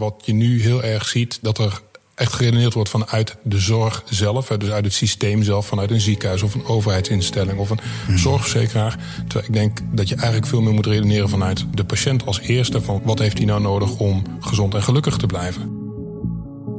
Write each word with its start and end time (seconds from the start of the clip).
Wat 0.00 0.22
je 0.24 0.32
nu 0.32 0.62
heel 0.62 0.82
erg 0.82 1.08
ziet, 1.08 1.38
dat 1.42 1.58
er 1.58 1.80
echt 2.14 2.32
geredeneerd 2.32 2.74
wordt 2.74 2.88
vanuit 2.88 3.36
de 3.42 3.58
zorg 3.58 4.02
zelf. 4.10 4.46
Dus 4.46 4.70
uit 4.70 4.84
het 4.84 4.92
systeem 4.92 5.42
zelf, 5.42 5.66
vanuit 5.66 5.90
een 5.90 6.00
ziekenhuis 6.00 6.42
of 6.42 6.54
een 6.54 6.64
overheidsinstelling 6.64 7.58
of 7.58 7.70
een 7.70 7.78
hmm. 8.06 8.16
zorgverzekeraar. 8.16 8.98
Terwijl 9.28 9.46
ik 9.46 9.52
denk 9.52 9.80
dat 9.92 10.08
je 10.08 10.14
eigenlijk 10.14 10.46
veel 10.46 10.60
meer 10.60 10.72
moet 10.72 10.86
redeneren 10.86 11.28
vanuit 11.28 11.64
de 11.74 11.84
patiënt 11.84 12.26
als 12.26 12.40
eerste. 12.40 12.82
Van 12.82 13.00
wat 13.04 13.18
heeft 13.18 13.36
hij 13.36 13.46
nou 13.46 13.60
nodig 13.60 13.98
om 13.98 14.22
gezond 14.40 14.74
en 14.74 14.82
gelukkig 14.82 15.16
te 15.16 15.26
blijven? 15.26 15.62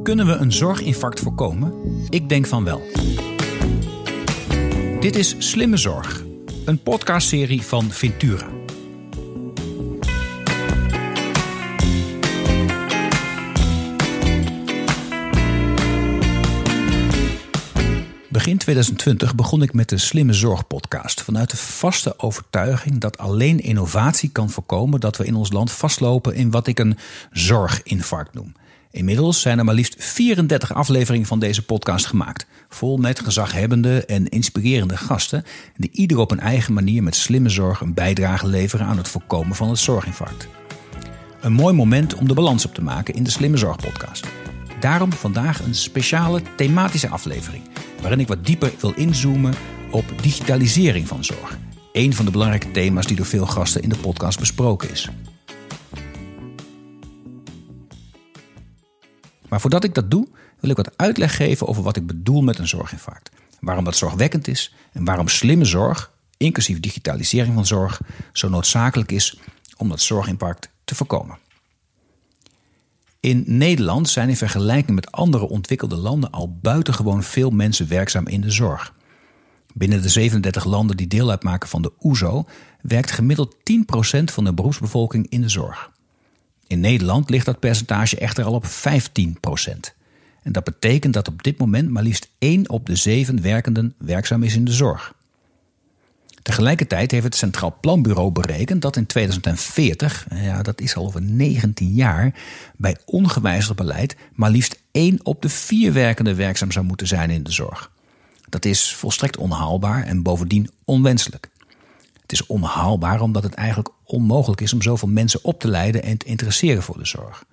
Kunnen 0.02 0.26
we 0.26 0.32
een 0.32 0.52
zorginfarct 0.52 1.20
voorkomen? 1.20 1.72
Ik 2.08 2.28
denk 2.28 2.46
van 2.46 2.64
wel. 2.64 2.82
Dit 5.00 5.16
is 5.16 5.34
Slimme 5.38 5.76
Zorg, 5.76 6.24
een 6.64 6.82
podcastserie 6.82 7.62
van 7.62 7.90
Ventura. 7.90 8.57
Begin 18.48 18.62
2020 18.62 19.34
begon 19.34 19.62
ik 19.62 19.72
met 19.72 19.88
de 19.88 19.98
Slimme 19.98 20.32
Zorg 20.32 20.66
podcast. 20.66 21.22
Vanuit 21.22 21.50
de 21.50 21.56
vaste 21.56 22.18
overtuiging 22.18 22.98
dat 23.00 23.18
alleen 23.18 23.60
innovatie 23.60 24.30
kan 24.30 24.50
voorkomen 24.50 25.00
dat 25.00 25.16
we 25.16 25.24
in 25.24 25.34
ons 25.34 25.52
land 25.52 25.72
vastlopen 25.72 26.34
in 26.34 26.50
wat 26.50 26.66
ik 26.66 26.78
een 26.78 26.98
zorginfarct 27.32 28.34
noem. 28.34 28.52
Inmiddels 28.90 29.40
zijn 29.40 29.58
er 29.58 29.64
maar 29.64 29.74
liefst 29.74 29.94
34 29.98 30.74
afleveringen 30.74 31.26
van 31.26 31.38
deze 31.38 31.64
podcast 31.64 32.06
gemaakt. 32.06 32.46
Vol 32.68 32.96
met 32.96 33.20
gezaghebbende 33.20 34.04
en 34.04 34.28
inspirerende 34.28 34.96
gasten. 34.96 35.44
Die 35.76 35.90
ieder 35.92 36.18
op 36.18 36.30
een 36.30 36.40
eigen 36.40 36.72
manier 36.74 37.02
met 37.02 37.16
slimme 37.16 37.48
zorg 37.48 37.80
een 37.80 37.94
bijdrage 37.94 38.46
leveren 38.46 38.86
aan 38.86 38.96
het 38.96 39.08
voorkomen 39.08 39.56
van 39.56 39.68
het 39.68 39.78
zorginfarct. 39.78 40.48
Een 41.40 41.52
mooi 41.52 41.74
moment 41.74 42.14
om 42.14 42.28
de 42.28 42.34
balans 42.34 42.66
op 42.66 42.74
te 42.74 42.82
maken 42.82 43.14
in 43.14 43.22
de 43.22 43.30
Slimme 43.30 43.56
Zorg 43.56 43.76
podcast. 43.76 44.26
Daarom 44.80 45.12
vandaag 45.12 45.60
een 45.60 45.74
speciale 45.74 46.42
thematische 46.56 47.08
aflevering 47.08 47.62
waarin 48.00 48.20
ik 48.20 48.28
wat 48.28 48.46
dieper 48.46 48.72
wil 48.80 48.92
inzoomen 48.94 49.54
op 49.90 50.04
digitalisering 50.22 51.08
van 51.08 51.24
zorg. 51.24 51.58
Een 51.92 52.14
van 52.14 52.24
de 52.24 52.30
belangrijke 52.30 52.70
thema's 52.70 53.06
die 53.06 53.16
door 53.16 53.26
veel 53.26 53.46
gasten 53.46 53.82
in 53.82 53.88
de 53.88 53.98
podcast 53.98 54.38
besproken 54.38 54.90
is. 54.90 55.08
Maar 59.48 59.60
voordat 59.60 59.84
ik 59.84 59.94
dat 59.94 60.10
doe, 60.10 60.28
wil 60.60 60.70
ik 60.70 60.76
wat 60.76 60.96
uitleg 60.96 61.36
geven 61.36 61.66
over 61.66 61.82
wat 61.82 61.96
ik 61.96 62.06
bedoel 62.06 62.40
met 62.40 62.58
een 62.58 62.68
zorginfarct. 62.68 63.30
Waarom 63.60 63.84
dat 63.84 63.96
zorgwekkend 63.96 64.48
is 64.48 64.74
en 64.92 65.04
waarom 65.04 65.28
slimme 65.28 65.64
zorg, 65.64 66.12
inclusief 66.36 66.80
digitalisering 66.80 67.54
van 67.54 67.66
zorg, 67.66 68.00
zo 68.32 68.48
noodzakelijk 68.48 69.12
is 69.12 69.40
om 69.76 69.88
dat 69.88 70.00
zorginfarct 70.00 70.70
te 70.84 70.94
voorkomen. 70.94 71.38
In 73.20 73.44
Nederland 73.46 74.08
zijn 74.08 74.28
in 74.28 74.36
vergelijking 74.36 74.94
met 74.94 75.12
andere 75.12 75.48
ontwikkelde 75.48 75.96
landen 75.96 76.30
al 76.30 76.58
buitengewoon 76.62 77.22
veel 77.22 77.50
mensen 77.50 77.88
werkzaam 77.88 78.26
in 78.26 78.40
de 78.40 78.50
zorg. 78.50 78.94
Binnen 79.74 80.02
de 80.02 80.08
37 80.08 80.64
landen 80.64 80.96
die 80.96 81.06
deel 81.06 81.30
uitmaken 81.30 81.68
van 81.68 81.82
de 81.82 81.92
OESO 82.00 82.38
e 82.38 82.52
werkt 82.80 83.10
gemiddeld 83.10 83.54
10% 83.54 84.24
van 84.24 84.44
de 84.44 84.54
beroepsbevolking 84.54 85.26
in 85.28 85.40
de 85.40 85.48
zorg. 85.48 85.90
In 86.66 86.80
Nederland 86.80 87.30
ligt 87.30 87.46
dat 87.46 87.60
percentage 87.60 88.18
echter 88.18 88.44
al 88.44 88.52
op 88.52 88.64
15%. 88.66 88.68
En 90.42 90.52
dat 90.52 90.64
betekent 90.64 91.14
dat 91.14 91.28
op 91.28 91.42
dit 91.42 91.58
moment 91.58 91.90
maar 91.90 92.02
liefst 92.02 92.28
1 92.38 92.70
op 92.70 92.86
de 92.86 92.96
7 92.96 93.42
werkenden 93.42 93.94
werkzaam 93.98 94.42
is 94.42 94.54
in 94.54 94.64
de 94.64 94.72
zorg. 94.72 95.14
Tegelijkertijd 96.42 97.10
heeft 97.10 97.24
het 97.24 97.34
Centraal 97.34 97.76
Planbureau 97.80 98.30
berekend 98.30 98.82
dat 98.82 98.96
in 98.96 99.06
2040, 99.06 100.26
ja, 100.34 100.62
dat 100.62 100.80
is 100.80 100.96
al 100.96 101.04
over 101.04 101.22
19 101.22 101.94
jaar, 101.94 102.34
bij 102.76 102.96
ongewijzigd 103.04 103.76
beleid 103.76 104.16
maar 104.34 104.50
liefst 104.50 104.82
1 104.92 105.18
op 105.22 105.42
de 105.42 105.48
4 105.48 105.92
werkenden 105.92 106.36
werkzaam 106.36 106.72
zou 106.72 106.84
moeten 106.84 107.06
zijn 107.06 107.30
in 107.30 107.42
de 107.42 107.52
zorg. 107.52 107.90
Dat 108.48 108.64
is 108.64 108.94
volstrekt 108.94 109.36
onhaalbaar 109.36 110.04
en 110.04 110.22
bovendien 110.22 110.70
onwenselijk. 110.84 111.48
Het 112.22 112.32
is 112.32 112.46
onhaalbaar 112.46 113.20
omdat 113.20 113.42
het 113.42 113.54
eigenlijk 113.54 113.88
onmogelijk 114.04 114.60
is 114.60 114.72
om 114.72 114.82
zoveel 114.82 115.08
mensen 115.08 115.44
op 115.44 115.60
te 115.60 115.68
leiden 115.68 116.02
en 116.02 116.18
te 116.18 116.26
interesseren 116.26 116.82
voor 116.82 116.98
de 116.98 117.06
zorg. 117.06 117.44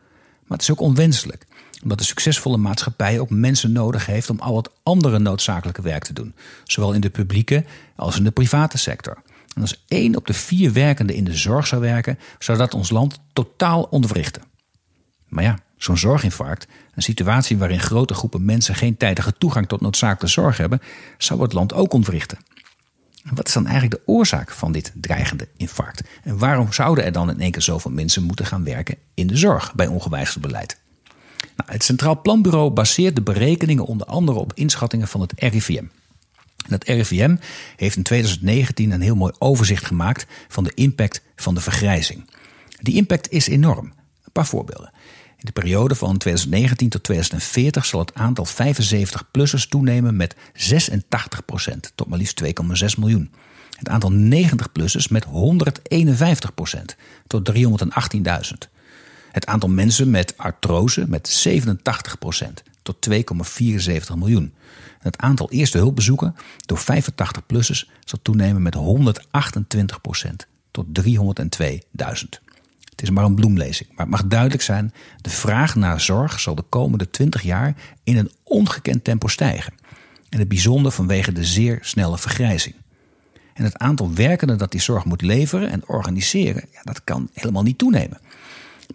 Maar 0.47 0.57
het 0.57 0.61
is 0.61 0.71
ook 0.71 0.79
onwenselijk 0.79 1.45
omdat 1.85 1.99
de 1.99 2.05
succesvolle 2.05 2.57
maatschappij 2.57 3.19
ook 3.19 3.29
mensen 3.29 3.71
nodig 3.71 4.05
heeft 4.05 4.29
om 4.29 4.39
al 4.39 4.57
het 4.57 4.69
andere 4.83 5.19
noodzakelijke 5.19 5.81
werk 5.81 6.03
te 6.03 6.13
doen. 6.13 6.35
Zowel 6.63 6.93
in 6.93 7.01
de 7.01 7.09
publieke 7.09 7.65
als 7.95 8.17
in 8.17 8.23
de 8.23 8.31
private 8.31 8.77
sector. 8.77 9.17
En 9.55 9.61
als 9.61 9.83
één 9.87 10.15
op 10.15 10.27
de 10.27 10.33
vier 10.33 10.73
werkenden 10.73 11.15
in 11.15 11.23
de 11.23 11.35
zorg 11.35 11.67
zou 11.67 11.81
werken, 11.81 12.19
zou 12.39 12.57
dat 12.57 12.73
ons 12.73 12.89
land 12.89 13.19
totaal 13.33 13.83
ontwrichten. 13.83 14.43
Maar 15.27 15.43
ja, 15.43 15.59
zo'n 15.77 15.97
zorginfarct, 15.97 16.67
een 16.95 17.03
situatie 17.03 17.57
waarin 17.57 17.79
grote 17.79 18.13
groepen 18.13 18.45
mensen 18.45 18.75
geen 18.75 18.97
tijdige 18.97 19.33
toegang 19.37 19.67
tot 19.67 19.81
noodzakelijke 19.81 20.27
zorg 20.27 20.57
hebben, 20.57 20.81
zou 21.17 21.41
het 21.41 21.53
land 21.53 21.73
ook 21.73 21.93
ontwrichten. 21.93 22.37
Wat 23.33 23.47
is 23.47 23.53
dan 23.53 23.67
eigenlijk 23.67 23.95
de 23.95 24.11
oorzaak 24.11 24.51
van 24.51 24.71
dit 24.71 24.91
dreigende 24.95 25.47
infarct? 25.57 26.03
En 26.23 26.37
waarom 26.37 26.73
zouden 26.73 27.03
er 27.03 27.11
dan 27.11 27.29
in 27.29 27.39
één 27.39 27.51
keer 27.51 27.61
zoveel 27.61 27.91
mensen 27.91 28.23
moeten 28.23 28.45
gaan 28.45 28.63
werken 28.63 28.97
in 29.13 29.27
de 29.27 29.37
zorg 29.37 29.75
bij 29.75 29.87
ongewijzigd 29.87 30.41
beleid? 30.41 30.83
Nou, 31.55 31.71
het 31.71 31.83
Centraal 31.83 32.21
Planbureau 32.21 32.69
baseert 32.69 33.15
de 33.15 33.21
berekeningen 33.21 33.85
onder 33.85 34.07
andere 34.07 34.39
op 34.39 34.53
inschattingen 34.53 35.07
van 35.07 35.21
het 35.21 35.33
RIVM. 35.35 35.85
Het 36.67 36.83
RIVM 36.83 37.35
heeft 37.75 37.95
in 37.95 38.03
2019 38.03 38.91
een 38.91 39.01
heel 39.01 39.15
mooi 39.15 39.33
overzicht 39.39 39.85
gemaakt 39.85 40.25
van 40.47 40.63
de 40.63 40.71
impact 40.73 41.21
van 41.35 41.55
de 41.55 41.61
vergrijzing. 41.61 42.29
Die 42.81 42.95
impact 42.95 43.31
is 43.31 43.47
enorm. 43.47 43.85
Een 43.85 44.31
paar 44.31 44.45
voorbeelden. 44.45 44.91
In 45.37 45.45
de 45.45 45.51
periode 45.51 45.95
van 45.95 46.17
2019 46.17 46.89
tot 46.89 47.03
2040 47.03 47.85
zal 47.85 47.99
het 47.99 48.13
aantal 48.13 48.47
75-plussers 48.47 49.67
toenemen 49.69 50.15
met 50.15 50.35
86 50.53 51.45
procent, 51.45 51.91
tot 51.95 52.07
maar 52.07 52.17
liefst 52.17 52.43
2,6 52.43 52.49
miljoen. 52.97 53.31
Het 53.77 53.89
aantal 53.89 54.11
90-plussers 54.13 55.07
met 55.09 55.23
151 55.23 56.53
procent, 56.53 56.95
tot 57.27 57.51
318.000. 57.51 58.74
Het 59.35 59.45
aantal 59.45 59.69
mensen 59.69 60.09
met 60.09 60.37
artrose 60.37 61.05
met 61.07 61.47
87% 61.47 62.51
tot 62.81 63.09
2,74 63.09 63.17
miljoen. 64.15 64.53
het 64.99 65.17
aantal 65.17 65.51
eerste 65.51 65.77
hulpbezoeken 65.77 66.35
door 66.65 66.79
85-plussers 66.79 67.89
zal 68.05 68.19
toenemen 68.21 68.61
met 68.61 68.75
128% 68.75 70.29
tot 70.71 70.85
302.000. 71.01 71.13
Het 72.89 73.01
is 73.01 73.09
maar 73.09 73.23
een 73.23 73.35
bloemlezing, 73.35 73.89
maar 73.89 74.05
het 74.05 74.09
mag 74.09 74.25
duidelijk 74.25 74.61
zijn: 74.61 74.93
de 75.21 75.29
vraag 75.29 75.75
naar 75.75 76.01
zorg 76.01 76.39
zal 76.39 76.55
de 76.55 76.65
komende 76.69 77.09
20 77.09 77.41
jaar 77.41 77.75
in 78.03 78.17
een 78.17 78.31
ongekend 78.43 79.03
tempo 79.03 79.27
stijgen. 79.27 79.73
En 80.29 80.39
het 80.39 80.47
bijzonder 80.47 80.91
vanwege 80.91 81.31
de 81.31 81.43
zeer 81.43 81.77
snelle 81.81 82.17
vergrijzing. 82.17 82.75
En 83.53 83.63
het 83.63 83.77
aantal 83.77 84.13
werkenden 84.13 84.57
dat 84.57 84.71
die 84.71 84.81
zorg 84.81 85.05
moet 85.05 85.21
leveren 85.21 85.69
en 85.69 85.87
organiseren, 85.87 86.63
ja, 86.71 86.81
dat 86.83 87.03
kan 87.03 87.29
helemaal 87.33 87.63
niet 87.63 87.77
toenemen. 87.77 88.19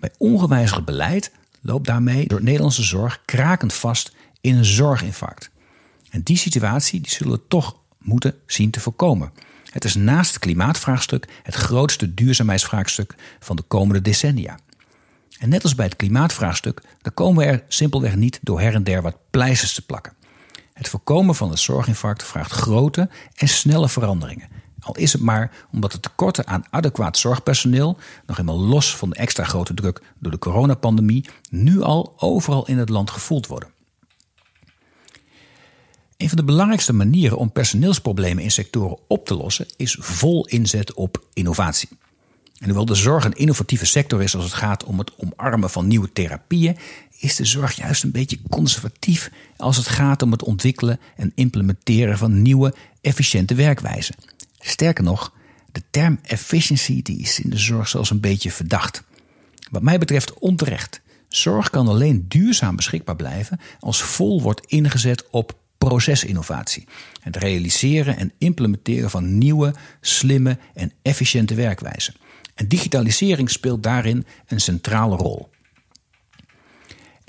Bij 0.00 0.10
ongewijzigd 0.18 0.84
beleid 0.84 1.32
loopt 1.60 1.86
daarmee 1.86 2.26
door 2.26 2.42
Nederlandse 2.42 2.82
zorg 2.82 3.22
krakend 3.24 3.72
vast 3.72 4.12
in 4.40 4.56
een 4.56 4.64
zorginfarct. 4.64 5.50
En 6.10 6.22
die 6.22 6.36
situatie 6.36 7.00
die 7.00 7.10
zullen 7.10 7.32
we 7.32 7.40
toch 7.48 7.76
moeten 7.98 8.34
zien 8.46 8.70
te 8.70 8.80
voorkomen. 8.80 9.32
Het 9.70 9.84
is 9.84 9.94
naast 9.94 10.30
het 10.30 10.42
klimaatvraagstuk 10.42 11.28
het 11.42 11.54
grootste 11.54 12.14
duurzaamheidsvraagstuk 12.14 13.14
van 13.40 13.56
de 13.56 13.62
komende 13.62 14.02
decennia. 14.02 14.58
En 15.38 15.48
net 15.48 15.62
als 15.62 15.74
bij 15.74 15.86
het 15.86 15.96
klimaatvraagstuk, 15.96 16.82
dan 17.02 17.14
komen 17.14 17.44
we 17.44 17.50
er 17.50 17.64
simpelweg 17.68 18.16
niet 18.16 18.38
door 18.42 18.60
her 18.60 18.74
en 18.74 18.84
der 18.84 19.02
wat 19.02 19.16
pleisters 19.30 19.74
te 19.74 19.86
plakken. 19.86 20.12
Het 20.72 20.88
voorkomen 20.88 21.34
van 21.34 21.50
het 21.50 21.58
zorginfarct 21.58 22.24
vraagt 22.24 22.52
grote 22.52 23.08
en 23.34 23.48
snelle 23.48 23.88
veranderingen. 23.88 24.48
Al 24.80 24.96
is 24.96 25.12
het 25.12 25.22
maar 25.22 25.66
omdat 25.72 25.92
de 25.92 26.00
tekorten 26.00 26.46
aan 26.46 26.64
adequaat 26.70 27.18
zorgpersoneel, 27.18 27.96
nog 28.26 28.38
eenmaal 28.38 28.58
los 28.58 28.96
van 28.96 29.10
de 29.10 29.16
extra 29.16 29.44
grote 29.44 29.74
druk 29.74 30.02
door 30.18 30.32
de 30.32 30.38
coronapandemie, 30.38 31.28
nu 31.50 31.80
al 31.82 32.14
overal 32.16 32.66
in 32.66 32.78
het 32.78 32.88
land 32.88 33.10
gevoeld 33.10 33.46
worden. 33.46 33.68
Een 36.16 36.28
van 36.28 36.38
de 36.38 36.44
belangrijkste 36.44 36.92
manieren 36.92 37.38
om 37.38 37.52
personeelsproblemen 37.52 38.42
in 38.42 38.50
sectoren 38.50 38.98
op 39.08 39.26
te 39.26 39.34
lossen 39.34 39.66
is 39.76 39.96
vol 40.00 40.46
inzet 40.46 40.94
op 40.94 41.24
innovatie. 41.32 41.88
En 42.58 42.66
hoewel 42.66 42.84
de 42.84 42.94
zorg 42.94 43.24
een 43.24 43.32
innovatieve 43.32 43.86
sector 43.86 44.22
is 44.22 44.34
als 44.34 44.44
het 44.44 44.52
gaat 44.52 44.84
om 44.84 44.98
het 44.98 45.12
omarmen 45.16 45.70
van 45.70 45.86
nieuwe 45.86 46.12
therapieën, 46.12 46.76
is 47.18 47.36
de 47.36 47.44
zorg 47.44 47.72
juist 47.72 48.02
een 48.02 48.10
beetje 48.10 48.38
conservatief 48.48 49.30
als 49.56 49.76
het 49.76 49.88
gaat 49.88 50.22
om 50.22 50.32
het 50.32 50.42
ontwikkelen 50.42 51.00
en 51.16 51.32
implementeren 51.34 52.18
van 52.18 52.42
nieuwe, 52.42 52.74
efficiënte 53.00 53.54
werkwijzen. 53.54 54.14
Sterker 54.60 55.04
nog, 55.04 55.32
de 55.72 55.82
term 55.90 56.18
efficiency 56.22 57.02
die 57.02 57.18
is 57.18 57.40
in 57.40 57.50
de 57.50 57.58
zorg 57.58 57.88
zelfs 57.88 58.10
een 58.10 58.20
beetje 58.20 58.50
verdacht. 58.50 59.02
Wat 59.70 59.82
mij 59.82 59.98
betreft 59.98 60.38
onterecht. 60.38 61.00
Zorg 61.28 61.70
kan 61.70 61.88
alleen 61.88 62.24
duurzaam 62.28 62.76
beschikbaar 62.76 63.16
blijven 63.16 63.60
als 63.80 64.02
vol 64.02 64.42
wordt 64.42 64.66
ingezet 64.66 65.30
op 65.30 65.58
procesinnovatie. 65.78 66.88
Het 67.20 67.36
realiseren 67.36 68.16
en 68.16 68.32
implementeren 68.38 69.10
van 69.10 69.38
nieuwe, 69.38 69.74
slimme 70.00 70.58
en 70.74 70.92
efficiënte 71.02 71.54
werkwijzen. 71.54 72.14
En 72.54 72.68
digitalisering 72.68 73.50
speelt 73.50 73.82
daarin 73.82 74.26
een 74.46 74.60
centrale 74.60 75.16
rol. 75.16 75.48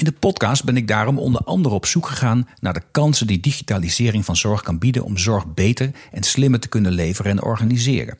In 0.01 0.07
de 0.07 0.13
podcast 0.19 0.63
ben 0.63 0.77
ik 0.77 0.87
daarom 0.87 1.17
onder 1.17 1.41
andere 1.41 1.75
op 1.75 1.85
zoek 1.85 2.07
gegaan 2.07 2.47
naar 2.59 2.73
de 2.73 2.81
kansen 2.91 3.27
die 3.27 3.39
digitalisering 3.39 4.25
van 4.25 4.35
zorg 4.35 4.61
kan 4.61 4.77
bieden 4.77 5.03
om 5.03 5.17
zorg 5.17 5.53
beter 5.53 5.91
en 6.11 6.23
slimmer 6.23 6.59
te 6.59 6.67
kunnen 6.67 6.91
leveren 6.91 7.31
en 7.31 7.43
organiseren. 7.43 8.17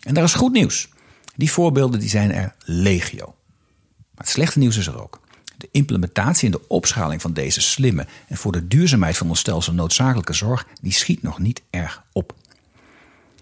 En 0.00 0.14
daar 0.14 0.24
is 0.24 0.34
goed 0.34 0.52
nieuws. 0.52 0.88
Die 1.36 1.50
voorbeelden 1.50 2.00
die 2.00 2.08
zijn 2.08 2.32
er 2.32 2.54
legio. 2.64 3.24
Maar 3.24 4.24
het 4.24 4.28
slechte 4.28 4.58
nieuws 4.58 4.76
is 4.76 4.86
er 4.86 5.02
ook. 5.02 5.20
De 5.56 5.68
implementatie 5.72 6.46
en 6.46 6.58
de 6.58 6.68
opschaling 6.68 7.20
van 7.20 7.32
deze 7.32 7.60
slimme 7.60 8.06
en 8.28 8.36
voor 8.36 8.52
de 8.52 8.68
duurzaamheid 8.68 9.16
van 9.16 9.28
ons 9.28 9.40
stelsel 9.40 9.72
noodzakelijke 9.72 10.32
zorg, 10.32 10.66
die 10.80 10.92
schiet 10.92 11.22
nog 11.22 11.38
niet 11.38 11.62
erg 11.70 12.02
op. 12.12 12.34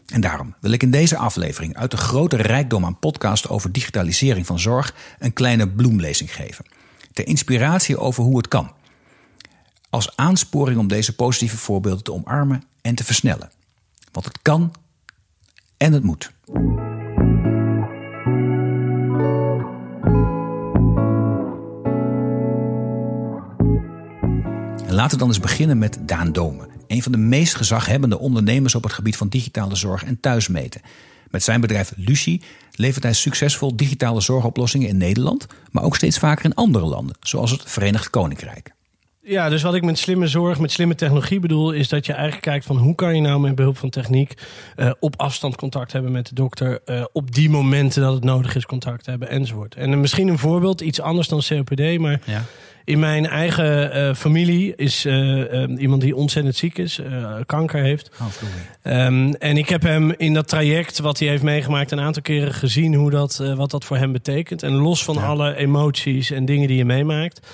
En 0.06 0.20
daarom 0.20 0.54
wil 0.60 0.72
ik 0.72 0.82
in 0.82 0.90
deze 0.90 1.16
aflevering 1.16 1.76
uit 1.76 1.90
de 1.90 1.96
grote 1.96 2.36
rijkdom 2.36 2.84
aan 2.84 2.98
podcast 2.98 3.48
over 3.48 3.72
digitalisering 3.72 4.46
van 4.46 4.58
zorg 4.58 4.94
een 5.18 5.32
kleine 5.32 5.68
bloemlezing 5.68 6.34
geven. 6.34 6.64
Ter 7.12 7.26
inspiratie 7.26 7.98
over 7.98 8.22
hoe 8.22 8.36
het 8.36 8.48
kan. 8.48 8.72
Als 9.90 10.16
aansporing 10.16 10.78
om 10.78 10.88
deze 10.88 11.14
positieve 11.14 11.56
voorbeelden 11.56 12.04
te 12.04 12.12
omarmen 12.12 12.62
en 12.80 12.94
te 12.94 13.04
versnellen. 13.04 13.50
Want 14.12 14.26
het 14.26 14.42
kan 14.42 14.72
en 15.76 15.92
het 15.92 16.02
moet. 16.02 16.32
laten 24.92 25.10
we 25.10 25.24
dan 25.24 25.28
eens 25.28 25.40
beginnen 25.40 25.78
met 25.78 25.98
Daan 26.00 26.32
Domen. 26.32 26.68
Een 26.86 27.02
van 27.02 27.12
de 27.12 27.18
meest 27.18 27.54
gezaghebbende 27.54 28.18
ondernemers 28.18 28.74
op 28.74 28.82
het 28.82 28.92
gebied 28.92 29.16
van 29.16 29.28
digitale 29.28 29.74
zorg 29.74 30.04
en 30.04 30.20
thuismeten. 30.20 30.80
Met 31.32 31.42
zijn 31.42 31.60
bedrijf 31.60 31.92
Lucie 31.96 32.42
levert 32.72 33.02
hij 33.02 33.12
succesvol 33.12 33.76
digitale 33.76 34.20
zorgoplossingen 34.20 34.88
in 34.88 34.96
Nederland, 34.96 35.46
maar 35.70 35.82
ook 35.82 35.96
steeds 35.96 36.18
vaker 36.18 36.44
in 36.44 36.54
andere 36.54 36.84
landen, 36.84 37.16
zoals 37.20 37.50
het 37.50 37.62
Verenigd 37.66 38.10
Koninkrijk. 38.10 38.72
Ja, 39.24 39.48
dus 39.48 39.62
wat 39.62 39.74
ik 39.74 39.82
met 39.82 39.98
slimme 39.98 40.26
zorg, 40.26 40.58
met 40.58 40.72
slimme 40.72 40.94
technologie 40.94 41.40
bedoel, 41.40 41.72
is 41.72 41.88
dat 41.88 42.06
je 42.06 42.12
eigenlijk 42.12 42.42
kijkt 42.42 42.64
van 42.64 42.76
hoe 42.76 42.94
kan 42.94 43.14
je 43.14 43.20
nou 43.20 43.40
met 43.40 43.54
behulp 43.54 43.78
van 43.78 43.90
techniek 43.90 44.34
uh, 44.76 44.90
op 45.00 45.20
afstand 45.20 45.56
contact 45.56 45.92
hebben 45.92 46.12
met 46.12 46.26
de 46.26 46.34
dokter, 46.34 46.80
uh, 46.86 47.04
op 47.12 47.34
die 47.34 47.50
momenten 47.50 48.02
dat 48.02 48.14
het 48.14 48.24
nodig 48.24 48.54
is 48.54 48.66
contact 48.66 49.06
hebben 49.06 49.28
enzovoort. 49.28 49.74
En 49.74 50.00
misschien 50.00 50.28
een 50.28 50.38
voorbeeld, 50.38 50.80
iets 50.80 51.00
anders 51.00 51.28
dan 51.28 51.42
COPD, 51.48 51.98
maar 51.98 52.20
ja. 52.24 52.44
In 52.84 52.98
mijn 52.98 53.26
eigen 53.26 53.96
uh, 53.96 54.14
familie 54.14 54.76
is 54.76 55.06
uh, 55.06 55.52
um, 55.52 55.76
iemand 55.76 56.00
die 56.02 56.16
ontzettend 56.16 56.56
ziek 56.56 56.78
is, 56.78 56.98
uh, 56.98 57.34
kanker 57.46 57.82
heeft. 57.82 58.10
Oh, 58.20 58.92
um, 58.92 59.34
en 59.34 59.56
ik 59.56 59.68
heb 59.68 59.82
hem 59.82 60.14
in 60.16 60.34
dat 60.34 60.48
traject 60.48 60.98
wat 60.98 61.18
hij 61.18 61.28
heeft 61.28 61.42
meegemaakt 61.42 61.90
een 61.90 62.00
aantal 62.00 62.22
keren 62.22 62.54
gezien 62.54 62.94
hoe 62.94 63.10
dat, 63.10 63.42
wat 63.56 63.70
dat 63.70 63.84
voor 63.84 63.96
hem 63.96 64.12
betekent. 64.12 64.62
En 64.62 64.72
los 64.72 65.04
van 65.04 65.14
ja. 65.14 65.26
alle 65.26 65.56
emoties 65.56 66.30
en 66.30 66.44
dingen 66.44 66.68
die 66.68 66.76
je 66.76 66.84
meemaakt, 66.84 67.46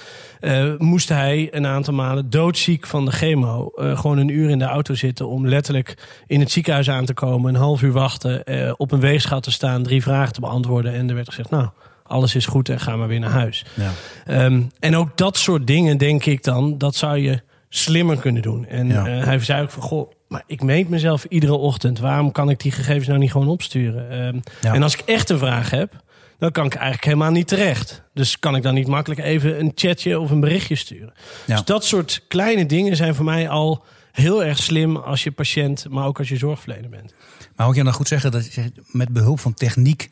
moest 0.78 1.08
hij 1.08 1.48
een 1.50 1.66
aantal 1.66 1.94
malen 1.94 2.30
doodziek 2.30 2.86
van 2.86 3.04
de 3.04 3.10
chemo 3.10 3.72
gewoon 3.74 4.18
een 4.18 4.28
uur 4.28 4.50
in 4.50 4.58
de 4.58 4.64
auto 4.64 4.94
zitten 4.94 5.28
om 5.28 5.48
letterlijk 5.48 5.94
in 6.26 6.40
het 6.40 6.50
ziekenhuis 6.50 6.90
aan 6.90 7.04
te 7.04 7.14
komen, 7.14 7.54
een 7.54 7.60
half 7.60 7.82
uur 7.82 7.92
wachten, 7.92 8.42
op 8.78 8.92
een 8.92 9.00
weegschaal 9.00 9.40
te 9.40 9.50
staan, 9.50 9.82
drie 9.82 10.02
vragen 10.02 10.32
te 10.32 10.40
beantwoorden. 10.40 10.92
En 10.92 11.08
er 11.08 11.14
werd 11.14 11.28
gezegd, 11.28 11.50
nou 11.50 11.68
alles 12.08 12.34
is 12.34 12.46
goed 12.46 12.68
en 12.68 12.80
ga 12.80 12.96
maar 12.96 13.08
weer 13.08 13.20
naar 13.20 13.30
huis. 13.30 13.64
Ja. 13.74 14.44
Um, 14.44 14.70
en 14.78 14.96
ook 14.96 15.16
dat 15.16 15.36
soort 15.36 15.66
dingen, 15.66 15.98
denk 15.98 16.24
ik 16.24 16.44
dan, 16.44 16.78
dat 16.78 16.94
zou 16.94 17.18
je 17.18 17.40
slimmer 17.68 18.16
kunnen 18.16 18.42
doen. 18.42 18.66
En 18.66 18.86
ja. 18.86 19.18
uh, 19.18 19.24
hij 19.24 19.38
zei 19.38 19.62
ook 19.62 19.70
van, 19.70 19.82
goh, 19.82 20.12
maar 20.28 20.42
ik 20.46 20.62
meet 20.62 20.88
mezelf 20.88 21.24
iedere 21.24 21.54
ochtend. 21.54 21.98
Waarom 21.98 22.32
kan 22.32 22.50
ik 22.50 22.60
die 22.60 22.72
gegevens 22.72 23.06
nou 23.06 23.18
niet 23.18 23.32
gewoon 23.32 23.48
opsturen? 23.48 24.26
Um, 24.26 24.42
ja. 24.60 24.74
En 24.74 24.82
als 24.82 24.94
ik 24.94 25.00
echt 25.00 25.30
een 25.30 25.38
vraag 25.38 25.70
heb, 25.70 26.02
dan 26.38 26.52
kan 26.52 26.66
ik 26.66 26.74
eigenlijk 26.74 27.04
helemaal 27.04 27.30
niet 27.30 27.48
terecht. 27.48 28.02
Dus 28.14 28.38
kan 28.38 28.56
ik 28.56 28.62
dan 28.62 28.74
niet 28.74 28.86
makkelijk 28.86 29.20
even 29.20 29.60
een 29.60 29.72
chatje 29.74 30.20
of 30.20 30.30
een 30.30 30.40
berichtje 30.40 30.74
sturen. 30.74 31.12
Dus 31.46 31.64
dat 31.64 31.84
soort 31.84 32.24
kleine 32.28 32.66
dingen 32.66 32.96
zijn 32.96 33.14
voor 33.14 33.24
mij 33.24 33.48
al 33.48 33.84
heel 34.12 34.44
erg 34.44 34.58
slim 34.58 34.96
als 34.96 35.22
je 35.22 35.30
patiënt, 35.30 35.86
maar 35.88 36.06
ook 36.06 36.18
als 36.18 36.28
je 36.28 36.36
zorgverlener 36.36 36.90
bent. 36.90 37.14
Maar 37.56 37.66
ook 37.66 37.74
je 37.74 37.84
dan 37.84 37.92
goed 37.92 38.08
zeggen 38.08 38.30
dat 38.30 38.54
je 38.54 38.72
met 38.86 39.08
behulp 39.08 39.40
van 39.40 39.54
techniek 39.54 40.10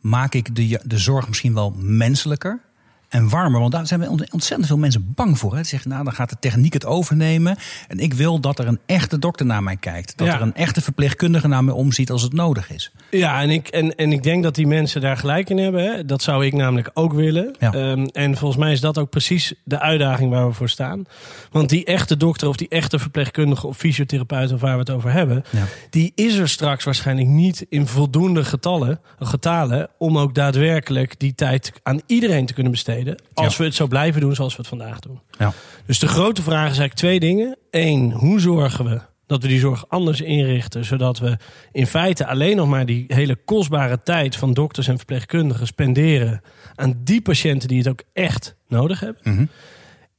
maak 0.00 0.34
ik 0.34 0.54
de, 0.56 0.80
de 0.84 0.98
zorg 0.98 1.28
misschien 1.28 1.54
wel 1.54 1.70
menselijker 1.76 2.60
en 3.08 3.28
warmer. 3.28 3.60
Want 3.60 3.72
daar 3.72 3.86
zijn 3.86 4.08
ontzettend 4.08 4.66
veel 4.66 4.78
mensen 4.78 5.12
bang 5.14 5.38
voor. 5.38 5.54
Hè. 5.54 5.62
Ze 5.62 5.68
zeggen, 5.68 5.90
nou, 5.90 6.04
dan 6.04 6.12
gaat 6.12 6.30
de 6.30 6.36
techniek 6.40 6.72
het 6.72 6.84
overnemen. 6.84 7.56
En 7.88 7.98
ik 7.98 8.14
wil 8.14 8.40
dat 8.40 8.58
er 8.58 8.66
een 8.66 8.78
echte 8.86 9.18
dokter 9.18 9.46
naar 9.46 9.62
mij 9.62 9.76
kijkt. 9.76 10.16
Dat 10.16 10.28
er 10.28 10.40
een 10.40 10.54
echte 10.54 10.80
verpleegkundige 10.80 11.48
naar 11.48 11.64
mij 11.64 11.74
omziet 11.74 12.10
als 12.10 12.22
het 12.22 12.32
nodig 12.32 12.70
is. 12.70 12.92
Ja, 13.10 13.42
en 13.42 13.50
ik, 13.50 13.68
en, 13.68 13.94
en 13.94 14.12
ik 14.12 14.22
denk 14.22 14.42
dat 14.42 14.54
die 14.54 14.66
mensen 14.66 15.00
daar 15.00 15.16
gelijk 15.16 15.50
in 15.50 15.58
hebben. 15.58 15.84
Hè. 15.84 16.04
Dat 16.04 16.22
zou 16.22 16.46
ik 16.46 16.52
namelijk 16.52 16.90
ook 16.94 17.12
willen. 17.12 17.54
Ja. 17.58 17.74
Um, 17.74 18.06
en 18.06 18.36
volgens 18.36 18.60
mij 18.60 18.72
is 18.72 18.80
dat 18.80 18.98
ook 18.98 19.10
precies 19.10 19.54
de 19.64 19.80
uitdaging 19.80 20.30
waar 20.30 20.46
we 20.46 20.52
voor 20.52 20.68
staan. 20.68 21.04
Want 21.50 21.68
die 21.68 21.84
echte 21.84 22.16
dokter 22.16 22.48
of 22.48 22.56
die 22.56 22.68
echte 22.68 22.98
verpleegkundige 22.98 23.66
of 23.66 23.76
fysiotherapeut 23.76 24.52
of 24.52 24.60
waar 24.60 24.72
we 24.72 24.78
het 24.78 24.90
over 24.90 25.12
hebben... 25.12 25.44
Ja. 25.50 25.64
die 25.90 26.12
is 26.14 26.36
er 26.36 26.48
straks 26.48 26.84
waarschijnlijk 26.84 27.28
niet 27.28 27.66
in 27.68 27.86
voldoende 27.86 28.44
getallen, 28.44 29.00
getalen... 29.18 29.88
om 29.98 30.18
ook 30.18 30.34
daadwerkelijk 30.34 31.18
die 31.18 31.34
tijd 31.34 31.72
aan 31.82 32.00
iedereen 32.06 32.46
te 32.46 32.54
kunnen 32.54 32.72
besteden 32.72 32.97
als 33.34 33.56
we 33.56 33.64
het 33.64 33.74
zo 33.74 33.86
blijven 33.86 34.20
doen 34.20 34.34
zoals 34.34 34.52
we 34.52 34.58
het 34.58 34.68
vandaag 34.68 34.98
doen. 34.98 35.20
Ja. 35.38 35.52
Dus 35.86 35.98
de 35.98 36.08
grote 36.08 36.42
vraag 36.42 36.70
is 36.70 36.78
eigenlijk 36.78 36.94
twee 36.94 37.20
dingen. 37.20 37.56
Eén, 37.70 38.12
hoe 38.12 38.40
zorgen 38.40 38.84
we 38.84 39.00
dat 39.28 39.42
we 39.42 39.48
die 39.48 39.58
zorg 39.58 39.84
anders 39.88 40.20
inrichten, 40.20 40.84
zodat 40.84 41.18
we 41.18 41.36
in 41.72 41.86
feite 41.86 42.26
alleen 42.26 42.56
nog 42.56 42.68
maar 42.68 42.86
die 42.86 43.04
hele 43.08 43.36
kostbare 43.36 44.02
tijd 44.02 44.36
van 44.36 44.54
dokters 44.54 44.88
en 44.88 44.96
verpleegkundigen 44.96 45.66
spenderen 45.66 46.40
aan 46.74 47.00
die 47.04 47.20
patiënten 47.20 47.68
die 47.68 47.78
het 47.78 47.88
ook 47.88 48.02
echt 48.12 48.56
nodig 48.68 49.00
hebben. 49.00 49.22
Mhm. 49.24 49.46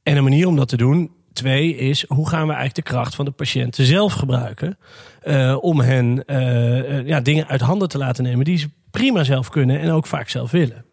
En 0.02 0.16
een 0.16 0.22
manier 0.22 0.46
om 0.46 0.56
dat 0.56 0.68
te 0.68 0.76
doen, 0.76 1.10
twee, 1.32 1.76
is 1.76 2.04
hoe 2.08 2.28
gaan 2.28 2.46
we 2.46 2.52
eigenlijk 2.52 2.86
de 2.86 2.92
kracht 2.92 3.14
van 3.14 3.24
de 3.24 3.30
patiënten 3.30 3.84
zelf 3.84 4.12
gebruiken 4.12 4.78
uh, 5.24 5.56
om 5.60 5.80
hen 5.80 6.22
uh, 6.26 7.06
ja, 7.06 7.20
dingen 7.20 7.48
uit 7.48 7.60
handen 7.60 7.88
te 7.88 7.98
laten 7.98 8.24
nemen 8.24 8.44
die 8.44 8.58
ze 8.58 8.68
prima 8.90 9.24
zelf 9.24 9.48
kunnen 9.48 9.80
en 9.80 9.90
ook 9.90 10.06
vaak 10.06 10.28
zelf 10.28 10.50
willen. 10.50 10.84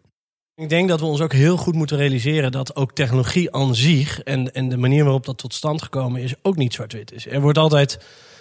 Ik 0.58 0.68
denk 0.68 0.88
dat 0.88 1.00
we 1.00 1.06
ons 1.06 1.20
ook 1.20 1.32
heel 1.32 1.56
goed 1.56 1.74
moeten 1.74 1.96
realiseren 1.96 2.52
dat 2.52 2.76
ook 2.76 2.92
technologie 2.92 3.54
aan 3.54 3.74
zich 3.74 4.22
en, 4.22 4.52
en 4.52 4.68
de 4.68 4.76
manier 4.76 5.04
waarop 5.04 5.24
dat 5.24 5.38
tot 5.38 5.54
stand 5.54 5.82
gekomen 5.82 6.22
is 6.22 6.34
ook 6.42 6.56
niet 6.56 6.74
zwart-wit 6.74 7.12
is. 7.12 7.26
Er 7.26 7.40
wordt 7.40 7.58
altijd 7.58 7.98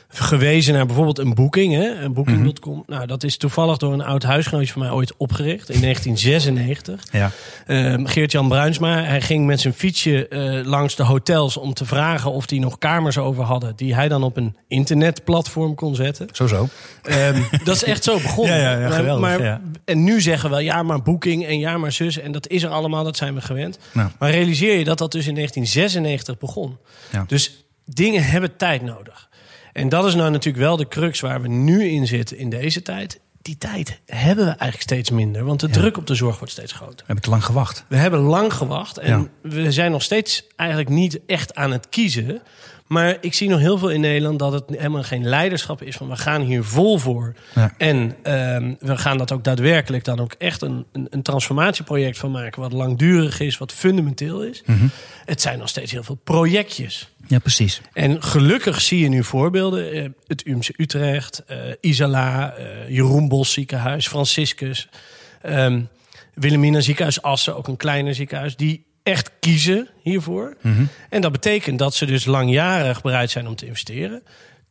gewezen 0.09 0.73
naar 0.73 0.85
bijvoorbeeld 0.85 1.19
een 1.19 1.33
boeking, 1.33 1.73
hè, 1.73 2.09
booking.com. 2.09 2.73
Mhm. 2.73 2.91
Nou, 2.91 3.07
dat 3.07 3.23
is 3.23 3.37
toevallig 3.37 3.77
door 3.77 3.93
een 3.93 4.03
oud 4.03 4.23
huisgenootje 4.23 4.71
van 4.71 4.81
mij 4.81 4.91
ooit 4.91 5.13
opgericht 5.17 5.69
in 5.69 5.81
1996. 5.81 7.03
Ja. 7.11 7.31
Uh, 7.67 8.07
Geert-Jan 8.09 8.47
Bruinsma, 8.47 9.03
hij 9.03 9.21
ging 9.21 9.45
met 9.45 9.61
zijn 9.61 9.73
fietsje 9.73 10.27
uh, 10.29 10.65
langs 10.65 10.95
de 10.95 11.03
hotels 11.03 11.57
om 11.57 11.73
te 11.73 11.85
vragen 11.85 12.31
of 12.31 12.45
die 12.45 12.59
nog 12.59 12.77
kamers 12.77 13.17
over 13.17 13.43
hadden, 13.43 13.75
die 13.75 13.95
hij 13.95 14.07
dan 14.07 14.23
op 14.23 14.37
een 14.37 14.55
internetplatform 14.67 15.75
kon 15.75 15.95
zetten. 15.95 16.27
Zo 16.31 16.47
zo. 16.47 16.67
Um, 17.09 17.45
dat 17.63 17.75
is 17.75 17.83
echt 17.83 18.03
zo 18.03 18.19
begonnen. 18.19 18.55
ja, 18.59 18.71
ja, 18.71 18.79
ja, 18.79 18.89
geweldig, 18.89 19.39
maar. 19.39 19.61
En 19.85 20.03
nu 20.03 20.21
zeggen 20.21 20.49
we 20.49 20.63
ja, 20.63 20.83
maar 20.83 21.01
boeking 21.01 21.45
en 21.45 21.59
ja, 21.59 21.77
maar 21.77 21.91
zus. 21.91 22.19
En 22.19 22.31
dat 22.31 22.47
is 22.47 22.63
er 22.63 22.69
allemaal, 22.69 23.03
dat 23.03 23.17
zijn 23.17 23.33
we 23.33 23.41
gewend. 23.41 23.79
Nou. 23.91 24.09
Maar 24.19 24.31
realiseer 24.31 24.77
je 24.77 24.83
dat 24.83 24.97
dat 24.97 25.11
dus 25.11 25.27
in 25.27 25.35
1996 25.35 26.37
begon. 26.37 26.77
Ja. 27.11 27.23
Dus 27.27 27.65
dingen 27.85 28.23
hebben 28.23 28.55
tijd 28.55 28.81
nodig. 28.81 29.26
En 29.77 29.89
dat 29.89 30.05
is 30.05 30.15
nou 30.15 30.31
natuurlijk 30.31 30.63
wel 30.63 30.77
de 30.77 30.87
crux 30.87 31.19
waar 31.19 31.41
we 31.41 31.47
nu 31.47 31.83
in 31.83 32.07
zitten 32.07 32.37
in 32.37 32.49
deze 32.49 32.81
tijd. 32.81 33.19
Die 33.41 33.57
tijd 33.57 33.99
hebben 34.05 34.45
we 34.45 34.51
eigenlijk 34.51 34.81
steeds 34.81 35.09
minder, 35.09 35.43
want 35.43 35.59
de 35.59 35.69
druk 35.69 35.97
op 35.97 36.07
de 36.07 36.15
zorg 36.15 36.37
wordt 36.37 36.53
steeds 36.53 36.71
groter. 36.71 36.95
We 36.95 37.03
hebben 37.05 37.23
te 37.23 37.29
lang 37.29 37.45
gewacht. 37.45 37.85
We 37.87 37.95
hebben 37.95 38.19
lang 38.19 38.53
gewacht 38.53 38.97
en 38.97 39.29
we 39.41 39.71
zijn 39.71 39.91
nog 39.91 40.03
steeds 40.03 40.47
eigenlijk 40.55 40.89
niet 40.89 41.19
echt 41.25 41.55
aan 41.55 41.71
het 41.71 41.89
kiezen. 41.89 42.41
Maar 42.87 43.17
ik 43.21 43.33
zie 43.33 43.49
nog 43.49 43.59
heel 43.59 43.77
veel 43.77 43.89
in 43.89 44.01
Nederland 44.01 44.39
dat 44.39 44.53
het 44.53 44.63
helemaal 44.69 45.03
geen 45.03 45.27
leiderschap 45.27 45.81
is 45.81 45.95
van 45.95 46.09
we 46.09 46.15
gaan 46.15 46.41
hier 46.41 46.63
vol 46.63 46.97
voor. 46.97 47.33
Ja. 47.55 47.73
En 47.77 47.97
um, 48.23 48.77
we 48.79 48.97
gaan 48.97 49.17
dat 49.17 49.31
ook 49.31 49.43
daadwerkelijk 49.43 50.03
dan 50.03 50.19
ook 50.19 50.35
echt 50.37 50.61
een, 50.61 50.85
een, 50.91 51.07
een, 51.09 51.21
transformatieproject 51.21 52.17
van 52.17 52.31
maken. 52.31 52.61
Wat 52.61 52.71
langdurig 52.71 53.39
is, 53.39 53.57
wat 53.57 53.73
fundamenteel 53.73 54.43
is. 54.43 54.63
Mm 54.65 54.77
-hmm. 54.77 54.89
Het 55.25 55.41
zijn 55.41 55.59
nog 55.59 55.69
steeds 55.69 55.91
heel 55.91 56.03
veel 56.03 56.19
projectjes. 56.23 57.11
Ja, 57.27 57.39
precies. 57.39 57.81
En 57.93 58.23
gelukkig 58.23 58.81
zie 58.81 58.99
je 58.99 59.09
nu 59.09 59.23
voorbeelden. 59.23 59.95
Uh, 59.95 60.09
het 60.27 60.45
UMC 60.45 60.69
Utrecht, 60.77 61.43
uh, 61.51 61.57
Isala, 61.81 62.57
uh, 62.57 62.65
Jeroen 62.89 63.27
Bos 63.27 63.51
ziekenhuis, 63.51 64.07
Franciscus. 64.07 64.89
Um, 65.45 65.89
Wilhelmina 66.33 66.81
ziekenhuis 66.81 67.21
Assen, 67.21 67.57
ook 67.57 67.67
een 67.67 67.77
kleiner 67.77 68.15
ziekenhuis. 68.15 68.55
Die 68.55 68.85
echt 69.07 69.31
kiezen 69.39 69.87
hiervoor. 70.01 70.55
Mm 70.61 70.73
-hmm. 70.73 70.87
En 71.09 71.21
dat 71.21 71.31
betekent 71.31 71.79
dat 71.79 71.95
ze 71.95 72.05
dus 72.05 72.25
langjarig 72.25 73.01
bereid 73.01 73.29
zijn 73.29 73.47
om 73.47 73.55
te 73.55 73.65
investeren. 73.65 74.23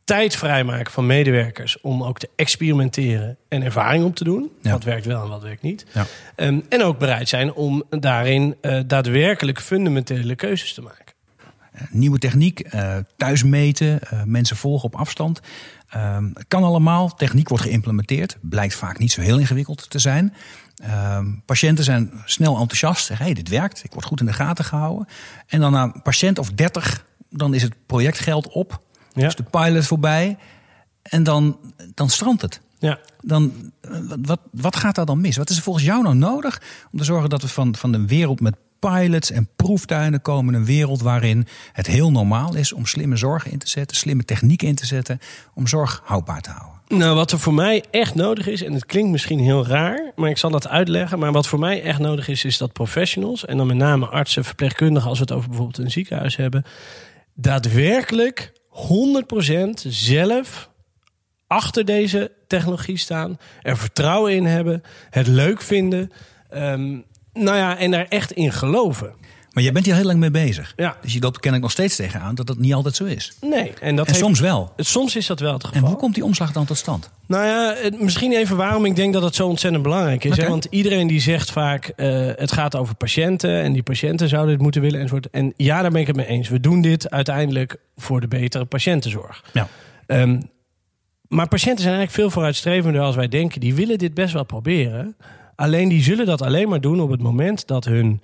Tijd 0.03 0.35
vrijmaken 0.35 0.91
van 0.91 1.05
medewerkers 1.05 1.81
om 1.81 2.03
ook 2.03 2.19
te 2.19 2.29
experimenteren 2.35 3.37
en 3.47 3.63
ervaring 3.63 4.03
op 4.03 4.15
te 4.15 4.23
doen. 4.23 4.51
Ja. 4.61 4.71
Wat 4.71 4.83
werkt 4.83 5.05
wel 5.05 5.23
en 5.23 5.29
wat 5.29 5.41
werkt 5.41 5.61
niet. 5.61 5.85
Ja. 5.93 6.05
Um, 6.35 6.65
en 6.69 6.83
ook 6.83 6.99
bereid 6.99 7.29
zijn 7.29 7.53
om 7.53 7.83
daarin 7.89 8.55
uh, 8.61 8.79
daadwerkelijk 8.87 9.61
fundamentele 9.61 10.35
keuzes 10.35 10.73
te 10.73 10.81
maken. 10.81 11.05
Nieuwe 11.89 12.17
techniek, 12.17 12.73
uh, 12.73 12.97
thuismeten, 13.17 13.99
uh, 14.13 14.23
mensen 14.23 14.55
volgen 14.55 14.85
op 14.85 14.95
afstand. 14.95 15.39
Uh, 15.95 16.17
kan 16.47 16.63
allemaal. 16.63 17.15
Techniek 17.15 17.49
wordt 17.49 17.63
geïmplementeerd. 17.63 18.37
Blijkt 18.41 18.75
vaak 18.75 18.99
niet 18.99 19.11
zo 19.11 19.21
heel 19.21 19.39
ingewikkeld 19.39 19.89
te 19.89 19.99
zijn. 19.99 20.33
Ehm, 20.77 21.25
patiënten 21.45 21.83
zijn 21.83 22.11
snel 22.25 22.57
enthousiast, 22.57 23.05
zeggen 23.05 23.25
hey, 23.25 23.35
dit 23.35 23.49
werkt, 23.49 23.83
ik 23.83 23.93
word 23.93 24.05
goed 24.05 24.19
in 24.19 24.25
de 24.25 24.33
gaten 24.33 24.65
gehouden. 24.65 25.07
En 25.47 25.59
dan 25.59 25.71
na 25.71 25.83
een 25.83 26.01
patiënt 26.01 26.39
of 26.39 26.51
30, 26.51 27.05
dan 27.29 27.53
is 27.53 27.61
het 27.61 27.73
projectgeld 27.85 28.47
op, 28.47 28.81
ja. 29.13 29.27
is 29.27 29.35
de 29.35 29.43
pilot 29.43 29.85
voorbij 29.85 30.37
en 31.01 31.23
dan, 31.23 31.59
dan 31.93 32.09
strandt 32.09 32.41
het. 32.41 32.61
Ja. 32.79 32.99
Dan, 33.21 33.71
wat, 34.21 34.39
wat 34.51 34.75
gaat 34.75 34.95
daar 34.95 35.05
dan 35.05 35.21
mis? 35.21 35.37
Wat 35.37 35.49
is 35.49 35.57
er 35.57 35.63
volgens 35.63 35.85
jou 35.85 36.03
nou 36.03 36.15
nodig 36.15 36.61
om 36.91 36.99
te 36.99 37.05
zorgen 37.05 37.29
dat 37.29 37.41
we 37.41 37.47
van, 37.47 37.75
van 37.75 37.91
de 37.91 38.05
wereld 38.05 38.39
met 38.39 38.55
pilots 38.79 39.31
en 39.31 39.49
proeftuinen 39.55 40.21
komen 40.21 40.53
een 40.53 40.65
wereld 40.65 41.01
waarin 41.01 41.47
het 41.71 41.87
heel 41.87 42.11
normaal 42.11 42.55
is 42.55 42.73
om 42.73 42.85
slimme 42.85 43.15
zorg 43.15 43.47
in 43.47 43.57
te 43.57 43.69
zetten, 43.69 43.97
slimme 43.97 44.25
technieken 44.25 44.67
in 44.67 44.75
te 44.75 44.85
zetten, 44.85 45.19
om 45.53 45.67
zorg 45.67 46.01
houdbaar 46.03 46.41
te 46.41 46.49
houden. 46.49 46.75
Nou, 46.87 47.15
wat 47.15 47.31
er 47.31 47.39
voor 47.39 47.53
mij 47.53 47.83
echt 47.91 48.15
nodig 48.15 48.47
is, 48.47 48.63
en 48.63 48.73
het 48.73 48.85
klinkt 48.85 49.11
misschien 49.11 49.39
heel 49.39 49.67
raar, 49.67 50.11
maar 50.15 50.29
ik 50.29 50.37
zal 50.37 50.49
dat 50.49 50.67
uitleggen. 50.67 51.19
Maar 51.19 51.31
wat 51.31 51.47
voor 51.47 51.59
mij 51.59 51.83
echt 51.83 51.99
nodig 51.99 52.27
is, 52.27 52.45
is 52.45 52.57
dat 52.57 52.73
professionals, 52.73 53.45
en 53.45 53.57
dan 53.57 53.67
met 53.67 53.77
name 53.77 54.05
artsen, 54.05 54.43
verpleegkundigen, 54.43 55.09
als 55.09 55.19
we 55.19 55.23
het 55.23 55.33
over 55.33 55.49
bijvoorbeeld 55.49 55.77
een 55.77 55.91
ziekenhuis 55.91 56.35
hebben, 56.35 56.63
daadwerkelijk 57.33 58.51
100% 58.69 59.69
zelf 59.87 60.69
achter 61.47 61.85
deze 61.85 62.31
technologie 62.47 62.97
staan, 62.97 63.37
er 63.61 63.77
vertrouwen 63.77 64.33
in 64.33 64.45
hebben, 64.45 64.83
het 65.09 65.27
leuk 65.27 65.61
vinden. 65.61 66.11
Um, 66.53 67.05
nou 67.37 67.57
ja, 67.57 67.77
en 67.77 67.91
daar 67.91 68.05
echt 68.09 68.31
in 68.31 68.51
geloven. 68.51 69.13
Maar 69.57 69.65
jij 69.65 69.75
bent 69.75 69.85
hier 69.85 69.95
heel 69.95 70.05
lang 70.05 70.19
mee 70.19 70.31
bezig. 70.31 70.73
Ja. 70.75 70.97
Dus 71.01 71.13
je 71.13 71.19
loopt 71.19 71.45
ik 71.45 71.59
nog 71.59 71.71
steeds 71.71 71.95
tegenaan 71.95 72.35
dat 72.35 72.47
dat 72.47 72.57
niet 72.57 72.73
altijd 72.73 72.95
zo 72.95 73.03
is. 73.03 73.33
Nee. 73.41 73.73
En, 73.81 73.95
dat 73.95 74.07
en 74.07 74.15
soms 74.15 74.39
wel. 74.39 74.73
Soms 74.77 75.15
is 75.15 75.27
dat 75.27 75.39
wel 75.39 75.53
het 75.53 75.63
geval. 75.63 75.81
En 75.81 75.87
hoe 75.87 75.97
komt 75.97 76.13
die 76.13 76.23
omslag 76.23 76.51
dan 76.51 76.65
tot 76.65 76.77
stand? 76.77 77.09
Nou 77.27 77.45
ja, 77.45 77.75
misschien 77.99 78.33
even 78.33 78.57
waarom 78.57 78.85
ik 78.85 78.95
denk 78.95 79.13
dat 79.13 79.23
het 79.23 79.35
zo 79.35 79.47
ontzettend 79.47 79.83
belangrijk 79.83 80.23
is. 80.23 80.37
Hè? 80.37 80.47
Want 80.47 80.67
iedereen 80.69 81.07
die 81.07 81.19
zegt 81.19 81.51
vaak, 81.51 81.93
uh, 81.95 82.31
het 82.35 82.51
gaat 82.51 82.75
over 82.75 82.95
patiënten... 82.95 83.61
en 83.61 83.73
die 83.73 83.83
patiënten 83.83 84.29
zouden 84.29 84.51
dit 84.51 84.61
moeten 84.61 84.81
willen 84.81 84.99
enzovoort. 84.99 85.29
En 85.29 85.53
ja, 85.55 85.81
daar 85.81 85.91
ben 85.91 86.01
ik 86.01 86.07
het 86.07 86.15
mee 86.15 86.27
eens. 86.27 86.49
We 86.49 86.59
doen 86.59 86.81
dit 86.81 87.09
uiteindelijk 87.09 87.77
voor 87.95 88.21
de 88.21 88.27
betere 88.27 88.65
patiëntenzorg. 88.65 89.43
Ja. 89.53 89.67
Um, 90.07 90.49
maar 91.27 91.47
patiënten 91.47 91.83
zijn 91.83 91.95
eigenlijk 91.95 92.23
veel 92.23 92.33
vooruitstrevender 92.33 93.01
als 93.01 93.15
wij 93.15 93.27
denken. 93.27 93.59
Die 93.59 93.75
willen 93.75 93.97
dit 93.97 94.13
best 94.13 94.33
wel 94.33 94.45
proberen... 94.45 95.15
Alleen 95.57 95.89
die 95.89 96.03
zullen 96.03 96.25
dat 96.25 96.41
alleen 96.41 96.69
maar 96.69 96.81
doen 96.81 96.99
op 96.99 97.09
het 97.09 97.21
moment 97.21 97.67
dat 97.67 97.85
hun 97.85 98.21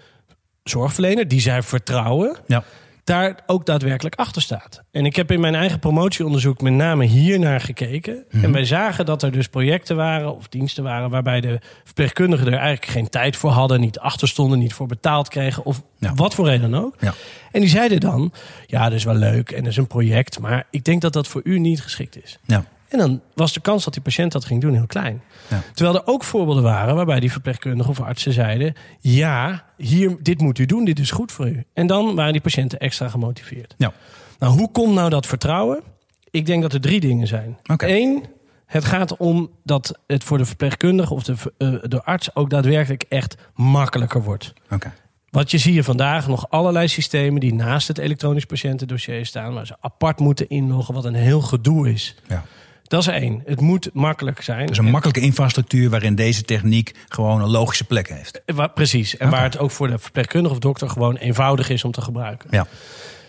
zorgverlener, 0.64 1.28
die 1.28 1.42
zij 1.42 1.62
vertrouwen, 1.62 2.38
ja. 2.48 2.64
daar 3.04 3.40
ook 3.46 3.66
daadwerkelijk 3.66 4.16
achter 4.16 4.42
staat. 4.42 4.84
En 4.92 5.06
ik 5.06 5.16
heb 5.16 5.32
in 5.32 5.40
mijn 5.40 5.56
eigen 5.56 5.80
promotieonderzoek 5.80 6.62
met 6.62 6.74
name 6.74 7.06
hier 7.06 7.40
naar 7.40 7.62
gekeken. 7.62 8.24
En 8.30 8.40
mhm. 8.40 8.52
wij 8.52 8.66
zagen 8.66 9.06
dat 9.06 9.24
er 9.24 9.32
dus 9.32 9.48
projecten 9.48 9.96
waren 9.96 10.36
of 10.36 10.48
diensten 10.48 10.84
waren 10.84 11.10
waarbij 11.10 11.42
de 11.42 11.60
verpleegkundigen 11.84 12.48
er 12.48 12.54
eigenlijk 12.54 12.86
geen 12.86 13.10
tijd 13.10 13.36
voor 13.36 13.52
hadden, 13.52 13.80
niet 13.80 14.00
achter 14.00 14.28
stonden, 14.28 14.60
niet 14.60 14.74
voor 14.74 14.88
betaald 14.88 15.28
kregen 15.28 15.66
of 15.66 15.82
wat 16.16 16.36
voor 16.36 16.46
reden 16.46 16.72
dan 16.72 16.84
ook. 16.84 16.96
Ja. 17.00 17.14
En 17.52 17.60
die 17.60 17.70
zeiden 17.70 18.00
dan: 18.00 18.34
Ja, 18.68 18.84
dat 18.84 18.94
is 18.94 19.04
wel 19.04 19.16
leuk 19.16 19.52
en 19.52 19.60
dat 19.64 19.72
is 19.72 19.78
een 19.78 19.88
project, 19.88 20.40
maar 20.40 20.66
ik 20.70 20.86
denk 20.86 21.02
dat 21.02 21.14
dat 21.14 21.28
voor 21.28 21.42
u 21.44 21.60
niet 21.60 21.82
geschikt 21.82 22.24
is. 22.24 22.38
Ja. 22.46 22.66
En 22.94 23.00
dan 23.00 23.22
was 23.34 23.54
de 23.54 23.60
kans 23.60 23.84
dat 23.84 23.94
die 23.94 24.02
patiënt 24.02 24.32
dat 24.32 24.46
ging 24.46 24.62
doen 24.62 24.74
heel 24.74 24.88
klein. 24.88 25.22
Ja. 25.50 25.62
Terwijl 25.74 25.96
er 25.96 26.08
ook 26.08 26.24
voorbeelden 26.24 26.64
waren 26.64 26.96
waarbij 26.96 27.20
die 27.20 27.32
verpleegkundigen 27.32 27.92
of 27.92 28.02
artsen 28.02 28.34
zeiden: 28.34 28.74
Ja, 29.00 29.66
hier, 29.78 30.16
dit 30.22 30.42
moet 30.42 30.60
u 30.60 30.66
doen, 30.66 30.86
dit 30.86 31.00
is 31.00 31.12
goed 31.12 31.32
voor 31.32 31.48
u. 31.48 31.64
En 31.74 31.88
dan 31.88 32.16
waren 32.16 32.32
die 32.32 32.42
patiënten 32.42 32.80
extra 32.80 33.10
gemotiveerd. 33.10 33.76
Ja. 33.78 33.94
Nou, 34.40 34.58
hoe 34.58 34.72
komt 34.72 34.94
nou 34.94 35.10
dat 35.10 35.26
vertrouwen? 35.26 35.84
Ik 36.32 36.46
denk 36.46 36.62
dat 36.62 36.74
er 36.74 36.82
drie 36.82 37.00
dingen 37.00 37.28
zijn. 37.28 37.58
Eén, 37.78 38.26
het 38.66 38.86
gaat 38.86 39.18
om 39.18 39.50
dat 39.64 40.00
het 40.08 40.24
voor 40.24 40.38
de 40.38 40.46
verpleegkundige 40.46 41.14
of 41.14 41.24
de, 41.24 41.36
uh, 41.58 41.76
de 41.82 42.04
arts 42.04 42.36
ook 42.36 42.50
daadwerkelijk 42.50 43.06
echt 43.10 43.36
makkelijker 43.54 44.24
wordt. 44.24 44.54
Oké. 44.70 44.94
Wat 45.30 45.52
je 45.52 45.58
zie 45.58 45.74
je 45.74 45.84
vandaag 45.84 46.28
nog 46.28 46.50
allerlei 46.50 46.88
systemen 46.88 47.40
die 47.40 47.54
naast 47.54 47.88
het 47.88 47.98
elektronisch 47.98 48.46
patiëntendossier 48.46 49.26
staan, 49.26 49.54
waar 49.54 49.68
ze 49.68 49.76
apart 49.80 50.20
moeten 50.20 50.50
inloggen, 50.50 50.94
wat 50.94 51.06
een 51.06 51.14
heel 51.14 51.42
gedoe 51.42 51.92
is. 51.92 52.16
Ja. 52.28 52.44
Dat 52.84 53.02
is 53.02 53.08
één. 53.08 53.42
Het 53.46 53.62
moet 53.62 53.90
makkelijk 53.94 54.42
zijn. 54.42 54.66
Dus 54.68 54.78
een 54.78 54.86
makkelijke 54.86 55.22
infrastructuur 55.22 55.90
waarin 55.90 56.16
deze 56.16 56.44
techniek 56.44 56.92
gewoon 57.08 57.42
een 57.42 57.50
logische 57.50 57.84
plek 57.84 58.10
heeft. 58.10 58.42
Eh, 58.46 58.66
precies. 58.74 59.18
En 59.18 59.30
waar 59.30 59.44
het 59.44 59.58
ook 59.58 59.72
voor 59.72 59.88
de 59.88 59.98
verpleegkundige 59.98 60.54
of 60.54 60.60
dokter 60.60 60.90
gewoon 60.90 61.16
eenvoudig 61.16 61.70
is 61.70 61.84
om 61.84 61.92
te 61.92 62.02
gebruiken. 62.02 62.50
Ja. 62.52 62.68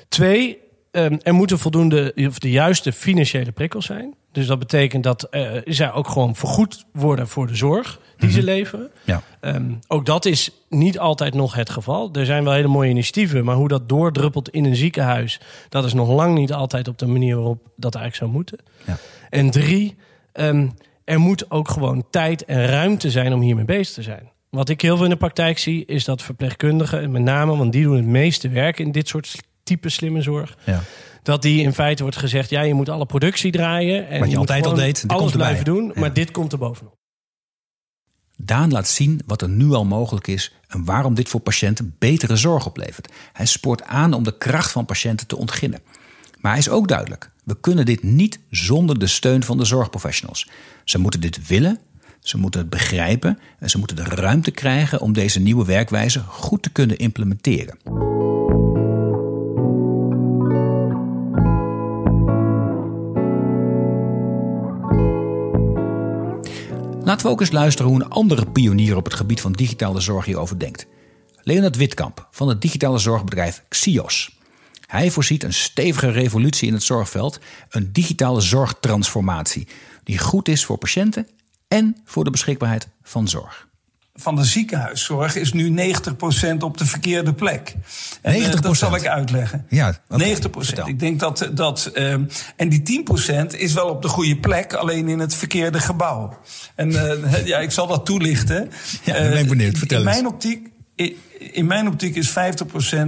Twee, 0.09 0.59
ehm, 0.95 1.17
er 1.23 1.35
moeten 1.35 1.59
voldoende 1.59 2.13
of 2.29 2.39
de 2.39 2.51
juiste 2.51 2.93
financiële 2.93 3.53
prikkels 3.53 3.87
zijn. 3.87 4.15
Dus 4.33 4.47
dat 4.47 4.59
betekent 4.59 5.03
dat 5.03 5.29
uh, 5.31 5.51
zij 5.65 5.93
ook 5.93 6.09
gewoon 6.09 6.35
vergoed 6.35 6.85
worden 6.93 7.29
voor 7.29 7.47
de 7.47 7.55
zorg 7.55 8.01
die 8.17 8.31
ze 8.31 8.37
mhm. 8.37 8.47
leveren. 8.47 8.91
Ja. 9.05 9.23
Ehm, 9.41 9.73
ook 9.87 10.07
dat 10.07 10.25
is 10.25 10.51
niet 10.69 10.99
altijd 10.99 11.35
nog 11.35 11.55
het 11.55 11.71
geval. 11.71 12.11
Er 12.13 12.25
zijn 12.25 12.45
wel 12.45 12.53
hele 12.53 12.69
mooie 12.69 12.91
initiatieven, 12.91 13.45
maar 13.45 13.57
hoe 13.57 13.69
dat 13.69 13.89
doordruppelt 13.89 14.49
in 14.49 14.65
een 14.65 14.77
ziekenhuis, 14.77 15.41
dat 15.69 15.85
is 15.85 15.93
nog 15.93 16.09
lang 16.09 16.35
niet 16.35 16.53
altijd 16.53 16.89
op 16.89 16.99
de 16.99 17.07
manier 17.07 17.35
waarop 17.37 17.63
dat 17.77 17.95
eigenlijk 17.95 18.25
zou 18.25 18.31
moeten. 18.31 18.59
Ja. 18.87 18.97
En 19.31 19.51
drie, 19.51 19.97
um, 20.33 20.75
er 21.05 21.21
moet 21.21 21.51
ook 21.51 21.69
gewoon 21.69 22.05
tijd 22.11 22.45
en 22.45 22.67
ruimte 22.67 23.11
zijn 23.11 23.33
om 23.33 23.41
hiermee 23.41 23.65
bezig 23.65 23.95
te 23.95 24.03
zijn. 24.03 24.31
Wat 24.51 24.69
ik 24.69 24.81
heel 24.81 24.97
veel 24.97 25.05
in 25.05 25.11
de 25.11 25.17
praktijk 25.17 25.59
zie, 25.59 25.85
is 25.85 26.05
dat 26.05 26.23
verpleegkundigen, 26.23 27.11
met 27.11 27.23
name, 27.23 27.57
want 27.57 27.73
die 27.73 27.83
doen 27.83 27.97
het 27.97 28.07
meeste 28.07 28.49
werk 28.49 28.79
in 28.79 28.93
dit 28.93 29.09
soort 29.09 29.27
type 29.65 29.89
slimme 29.89 30.23
zorg. 30.23 30.57
Ja. 30.65 30.83
Dat 31.23 31.43
die 31.43 31.63
in 31.63 31.73
feite 31.73 32.03
wordt 32.03 32.17
gezegd: 32.17 32.51
ja, 32.51 32.61
je 32.61 32.75
moet 32.75 32.89
alle 32.89 33.07
productie 33.07 33.53
draaien. 33.53 34.09
En 34.09 34.21
Wat 34.21 34.31
je, 34.31 34.37
altijd 34.37 34.67
al 34.67 34.75
deed, 34.75 35.05
alles 35.07 35.33
blijven 35.33 35.65
doen. 35.65 35.93
Maar 35.95 36.13
dit 36.13 36.31
komt 36.31 36.53
er 36.53 36.59
bovenop. 36.59 36.95
Daan 38.37 38.73
laat 38.73 38.89
zien 38.89 39.21
wat 39.27 39.43
er 39.43 39.49
nu 39.49 39.73
al 39.73 39.85
mogelijk 39.85 40.27
is 40.27 40.55
en 40.69 40.85
waarom 40.85 41.15
dit 41.15 41.29
voor 41.29 41.41
patiënten 41.41 41.97
betere 41.99 42.37
zorg 42.37 42.67
oplevert. 42.67 43.13
Hij 43.33 43.47
spoort 43.47 43.83
aan 43.83 44.13
om 44.13 44.23
de 44.23 44.39
kracht 44.39 44.73
van 44.73 44.85
patiënten 44.85 45.27
te 45.27 45.37
ontginnen. 45.37 45.81
Maar 46.41 46.51
hij 46.51 46.61
is 46.61 46.69
ook 46.69 46.89
duidelijk: 46.89 47.31
we 47.45 47.61
kunnen 47.61 47.85
dit 47.85 48.03
niet 48.03 48.39
zonder 48.51 48.99
de 48.99 49.07
steun 49.07 49.43
van 49.43 49.59
de 49.59 49.65
zorgprofessionals. 49.65 50.49
Ze 50.85 50.99
moeten 50.99 51.21
dit 51.21 51.47
willen, 51.47 51.79
ze 52.21 52.39
moeten 52.39 52.61
het 52.61 52.71
begrijpen 52.71 53.39
en 53.59 53.71
ze 53.71 53.79
moeten 53.79 53.97
de 53.97 54.05
ruimte 54.05 54.51
krijgen 54.51 55.01
om 55.01 55.13
deze 55.13 55.41
nieuwe 55.41 55.65
werkwijze 55.65 56.21
goed 56.21 56.63
te 56.63 56.71
kunnen 56.71 56.97
implementeren. 56.97 58.14
Laten 67.15 67.29
we 67.29 67.35
ook 67.35 67.43
eens 67.43 67.53
luisteren 67.53 67.91
hoe 67.91 68.01
een 68.01 68.11
andere 68.11 68.51
pionier 68.51 68.97
op 68.97 69.05
het 69.05 69.15
gebied 69.15 69.41
van 69.41 69.53
digitale 69.53 70.01
zorg 70.01 70.25
hierover 70.25 70.59
denkt. 70.59 70.87
Leonard 71.43 71.77
Witkamp 71.77 72.29
van 72.31 72.49
het 72.49 72.61
digitale 72.61 72.99
zorgbedrijf 72.99 73.65
Xios. 73.69 74.39
Hij 74.87 75.11
voorziet 75.11 75.43
een 75.43 75.53
stevige 75.53 76.11
revolutie 76.11 76.69
in 76.69 76.75
het 76.75 76.83
zorgveld, 76.83 77.39
een 77.71 77.93
digitale 77.93 78.41
zorgtransformatie, 78.41 79.69
die 80.05 80.19
goed 80.19 80.49
is 80.49 80.65
voor 80.65 80.79
patiënten 80.79 81.29
en 81.69 81.97
voor 82.05 82.25
de 82.25 82.31
beschikbaarheid 82.31 82.89
van 83.03 83.29
zorg 83.29 83.69
van 84.17 84.37
de 84.37 84.45
ziekenhuiszorg 84.45 85.37
is 85.37 85.53
nu 85.53 85.95
90% 86.55 86.57
op 86.59 86.79
de 86.79 86.87
verkeerde 86.87 87.33
plek. 87.33 87.75
En, 88.23 88.35
90%? 88.35 88.37
Uh, 88.37 88.61
dat 88.61 88.77
zal 88.77 88.95
ik 88.95 89.07
uitleggen. 89.07 89.67
Ja, 89.69 89.97
90%. 89.97 89.97
Ik 90.85 90.99
denk 90.99 91.21
dat. 91.21 91.51
dat 91.53 91.91
uh, 91.95 92.13
en 92.57 92.69
die 92.69 93.05
10% 93.45 93.47
is 93.47 93.73
wel 93.73 93.89
op 93.89 94.03
de 94.03 94.09
goede 94.09 94.37
plek, 94.37 94.73
alleen 94.73 95.09
in 95.09 95.19
het 95.19 95.35
verkeerde 95.35 95.81
gebouw. 95.81 96.39
En 96.75 96.91
uh, 96.91 97.47
ja, 97.53 97.59
ik 97.59 97.71
zal 97.71 97.87
dat 97.87 98.07
toelichten. 98.07 98.71
Ja, 99.05 99.13
ben 99.13 99.39
ik 99.39 99.49
benieuwd. 99.49 99.79
Vertel 99.79 99.99
in 99.99 100.05
mijn 100.05 100.27
optiek. 100.27 100.73
In 101.39 101.67
mijn 101.67 101.89
optiek 101.89 102.17
is 102.17 102.31
50% 102.31 102.33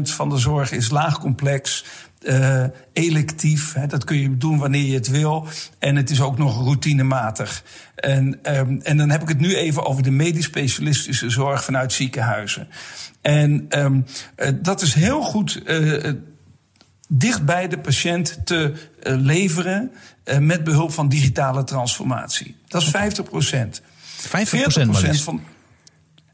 van 0.03 0.29
de 0.29 0.39
zorg 0.39 0.73
is 0.73 0.91
laagcomplex, 0.91 1.85
uh, 2.27 2.65
electief. 2.93 3.73
Hè, 3.73 3.87
dat 3.87 4.05
kun 4.05 4.17
je 4.17 4.37
doen 4.37 4.59
wanneer 4.59 4.85
je 4.85 4.95
het 4.95 5.09
wil. 5.09 5.47
En 5.79 5.97
het 5.97 6.11
is 6.11 6.21
ook 6.21 6.39
nog 6.39 6.65
routinematig. 6.65 7.63
En, 7.95 8.39
um, 8.43 8.81
en 8.83 8.97
dan 8.97 9.11
heb 9.11 9.23
ik 9.23 9.29
het 9.29 9.41
nu 9.41 9.57
even 9.57 9.87
over 9.87 10.03
de 10.03 10.11
medisch 10.11 10.45
specialistische 10.45 11.31
zorg 11.31 11.65
vanuit 11.65 11.93
ziekenhuizen. 11.93 12.69
En 13.21 13.67
um, 13.69 14.05
uh, 14.37 14.49
dat 14.63 14.83
is 14.83 14.95
heel 14.95 15.23
goed 15.23 15.63
uh, 15.67 16.13
dicht 17.09 17.45
bij 17.45 17.69
de 17.69 17.79
patiënt 17.79 18.39
te 18.45 18.73
leveren 19.03 19.91
met 20.39 20.65
behulp 20.65 20.93
van 20.93 21.09
digitale 21.09 21.65
transformatie. 21.65 22.57
Dat 22.69 22.83
is 22.83 22.89
50 22.89 23.25
procent. 23.25 23.83
50 24.17 24.85
procent 24.85 25.21
van. 25.21 25.41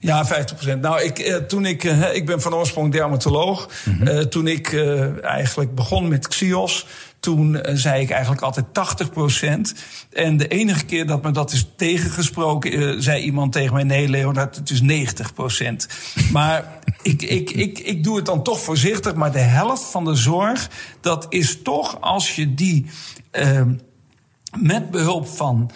Ja, 0.02 0.26
50%. 0.26 0.80
Nou, 0.80 1.02
ik, 1.02 1.18
eh, 1.18 1.36
toen 1.36 1.66
ik, 1.66 1.84
eh, 1.84 2.14
ik 2.14 2.26
ben 2.26 2.40
van 2.40 2.54
oorsprong 2.54 2.92
dermatoloog. 2.92 3.68
Mm 3.84 4.06
-hmm. 4.06 4.28
toen 4.28 4.46
ik 4.46 4.74
eigenlijk 5.22 5.74
begon 5.74 6.08
met 6.08 6.28
Xios, 6.28 6.86
toen 7.20 7.58
zei 7.62 8.02
ik 8.02 8.10
eigenlijk 8.10 8.42
altijd 8.42 8.66
80%. 8.72 9.74
En 10.12 10.36
de 10.36 10.48
enige 10.48 10.84
keer 10.84 11.06
dat 11.06 11.22
me 11.22 11.30
dat 11.30 11.52
is 11.52 11.66
tegengesproken, 11.76 13.02
zei 13.02 13.22
iemand 13.22 13.52
tegen 13.52 13.74
mij: 13.74 13.82
Nee, 13.82 14.08
Leonard, 14.08 14.56
het 14.56 14.70
is 14.70 14.80
90%. 14.80 15.86
maar 16.32 16.78
ik, 17.02 17.22
ik, 17.22 17.50
ik, 17.50 17.78
ik 17.78 18.04
doe 18.04 18.16
het 18.16 18.26
dan 18.26 18.42
toch 18.42 18.60
voorzichtig. 18.60 19.14
Maar 19.14 19.32
de 19.32 19.38
helft 19.38 19.84
van 19.84 20.04
de 20.04 20.14
zorg, 20.14 20.70
dat 21.00 21.26
is 21.28 21.62
toch 21.62 22.00
als 22.00 22.36
je 22.36 22.54
die 22.54 22.86
met 24.58 24.90
behulp 24.90 25.26
van 25.26 25.70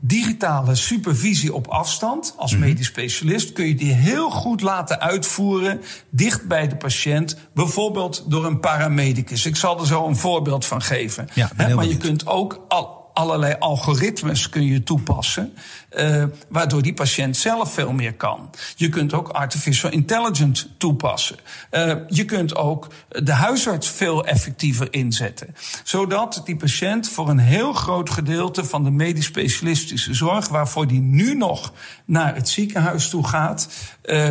digitale 0.00 0.74
supervisie 0.74 1.54
op 1.54 1.66
afstand 1.66 2.34
als 2.36 2.52
Mhm. 2.52 2.60
medisch 2.60 2.86
specialist 2.86 3.52
kun 3.52 3.66
je 3.66 3.74
die 3.74 3.92
heel 3.92 4.30
goed 4.30 4.60
laten 4.60 5.00
uitvoeren 5.00 5.80
dicht 6.10 6.46
bij 6.48 6.68
de 6.68 6.76
patiënt, 6.76 7.36
bijvoorbeeld 7.54 8.24
door 8.26 8.44
een 8.46 8.60
paramedicus. 8.60 9.46
Ik 9.46 9.56
zal 9.56 9.80
er 9.80 9.86
zo 9.86 10.06
een 10.06 10.16
voorbeeld 10.16 10.64
van 10.66 10.82
geven. 10.82 11.28
Ja, 11.34 11.50
maar 11.74 11.86
je 11.86 11.96
kunt 11.96 12.26
ook 12.26 12.64
al, 12.68 12.99
allerlei 13.12 13.54
algoritmes 13.58 14.48
kun 14.48 14.64
je 14.64 14.82
toepassen, 14.82 15.52
eh, 15.88 16.24
waardoor 16.48 16.82
die 16.82 16.94
patiënt 16.94 17.36
zelf 17.36 17.72
veel 17.74 17.92
meer 17.92 18.14
kan. 18.14 18.50
Je 18.76 18.88
kunt 18.88 19.14
ook 19.14 19.28
artificial 19.28 19.92
intelligence 19.92 20.76
toepassen. 20.76 21.36
Eh, 21.70 21.94
je 22.08 22.24
kunt 22.24 22.56
ook 22.56 22.88
de 23.08 23.32
huisarts 23.32 23.88
veel 23.88 24.26
effectiever 24.26 24.88
inzetten, 24.90 25.54
zodat 25.84 26.42
die 26.44 26.56
patiënt 26.56 27.08
voor 27.08 27.28
een 27.28 27.38
heel 27.38 27.72
groot 27.72 28.10
gedeelte 28.10 28.64
van 28.64 28.84
de 28.84 28.90
medisch 28.90 29.24
specialistische 29.24 30.14
zorg, 30.14 30.48
waarvoor 30.48 30.86
die 30.86 31.00
nu 31.00 31.34
nog 31.34 31.72
naar 32.04 32.34
het 32.34 32.48
ziekenhuis 32.48 33.08
toe 33.08 33.26
gaat. 33.26 33.68
eh, 34.02 34.28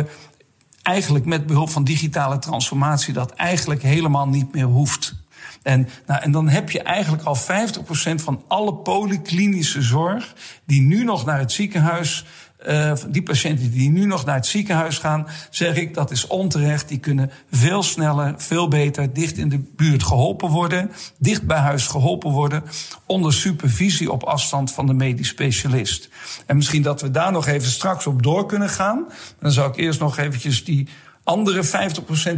eigenlijk 0.82 1.24
met 1.24 1.46
behulp 1.46 1.70
van 1.70 1.84
digitale 1.84 2.38
transformatie 2.38 3.12
dat 3.12 3.30
eigenlijk 3.30 3.82
helemaal 3.82 4.28
niet 4.28 4.52
meer 4.52 4.64
hoeft. 4.64 5.14
En, 5.62 5.88
nou, 6.06 6.22
en 6.22 6.30
dan 6.30 6.48
heb 6.48 6.70
je 6.70 6.82
eigenlijk 6.82 7.22
al 7.22 7.36
50% 7.36 7.40
van 8.14 8.44
alle 8.48 8.74
polyklinische 8.74 9.82
zorg 9.82 10.34
die 10.64 10.82
nu 10.82 11.04
nog 11.04 11.24
naar 11.24 11.38
het 11.38 11.52
ziekenhuis. 11.52 12.24
eh, 12.56 12.92
die 13.08 13.22
patiënten 13.22 13.70
die 13.70 13.90
nu 13.90 14.06
nog 14.06 14.24
naar 14.24 14.34
het 14.34 14.46
ziekenhuis 14.46 14.98
gaan, 14.98 15.26
zeg 15.50 15.76
ik 15.76 15.94
dat 15.94 16.10
is 16.10 16.26
onterecht. 16.26 16.88
Die 16.88 16.98
kunnen 16.98 17.30
veel 17.50 17.82
sneller, 17.82 18.34
veel 18.36 18.68
beter 18.68 19.12
dicht 19.12 19.36
in 19.36 19.48
de 19.48 19.58
buurt 19.76 20.02
geholpen 20.02 20.48
worden, 20.48 20.90
dicht 21.18 21.46
bij 21.46 21.58
huis 21.58 21.86
geholpen 21.86 22.30
worden, 22.30 22.62
onder 23.06 23.32
supervisie 23.32 24.12
op 24.12 24.22
afstand 24.22 24.72
van 24.72 24.86
de 24.86 24.94
medisch 24.94 25.28
specialist. 25.28 26.08
En 26.46 26.56
misschien 26.56 26.82
dat 26.82 27.00
we 27.00 27.10
daar 27.10 27.32
nog 27.32 27.46
even 27.46 27.70
straks 27.70 28.06
op 28.06 28.22
door 28.22 28.46
kunnen 28.46 28.68
gaan. 28.68 29.06
Dan 29.38 29.52
zou 29.52 29.70
ik 29.70 29.76
eerst 29.76 30.00
nog 30.00 30.18
eventjes 30.18 30.64
die 30.64 30.88
andere 31.30 31.64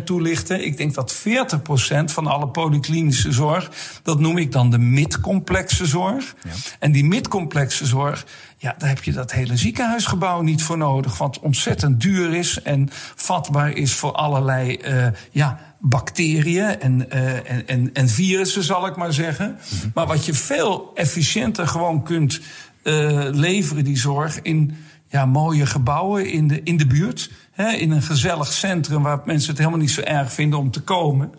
50% 0.00 0.04
toelichten. 0.04 0.64
Ik 0.64 0.76
denk 0.76 0.94
dat 0.94 1.14
40% 1.14 2.04
van 2.04 2.26
alle 2.26 2.48
polyklinische 2.48 3.32
zorg, 3.32 3.70
dat 4.02 4.20
noem 4.20 4.38
ik 4.38 4.52
dan 4.52 4.70
de 4.70 4.78
midcomplexe 4.78 5.86
zorg. 5.86 6.34
En 6.78 6.92
die 6.92 7.04
midcomplexe 7.04 7.86
zorg, 7.86 8.26
ja, 8.56 8.74
daar 8.78 8.88
heb 8.88 9.04
je 9.04 9.12
dat 9.12 9.32
hele 9.32 9.56
ziekenhuisgebouw 9.56 10.40
niet 10.40 10.62
voor 10.62 10.76
nodig. 10.76 11.18
Wat 11.18 11.38
ontzettend 11.38 12.00
duur 12.00 12.34
is 12.34 12.62
en 12.62 12.88
vatbaar 13.14 13.70
is 13.70 13.92
voor 13.92 14.12
allerlei 14.12 14.76
eh, 14.76 15.06
ja, 15.30 15.58
bacteriën 15.80 16.80
en, 16.80 17.10
eh, 17.10 17.50
en, 17.50 17.66
en, 17.66 17.90
en 17.92 18.08
virussen, 18.08 18.62
zal 18.62 18.86
ik 18.86 18.96
maar 18.96 19.12
zeggen. 19.12 19.58
Maar 19.94 20.06
wat 20.06 20.26
je 20.26 20.34
veel 20.34 20.90
efficiënter 20.94 21.68
gewoon 21.68 22.02
kunt 22.02 22.40
eh, 22.82 23.26
leveren, 23.30 23.84
die 23.84 23.98
zorg, 23.98 24.42
in 24.42 24.76
ja, 25.12 25.26
mooie 25.26 25.66
gebouwen 25.66 26.30
in 26.30 26.48
de, 26.48 26.60
in 26.62 26.76
de 26.76 26.86
buurt. 26.86 27.30
Hè, 27.52 27.70
in 27.72 27.90
een 27.90 28.02
gezellig 28.02 28.52
centrum 28.52 29.02
waar 29.02 29.20
mensen 29.24 29.48
het 29.48 29.58
helemaal 29.58 29.80
niet 29.80 29.90
zo 29.90 30.00
erg 30.00 30.32
vinden 30.32 30.58
om 30.58 30.70
te 30.70 30.80
komen. 30.80 31.32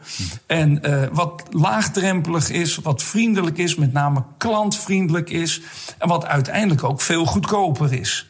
En 0.46 0.84
eh, 0.84 1.08
wat 1.12 1.44
laagdrempelig 1.50 2.50
is, 2.50 2.76
wat 2.76 3.04
vriendelijk 3.04 3.58
is, 3.58 3.76
met 3.76 3.94
name 3.94 4.24
klantvriendelijk 4.38 5.30
is. 5.30 5.62
En 5.98 6.08
wat 6.08 6.26
uiteindelijk 6.26 6.84
ook 6.84 7.02
veel 7.02 7.26
goedkoper 7.26 7.94
is. 7.94 8.28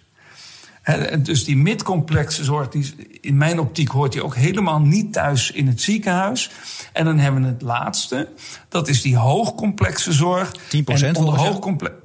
Dus 1.21 1.43
die 1.43 1.57
midcomplexe 1.57 2.43
zorg, 2.43 2.69
die, 2.69 2.95
in 3.21 3.37
mijn 3.37 3.59
optiek 3.59 3.87
hoort 3.89 4.11
die 4.11 4.23
ook 4.23 4.35
helemaal 4.35 4.79
niet 4.79 5.13
thuis 5.13 5.51
in 5.51 5.67
het 5.67 5.81
ziekenhuis. 5.81 6.49
En 6.93 7.05
dan 7.05 7.17
hebben 7.17 7.41
we 7.41 7.47
het 7.47 7.61
laatste, 7.61 8.29
dat 8.69 8.87
is 8.87 9.01
die 9.01 9.17
hoogcomplexe 9.17 10.11
zorg. 10.11 10.51
10% 10.51 10.57
En 10.69 10.85
onder 10.85 11.13
volgens 11.13 11.41
jou? 11.41 11.53
hoogcomple- 11.53 12.01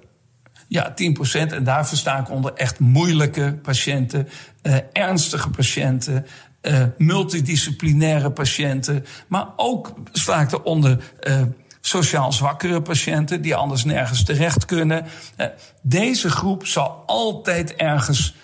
ja, 0.68 0.94
10%. 0.94 1.52
En 1.52 1.64
daar 1.64 1.88
versta 1.88 2.18
ik 2.18 2.30
onder 2.30 2.54
echt 2.54 2.78
moeilijke 2.78 3.58
patiënten, 3.62 4.28
eh, 4.62 4.76
ernstige 4.92 5.50
patiënten, 5.50 6.26
eh, 6.60 6.82
multidisciplinaire 6.98 8.30
patiënten. 8.30 9.04
Maar 9.28 9.46
ook 9.56 9.92
sta 10.12 10.40
ik 10.40 10.52
eronder 10.52 10.98
eh, 11.20 11.42
sociaal 11.80 12.32
zwakkere 12.32 12.82
patiënten 12.82 13.42
die 13.42 13.54
anders 13.54 13.84
nergens 13.84 14.24
terecht 14.24 14.64
kunnen. 14.64 15.06
Eh, 15.36 15.46
deze 15.82 16.30
groep 16.30 16.66
zal 16.66 17.02
altijd 17.06 17.74
ergens 17.74 18.34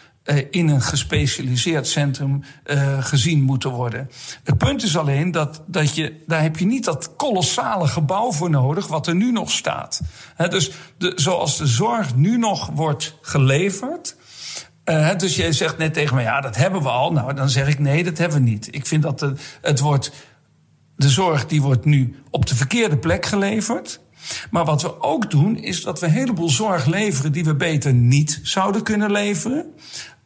in 0.51 0.69
een 0.69 0.83
gespecialiseerd 0.83 1.89
centrum 1.89 2.43
eh, 2.65 3.05
gezien 3.05 3.43
moeten 3.43 3.71
worden. 3.71 4.11
Het 4.45 4.59
punt 4.59 4.83
is 4.83 4.97
alleen 4.97 5.31
dat, 5.31 5.63
dat 5.67 5.95
je, 5.95 6.23
daar 6.27 6.43
heb 6.43 6.57
je 6.57 6.67
niet 6.67 6.85
dat 6.85 7.17
kolossale 7.17 7.87
gebouw 7.87 8.33
voor 8.33 8.51
nodig 8.51 8.87
wat 8.87 9.07
er 9.07 9.15
nu 9.15 9.33
nog 9.33 9.51
staat. 9.51 10.01
Dus 10.49 10.71
de, 10.99 11.13
zoals 11.17 11.59
de 11.59 11.67
zorg 11.67 12.15
nu 12.15 12.39
nog 12.39 12.71
wordt 12.75 13.19
geleverd. 13.21 14.17
eh, 14.85 15.17
dus 15.17 15.37
jij 15.37 15.53
zegt 15.53 15.79
net 15.79 15.95
tegen 15.95 16.17
me, 16.17 16.23
ja, 16.23 16.41
dat 16.41 16.57
hebben 16.57 16.83
we 16.83 16.89
al. 16.89 17.13
Nou, 17.13 17.35
dan 17.35 17.51
zeg 17.51 17.69
ik 17.69 17.79
nee, 17.79 18.05
dat 18.05 18.19
hebben 18.19 18.39
we 18.39 18.51
niet. 18.51 18.75
Ik 18.75 18.87
vind 18.87 19.03
dat 19.03 19.19
de, 19.19 19.35
het 19.61 19.81
wordt, 19.81 20.13
de 20.97 21.09
zorg 21.09 21.47
die 21.47 21.63
wordt 21.63 21.85
nu 21.85 22.23
op 22.31 22.47
de 22.47 22.55
verkeerde 22.55 22.97
plek 22.97 23.27
geleverd. 23.27 24.01
Maar 24.51 24.65
wat 24.65 24.83
we 24.83 25.01
ook 25.03 25.31
doen, 25.31 25.57
is 25.57 25.83
dat 25.83 26.01
we 26.01 26.07
een 26.07 26.13
heleboel 26.13 26.49
zorg 26.49 26.87
leveren 26.87 27.33
die 27.33 27.45
we 27.45 27.55
beter 27.55 27.93
niet 27.95 28.41
zouden 28.43 28.83
kunnen 28.83 29.11
leveren. 29.11 29.75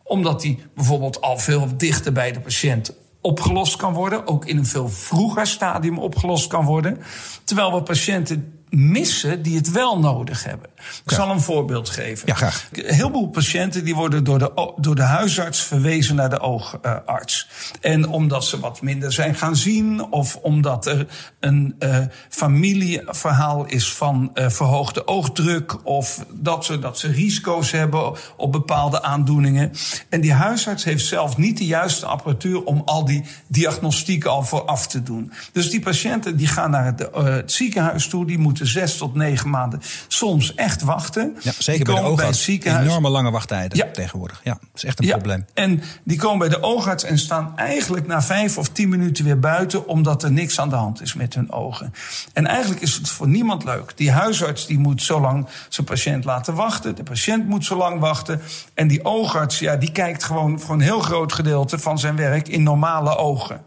Omdat 0.09 0.41
die 0.41 0.59
bijvoorbeeld 0.75 1.21
al 1.21 1.39
veel 1.39 1.69
dichter 1.77 2.13
bij 2.13 2.33
de 2.33 2.41
patiënt 2.41 2.95
opgelost 3.21 3.77
kan 3.77 3.93
worden. 3.93 4.27
Ook 4.27 4.47
in 4.47 4.57
een 4.57 4.67
veel 4.67 4.89
vroeger 4.89 5.47
stadium 5.47 5.99
opgelost 5.99 6.47
kan 6.47 6.65
worden. 6.65 6.99
Terwijl 7.45 7.75
we 7.75 7.83
patiënten 7.83 8.58
missen 8.71 9.43
die 9.43 9.57
het 9.57 9.71
wel 9.71 9.99
nodig 9.99 10.45
hebben. 10.45 10.71
Ik 11.05 11.11
zal 11.11 11.31
een 11.31 11.41
voorbeeld 11.41 11.89
geven. 11.89 12.29
Ja, 12.29 12.35
graag. 12.35 12.69
Een 12.73 12.95
heleboel 12.95 13.29
patiënten 13.29 13.85
die 13.85 13.95
worden 13.95 14.25
door 14.25 14.39
de, 14.39 14.73
door 14.77 14.95
de 14.95 15.03
huisarts 15.03 15.63
verwezen 15.63 16.15
naar 16.15 16.31
de 16.31 16.41
oogarts. 16.41 17.49
En 17.81 18.09
omdat 18.09 18.45
ze 18.45 18.61
wat 18.61 18.83
minder 18.83 19.13
zijn 19.13 19.35
gaan 19.35 19.57
zien, 19.57 20.13
of 20.13 20.37
omdat 20.37 20.87
er 20.87 21.07
een 21.41 21.75
eh, 21.79 21.99
familieverhaal 22.29 23.67
is 23.67 23.93
van 23.93 24.31
eh, 24.35 24.49
verhoogde 24.49 25.07
oogdruk, 25.07 25.87
of 25.87 26.25
dat 26.33 26.65
ze, 26.65 26.79
dat 26.79 26.99
ze 26.99 27.09
risico's 27.09 27.71
hebben 27.71 28.13
op 28.37 28.53
bepaalde 28.53 29.03
aandoeningen. 29.03 29.73
En 30.09 30.21
die 30.21 30.33
huisarts 30.33 30.85
heeft 30.85 31.07
zelf 31.07 31.37
niet 31.37 31.59
de 31.59 31.67
juiste 31.67 32.07
apparatuur 32.07 32.65
om 32.65 32.83
al 32.85 33.05
die 33.05 33.25
diagnostiek 33.47 34.25
al 34.25 34.43
vooraf 34.43 34.87
te 34.87 35.03
doen. 35.03 35.33
Dus 35.53 35.71
die 35.71 35.81
patiënten 35.81 36.37
die 36.37 36.47
gaan 36.47 36.71
naar 36.71 36.85
het, 36.85 37.11
eh, 37.11 37.25
het 37.25 37.53
ziekenhuis 37.53 38.09
toe, 38.09 38.27
die 38.27 38.39
moeten 38.39 38.58
zes 38.67 38.97
tot 38.97 39.15
negen 39.15 39.51
maanden 39.51 39.83
soms 40.09 40.55
echt 40.55 40.83
wachten. 40.83 41.37
Ja, 41.41 41.53
zeker 41.59 41.85
bij 41.85 41.95
de 41.95 42.01
oogarts. 42.01 42.23
het 42.37 42.37
ziekenhuis. 42.39 42.87
Enorme 42.87 43.09
lange 43.09 43.31
wachttijden 43.31 43.79
Ja. 43.79 43.87
tegenwoordig. 43.93 44.41
Ja, 44.45 44.53
dat 44.53 44.69
is 44.75 44.85
echt 44.85 45.01
een 45.03 45.09
probleem. 45.09 45.47
En 45.55 45.83
die 46.05 46.19
komen 46.19 46.39
bij 46.39 46.59
de 46.59 46.63
oogarts 46.63 47.05
en 47.05 47.19
staan 47.19 47.53
eigenlijk 47.57 48.07
na 48.07 48.23
vijf 48.23 48.59
of 48.59 48.69
tien 48.69 48.89
minuten 48.89 49.25
weer 49.25 49.39
buiten, 49.39 49.87
omdat 49.89 50.23
er 50.23 50.33
niks 50.33 50.61
aan 50.61 50.69
de 50.69 50.75
hand 50.77 51.03
is 51.03 51.15
met 51.15 51.35
hun 51.35 51.53
ogen. 51.53 51.95
En 52.33 52.47
eigenlijk 52.47 52.81
is 52.81 52.95
het 52.95 53.09
voor 53.09 53.29
niemand 53.29 53.65
leuk. 53.65 53.93
Die 53.97 54.11
huisarts 54.11 54.67
die 54.67 54.79
moet 54.79 55.03
zo 55.03 55.21
lang 55.21 55.47
zijn 55.69 55.87
patiënt 55.87 56.25
laten 56.25 56.55
wachten. 56.55 56.95
De 56.95 57.03
patiënt 57.03 57.47
moet 57.49 57.65
zo 57.65 57.77
lang 57.77 58.01
wachten. 58.01 58.41
En 58.75 58.89
die 58.89 59.05
oogarts, 59.05 59.59
ja, 59.59 59.77
die 59.77 59.93
kijkt 59.93 60.25
gewoon 60.25 60.61
voor 60.61 60.75
een 60.75 60.81
heel 60.81 61.01
groot 61.01 61.33
gedeelte 61.33 61.79
van 61.79 61.99
zijn 61.99 62.17
werk 62.17 62.49
in 62.49 62.63
normale 62.63 63.17
ogen. 63.17 63.61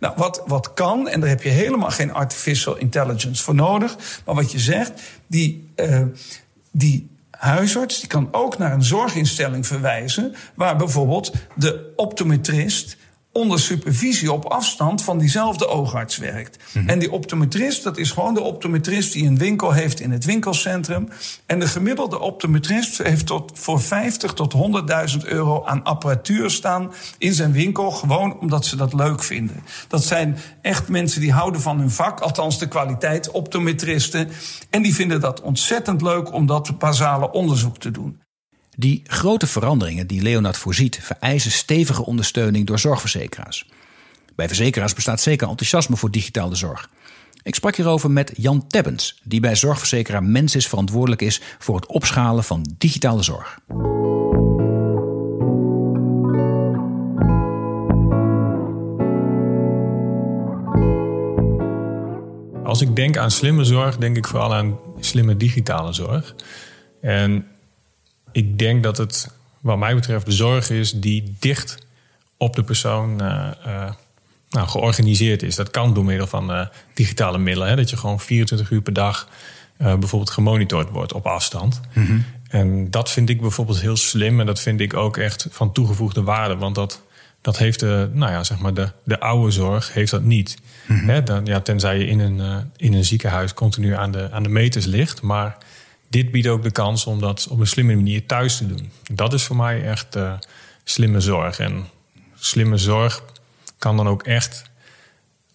Nou, 0.00 0.14
wat, 0.16 0.42
wat 0.46 0.74
kan, 0.74 1.08
en 1.08 1.20
daar 1.20 1.28
heb 1.28 1.42
je 1.42 1.48
helemaal 1.48 1.90
geen 1.90 2.12
artificial 2.12 2.76
intelligence 2.76 3.42
voor 3.42 3.54
nodig. 3.54 3.96
Maar 4.24 4.34
wat 4.34 4.52
je 4.52 4.58
zegt, 4.58 5.02
die, 5.26 5.70
eh, 5.74 6.02
die 6.70 7.10
huisarts 7.30 8.00
die 8.00 8.08
kan 8.08 8.28
ook 8.30 8.58
naar 8.58 8.72
een 8.72 8.84
zorginstelling 8.84 9.66
verwijzen. 9.66 10.34
waar 10.54 10.76
bijvoorbeeld 10.76 11.32
de 11.54 11.92
optometrist 11.96 12.96
onder 13.32 13.60
supervisie 13.60 14.32
op 14.32 14.44
afstand 14.44 15.02
van 15.02 15.18
diezelfde 15.18 15.68
oogarts 15.68 16.16
werkt. 16.16 16.58
En 16.86 16.98
die 16.98 17.12
optometrist, 17.12 17.82
dat 17.82 17.98
is 17.98 18.10
gewoon 18.10 18.34
de 18.34 18.40
optometrist 18.40 19.12
die 19.12 19.26
een 19.26 19.38
winkel 19.38 19.72
heeft 19.72 20.00
in 20.00 20.10
het 20.10 20.24
winkelcentrum. 20.24 21.08
En 21.46 21.60
de 21.60 21.68
gemiddelde 21.68 22.18
optometrist 22.18 22.98
heeft 22.98 23.26
tot 23.26 23.52
voor 23.54 23.80
50 23.80 24.32
tot 24.32 24.54
100.000 25.16 25.24
euro 25.24 25.64
aan 25.64 25.84
apparatuur 25.84 26.50
staan 26.50 26.92
in 27.18 27.32
zijn 27.34 27.52
winkel, 27.52 27.90
gewoon 27.90 28.38
omdat 28.38 28.66
ze 28.66 28.76
dat 28.76 28.92
leuk 28.92 29.22
vinden. 29.22 29.64
Dat 29.88 30.04
zijn 30.04 30.36
echt 30.62 30.88
mensen 30.88 31.20
die 31.20 31.32
houden 31.32 31.60
van 31.60 31.78
hun 31.78 31.90
vak, 31.90 32.20
althans 32.20 32.58
de 32.58 32.68
kwaliteit 32.68 33.30
optometristen. 33.30 34.28
En 34.70 34.82
die 34.82 34.94
vinden 34.94 35.20
dat 35.20 35.40
ontzettend 35.40 36.02
leuk 36.02 36.32
om 36.32 36.46
dat 36.46 36.78
basale 36.78 37.30
onderzoek 37.30 37.78
te 37.78 37.90
doen. 37.90 38.20
Die 38.80 39.02
grote 39.06 39.46
veranderingen 39.46 40.06
die 40.06 40.22
Leonard 40.22 40.56
voorziet, 40.56 40.98
vereisen 41.02 41.50
stevige 41.50 42.06
ondersteuning 42.06 42.66
door 42.66 42.78
zorgverzekeraars. 42.78 43.68
Bij 44.34 44.46
verzekeraars 44.46 44.94
bestaat 44.94 45.20
zeker 45.20 45.48
enthousiasme 45.48 45.96
voor 45.96 46.10
digitale 46.10 46.54
zorg. 46.54 46.90
Ik 47.42 47.54
sprak 47.54 47.76
hierover 47.76 48.10
met 48.10 48.32
Jan 48.36 48.66
Tebbens, 48.66 49.20
die 49.22 49.40
bij 49.40 49.56
zorgverzekeraar 49.56 50.22
Mensis 50.22 50.68
verantwoordelijk 50.68 51.22
is 51.22 51.40
voor 51.58 51.76
het 51.76 51.86
opschalen 51.86 52.44
van 52.44 52.74
digitale 52.78 53.22
zorg. 53.22 53.58
Als 62.64 62.80
ik 62.80 62.96
denk 62.96 63.16
aan 63.16 63.30
slimme 63.30 63.64
zorg, 63.64 63.96
denk 63.96 64.16
ik 64.16 64.26
vooral 64.26 64.54
aan 64.54 64.78
slimme 65.00 65.36
digitale 65.36 65.92
zorg. 65.92 66.34
En 67.00 67.46
ik 68.32 68.58
denk 68.58 68.82
dat 68.82 68.96
het, 68.96 69.30
wat 69.60 69.78
mij 69.78 69.94
betreft, 69.94 70.26
de 70.26 70.32
zorg 70.32 70.70
is 70.70 70.92
die 70.92 71.34
dicht 71.38 71.76
op 72.36 72.56
de 72.56 72.62
persoon 72.62 73.22
uh, 73.22 73.48
uh, 73.66 73.90
nou, 74.50 74.68
georganiseerd 74.68 75.42
is. 75.42 75.56
Dat 75.56 75.70
kan 75.70 75.94
door 75.94 76.04
middel 76.04 76.26
van 76.26 76.50
uh, 76.50 76.66
digitale 76.94 77.38
middelen. 77.38 77.68
Hè, 77.68 77.76
dat 77.76 77.90
je 77.90 77.96
gewoon 77.96 78.20
24 78.20 78.70
uur 78.70 78.80
per 78.80 78.92
dag 78.92 79.28
bijvoorbeeld 79.76 80.30
gemonitord 80.30 80.90
wordt 80.90 81.12
op 81.12 81.26
afstand. 81.26 81.80
Mm 81.92 82.24
En 82.48 82.90
dat 82.90 83.10
vind 83.10 83.28
ik 83.28 83.40
bijvoorbeeld 83.40 83.80
heel 83.80 83.96
slim. 83.96 84.40
En 84.40 84.46
dat 84.46 84.60
vind 84.60 84.80
ik 84.80 84.94
ook 84.94 85.16
echt 85.16 85.46
van 85.50 85.72
toegevoegde 85.72 86.22
waarde. 86.22 86.56
Want 86.56 86.74
dat, 86.74 87.00
dat 87.40 87.58
heeft 87.58 87.80
de, 87.80 88.10
nou 88.12 88.32
ja, 88.32 88.44
zeg 88.44 88.58
maar 88.58 88.74
de, 88.74 88.88
de 89.04 89.20
oude 89.20 89.50
zorg 89.50 89.92
heeft 89.92 90.10
dat 90.10 90.22
niet. 90.22 90.58
Mm 90.86 91.24
dan, 91.24 91.46
ja, 91.46 91.60
tenzij 91.60 91.98
je 91.98 92.06
in 92.06 92.20
een, 92.20 92.70
in 92.76 92.94
een 92.94 93.04
ziekenhuis 93.04 93.54
continu 93.54 93.94
aan 93.94 94.12
de, 94.12 94.28
aan 94.30 94.42
de 94.42 94.48
meters 94.48 94.84
ligt. 94.84 95.22
Maar 95.22 95.56
dit 96.10 96.30
biedt 96.30 96.46
ook 96.46 96.62
de 96.62 96.70
kans 96.70 97.06
om 97.06 97.20
dat 97.20 97.46
op 97.50 97.60
een 97.60 97.66
slimme 97.66 97.94
manier 97.94 98.26
thuis 98.26 98.56
te 98.56 98.66
doen. 98.66 98.92
Dat 99.12 99.32
is 99.32 99.42
voor 99.42 99.56
mij 99.56 99.84
echt 99.84 100.16
uh, 100.16 100.32
slimme 100.84 101.20
zorg. 101.20 101.58
En 101.58 101.88
slimme 102.38 102.78
zorg 102.78 103.22
kan 103.78 103.96
dan 103.96 104.08
ook 104.08 104.22
echt 104.22 104.62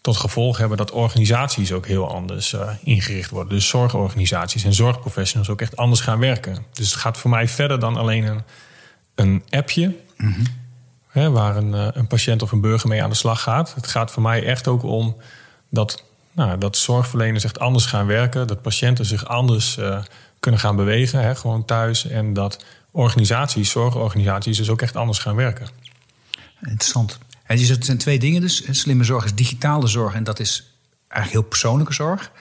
tot 0.02 0.18
gevolg 0.18 0.58
hebben 0.58 0.78
dat 0.78 0.92
organisaties 0.92 1.72
ook 1.72 1.88
heel 1.88 2.14
anders 2.14 2.54
uh, 2.54 2.70
ingericht 2.84 3.30
worden. 3.30 3.54
Dus 3.54 3.68
zorgorganisaties 3.68 4.64
en 4.64 4.74
zorgprofessionals 4.74 5.50
ook 5.50 5.62
echt 5.62 5.76
anders 5.76 6.02
gaan 6.02 6.20
werken. 6.20 6.66
Dus 6.74 6.92
het 6.92 7.00
gaat 7.00 7.18
voor 7.18 7.30
mij 7.30 7.48
verder 7.48 7.80
dan 7.80 7.98
alleen 7.98 8.24
een, 8.24 8.42
een 9.16 9.44
appje. 9.50 9.96
Waar 11.12 11.56
een, 11.56 11.74
uh, 11.74 11.88
een 11.92 12.08
patiënt 12.08 12.42
of 12.42 12.52
een 12.52 12.62
burger 12.62 12.90
mee 12.90 13.04
aan 13.04 13.10
de 13.10 13.16
slag 13.16 13.42
gaat. 13.42 13.76
Het 13.76 13.88
gaat 13.88 14.12
voor 14.12 14.22
mij 14.22 14.46
echt 14.46 14.68
ook 14.68 14.84
om 14.84 15.16
dat, 15.70 16.04
nou, 16.32 16.58
dat 16.58 16.78
zorgverleners 16.78 17.44
echt 17.44 17.60
anders 17.60 17.86
gaan 17.86 18.06
werken. 18.06 18.48
Dat 18.48 18.62
patiënten 18.62 19.06
zich 19.06 19.28
anders 19.28 19.78
kunnen 20.46 20.64
gaan 20.64 20.76
bewegen, 20.76 21.20
hè, 21.22 21.36
gewoon 21.36 21.66
thuis. 21.66 22.08
En 22.08 22.34
dat 22.34 22.66
organisaties, 22.92 23.70
zorgorganisaties, 23.70 24.58
dus 24.58 24.70
ook 24.70 24.82
echt 24.82 24.96
anders 24.96 25.20
gaan 25.20 25.36
werken. 25.36 25.68
Interessant. 26.62 27.18
En 27.44 27.60
je 27.60 27.66
het 27.66 27.86
zijn 27.86 27.98
twee 27.98 28.20
dingen 28.20 28.42
dus. 28.42 28.80
Slimme 28.80 29.04
zorg 29.04 29.26
is 29.26 29.36
digitale 29.36 29.88
zorg 29.88 30.14
en 30.14 30.24
dat 30.24 30.40
is 30.40 30.78
eigenlijk 31.08 31.42
heel 31.42 31.50
persoonlijke 31.50 31.94
zorg. 31.94 32.32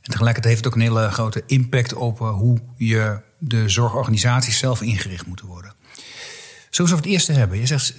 En 0.00 0.10
tegelijkertijd 0.10 0.54
heeft 0.54 0.64
het 0.64 0.66
ook 0.66 0.80
een 0.80 0.86
hele 0.86 1.10
grote 1.10 1.42
impact 1.46 1.94
op 1.94 2.20
eh, 2.20 2.30
hoe 2.30 2.58
je 2.76 3.18
de 3.38 3.68
zorgorganisaties 3.68 4.58
zelf 4.58 4.82
ingericht 4.82 5.26
moeten 5.26 5.46
worden. 5.46 5.74
Zoals 6.70 6.90
we 6.90 6.96
het 6.96 7.06
eerste 7.06 7.32
hebben. 7.32 7.58
Je 7.58 7.66
zegt 7.66 7.94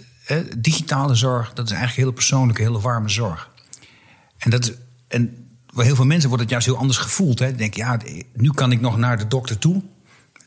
digitale 0.58 1.16
zorg, 1.16 1.54
dat 1.54 1.66
is 1.66 1.72
eigenlijk 1.72 2.02
hele 2.02 2.14
persoonlijke, 2.14 2.62
hele 2.62 2.80
warme 2.80 3.10
zorg. 3.10 3.50
En, 4.38 4.50
dat, 4.50 4.74
en 5.08 5.45
voor 5.76 5.84
heel 5.84 5.96
veel 5.96 6.06
mensen 6.06 6.28
wordt 6.28 6.44
het 6.44 6.52
juist 6.52 6.66
heel 6.66 6.78
anders 6.78 6.98
gevoeld. 6.98 7.40
Hè. 7.40 7.56
Denk 7.56 7.74
ja, 7.74 8.00
nu 8.34 8.50
kan 8.50 8.72
ik 8.72 8.82
nog 8.82 8.98
naar 8.98 9.18
de 9.18 9.28
dokter 9.28 9.58
toe. 9.58 9.84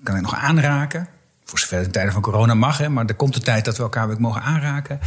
Kan 0.03 0.17
ik 0.17 0.23
nog 0.23 0.35
aanraken. 0.35 1.09
Voor 1.45 1.59
zover 1.59 1.83
in 1.83 1.91
tijden 1.91 2.13
van 2.13 2.23
corona 2.23 2.55
mag, 2.55 2.79
hè, 2.79 2.89
maar 2.89 3.07
er 3.07 3.15
komt 3.15 3.35
de 3.35 3.41
tijd 3.41 3.65
dat 3.65 3.77
we 3.77 3.83
elkaar 3.83 4.09
weer 4.09 4.21
mogen 4.21 4.43
aanraken. 4.43 5.01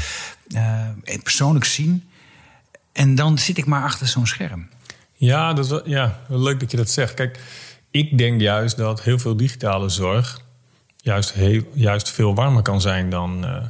Uh, 0.47 0.87
persoonlijk 1.23 1.65
zien. 1.65 2.03
En 2.91 3.15
dan 3.15 3.37
zit 3.37 3.57
ik 3.57 3.65
maar 3.65 3.83
achter 3.83 4.07
zo'n 4.07 4.27
scherm. 4.27 4.67
Ja, 5.13 5.53
dat 5.53 5.71
is, 5.71 5.91
ja, 5.91 6.19
leuk 6.27 6.59
dat 6.59 6.71
je 6.71 6.77
dat 6.77 6.89
zegt. 6.89 7.13
Kijk, 7.13 7.39
ik 7.91 8.17
denk 8.17 8.41
juist 8.41 8.77
dat 8.77 9.01
heel 9.01 9.19
veel 9.19 9.37
digitale 9.37 9.89
zorg 9.89 10.41
juist, 11.01 11.33
heel, 11.33 11.63
juist 11.73 12.09
veel 12.09 12.35
warmer 12.35 12.61
kan 12.61 12.81
zijn 12.81 13.09
dan, 13.09 13.45
uh, 13.45 13.63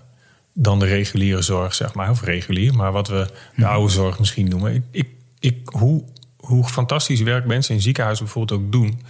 dan 0.53 0.79
de 0.79 0.85
reguliere 0.85 1.41
zorg, 1.41 1.73
zeg 1.73 1.93
maar. 1.93 2.09
Of 2.09 2.21
regulier, 2.21 2.73
maar 2.73 2.91
wat 2.91 3.07
we 3.07 3.27
de 3.55 3.61
mhm. 3.61 3.69
oude 3.69 3.91
zorg 3.91 4.19
misschien 4.19 4.49
noemen. 4.49 4.75
Ik, 4.75 4.83
ik, 4.91 5.07
ik, 5.39 5.69
hoe 5.69 6.03
hoe 6.51 6.67
fantastisch 6.67 7.21
werk 7.21 7.45
mensen 7.45 7.75
in 7.75 7.81
ziekenhuizen 7.81 8.25
bijvoorbeeld 8.25 8.61
ook 8.61 8.71
doen. 8.71 9.01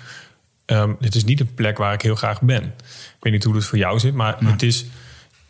Um, 0.65 0.97
het 0.99 1.15
is 1.15 1.23
niet 1.23 1.39
een 1.39 1.53
plek 1.53 1.77
waar 1.77 1.93
ik 1.93 2.01
heel 2.01 2.15
graag 2.15 2.41
ben. 2.41 2.63
Ik 2.63 3.17
weet 3.19 3.33
niet 3.33 3.43
hoe 3.43 3.55
het 3.55 3.65
voor 3.65 3.77
jou 3.77 3.99
zit, 3.99 4.13
maar 4.13 4.37
het 4.45 4.63
is. 4.63 4.85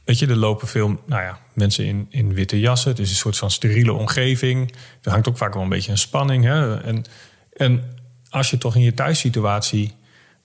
Weet 0.04 0.20
je, 0.20 0.28
er 0.28 0.36
lopen 0.36 0.68
veel 0.68 1.02
nou 1.06 1.22
ja, 1.22 1.40
mensen 1.54 1.86
in, 1.86 2.08
in 2.10 2.34
witte 2.34 2.60
jassen. 2.60 2.92
Het 2.92 3.00
is 3.00 3.10
een 3.10 3.16
soort 3.16 3.38
van 3.38 3.52
steriele 3.52 3.94
omgeving. 3.94 4.74
Er 5.02 5.12
hangt 5.12 5.28
ook 5.28 5.38
vaak 5.38 5.54
wel 5.54 5.64
een 5.64 5.70
beetje 5.70 5.92
een 5.92 5.98
spanning. 5.98 6.44
Hè? 6.44 6.82
En, 6.82 7.06
en 7.54 7.98
als 8.30 8.50
je 8.50 8.58
toch 8.58 8.76
in 8.76 8.82
je 8.82 8.94
thuissituatie 8.94 9.94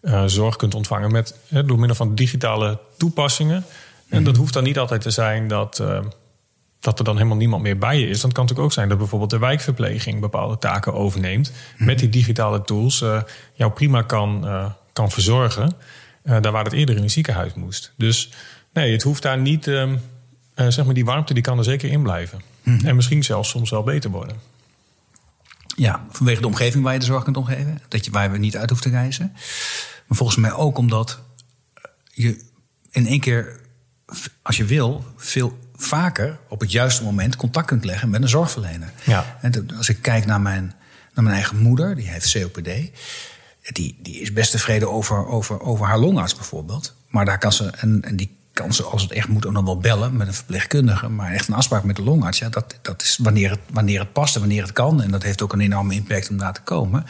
uh, 0.03 0.25
zorg 0.27 0.57
kunt 0.57 0.75
ontvangen 0.75 1.13
met, 1.13 1.35
hè, 1.49 1.65
door 1.65 1.79
middel 1.79 1.97
van 1.97 2.15
digitale 2.15 2.79
toepassingen. 2.97 3.65
En 4.09 4.25
dat 4.25 4.33
mhm. 4.33 4.43
hoeft 4.43 4.53
dan 4.55 4.65
niet 4.65 4.79
altijd 4.79 5.01
te 5.01 5.11
zijn 5.11 5.49
dat. 5.49 5.79
Uh, 5.81 5.99
dat 6.87 6.99
er 6.99 7.05
dan 7.05 7.17
helemaal 7.17 7.37
niemand 7.37 7.63
meer 7.63 7.79
bij 7.79 8.01
je 8.01 8.09
is. 8.09 8.21
Dan 8.21 8.33
kan 8.33 8.47
het 8.47 8.59
ook 8.59 8.73
zijn 8.73 8.89
dat 8.89 8.99
bijvoorbeeld 8.99 9.31
de 9.31 9.39
wijkverpleging 9.39 10.21
bepaalde 10.21 10.59
taken 10.59 10.95
overneemt. 10.95 11.53
Met 11.77 11.99
die 11.99 12.09
digitale 12.09 12.63
tools 12.63 13.01
uh, 13.01 13.23
jou 13.53 13.73
prima 13.73 14.03
kan, 14.03 14.45
uh, 14.45 14.71
kan 14.93 15.11
verzorgen. 15.11 15.73
Uh, 16.25 16.41
daar 16.41 16.53
waar 16.53 16.65
het 16.65 16.73
eerder 16.73 16.97
in 16.97 17.03
een 17.03 17.11
ziekenhuis 17.11 17.55
moest. 17.55 17.93
Dus 17.97 18.31
nee, 18.73 18.93
het 18.93 19.03
hoeft 19.03 19.23
daar 19.23 19.39
niet. 19.39 19.67
Um, 19.67 20.01
zeg 20.55 20.85
maar, 20.85 20.95
die 20.95 21.05
warmte 21.05 21.35
die 21.35 21.43
kan 21.43 21.59
er 21.59 21.65
zeker 21.65 21.91
in 21.91 22.03
blijven. 22.03 22.41
Mhm. 22.63 22.87
En 22.87 22.97
misschien 22.97 23.25
zelfs 23.25 23.49
soms 23.49 23.71
wel 23.71 23.83
beter 23.83 24.11
worden. 24.11 24.37
Ja, 25.77 26.07
vanwege 26.11 26.41
de 26.41 26.47
omgeving 26.47 26.85
waar 26.85 26.93
je 26.93 26.99
de 26.99 27.05
zorg 27.05 27.25
kunt 27.25 27.37
omgeven. 27.37 27.81
Dat 27.89 28.05
je, 28.05 28.11
waar 28.11 28.31
we 28.31 28.39
niet 28.39 28.57
uit 28.57 28.71
hoeft 28.71 28.83
te 28.83 28.89
reizen. 28.89 29.31
Maar 30.07 30.17
volgens 30.17 30.39
mij 30.39 30.53
ook 30.53 30.79
omdat 30.79 31.19
je 32.13 32.45
in 32.91 33.07
één 33.07 33.21
keer, 33.21 33.61
als 34.43 34.57
je 34.57 34.65
wil, 34.65 35.05
veel 35.17 35.59
vaker 35.77 36.39
op 36.49 36.61
het 36.61 36.73
juiste 36.73 37.03
moment 37.03 37.37
contact 37.37 37.67
kunt 37.67 37.85
leggen 37.85 38.11
met 38.11 38.23
een 38.23 38.29
zorgverlener. 38.29 38.93
Ja. 39.05 39.37
En 39.41 39.77
als 39.77 39.89
ik 39.89 40.03
kijk 40.03 40.27
naar 40.27 40.41
mijn, 40.41 40.75
naar 41.15 41.25
mijn 41.25 41.37
eigen 41.37 41.59
moeder, 41.59 41.95
die 41.95 42.09
heeft 42.09 42.33
COPD. 42.33 42.71
Die, 43.73 43.99
die 44.03 44.21
is 44.21 44.33
best 44.33 44.51
tevreden 44.51 44.93
over, 44.93 45.27
over, 45.27 45.61
over 45.61 45.87
haar 45.87 45.99
longarts 45.99 46.35
bijvoorbeeld. 46.35 46.95
Maar 47.09 47.25
daar 47.25 47.39
kan 47.39 47.53
ze, 47.53 47.71
en, 47.71 48.03
en 48.03 48.17
die 48.17 48.37
kan 48.53 48.75
ze 48.75 48.83
als 48.83 49.03
het 49.03 49.13
echt 49.13 49.29
moet 49.29 49.47
ook 49.47 49.53
nog 49.53 49.65
wel 49.65 49.79
bellen 49.79 50.17
met 50.17 50.27
een 50.27 50.35
verpleegkundige. 50.35 51.09
Maar 51.09 51.33
echt 51.33 51.49
een 51.49 51.55
afspraak 51.55 51.85
met 51.85 51.97
de 51.97 52.03
longarts, 52.03 52.39
ja, 52.39 52.49
dat, 52.49 52.79
dat 52.83 53.03
is 53.03 53.19
wanneer 53.23 53.51
het, 53.51 53.61
wanneer 53.71 54.01
het 54.01 54.13
past 54.13 54.35
en 54.35 54.41
wanneer 54.41 54.63
het 54.63 54.73
kan. 54.73 55.03
En 55.03 55.11
dat 55.11 55.23
heeft 55.23 55.43
ook 55.43 55.53
een 55.53 55.61
enorme 55.61 55.95
impact 55.95 56.31
om 56.31 56.39
daar 56.39 56.53
te 56.53 56.61
komen. 56.61 57.05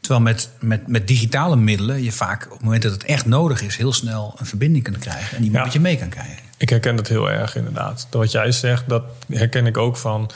Terwijl 0.00 0.22
met, 0.22 0.48
met, 0.60 0.86
met 0.86 1.08
digitale 1.08 1.56
middelen 1.56 2.02
je 2.02 2.12
vaak 2.12 2.44
op 2.44 2.50
het 2.50 2.62
moment 2.62 2.82
dat 2.82 2.92
het 2.92 3.04
echt 3.04 3.26
nodig 3.26 3.62
is, 3.62 3.76
heel 3.76 3.92
snel 3.92 4.34
een 4.38 4.46
verbinding 4.46 4.84
kunt 4.84 4.98
krijgen. 4.98 5.36
En 5.36 5.42
die 5.42 5.52
ja. 5.52 5.62
met 5.62 5.72
je 5.72 5.80
mee 5.80 5.98
kan 5.98 6.08
krijgen. 6.08 6.43
Ik 6.58 6.68
herken 6.68 6.96
dat 6.96 7.08
heel 7.08 7.30
erg 7.30 7.56
inderdaad. 7.56 8.06
Dat 8.10 8.20
wat 8.20 8.32
jij 8.32 8.52
zegt, 8.52 8.88
dat 8.88 9.04
herken 9.28 9.66
ik 9.66 9.76
ook 9.76 9.96
van 9.96 10.30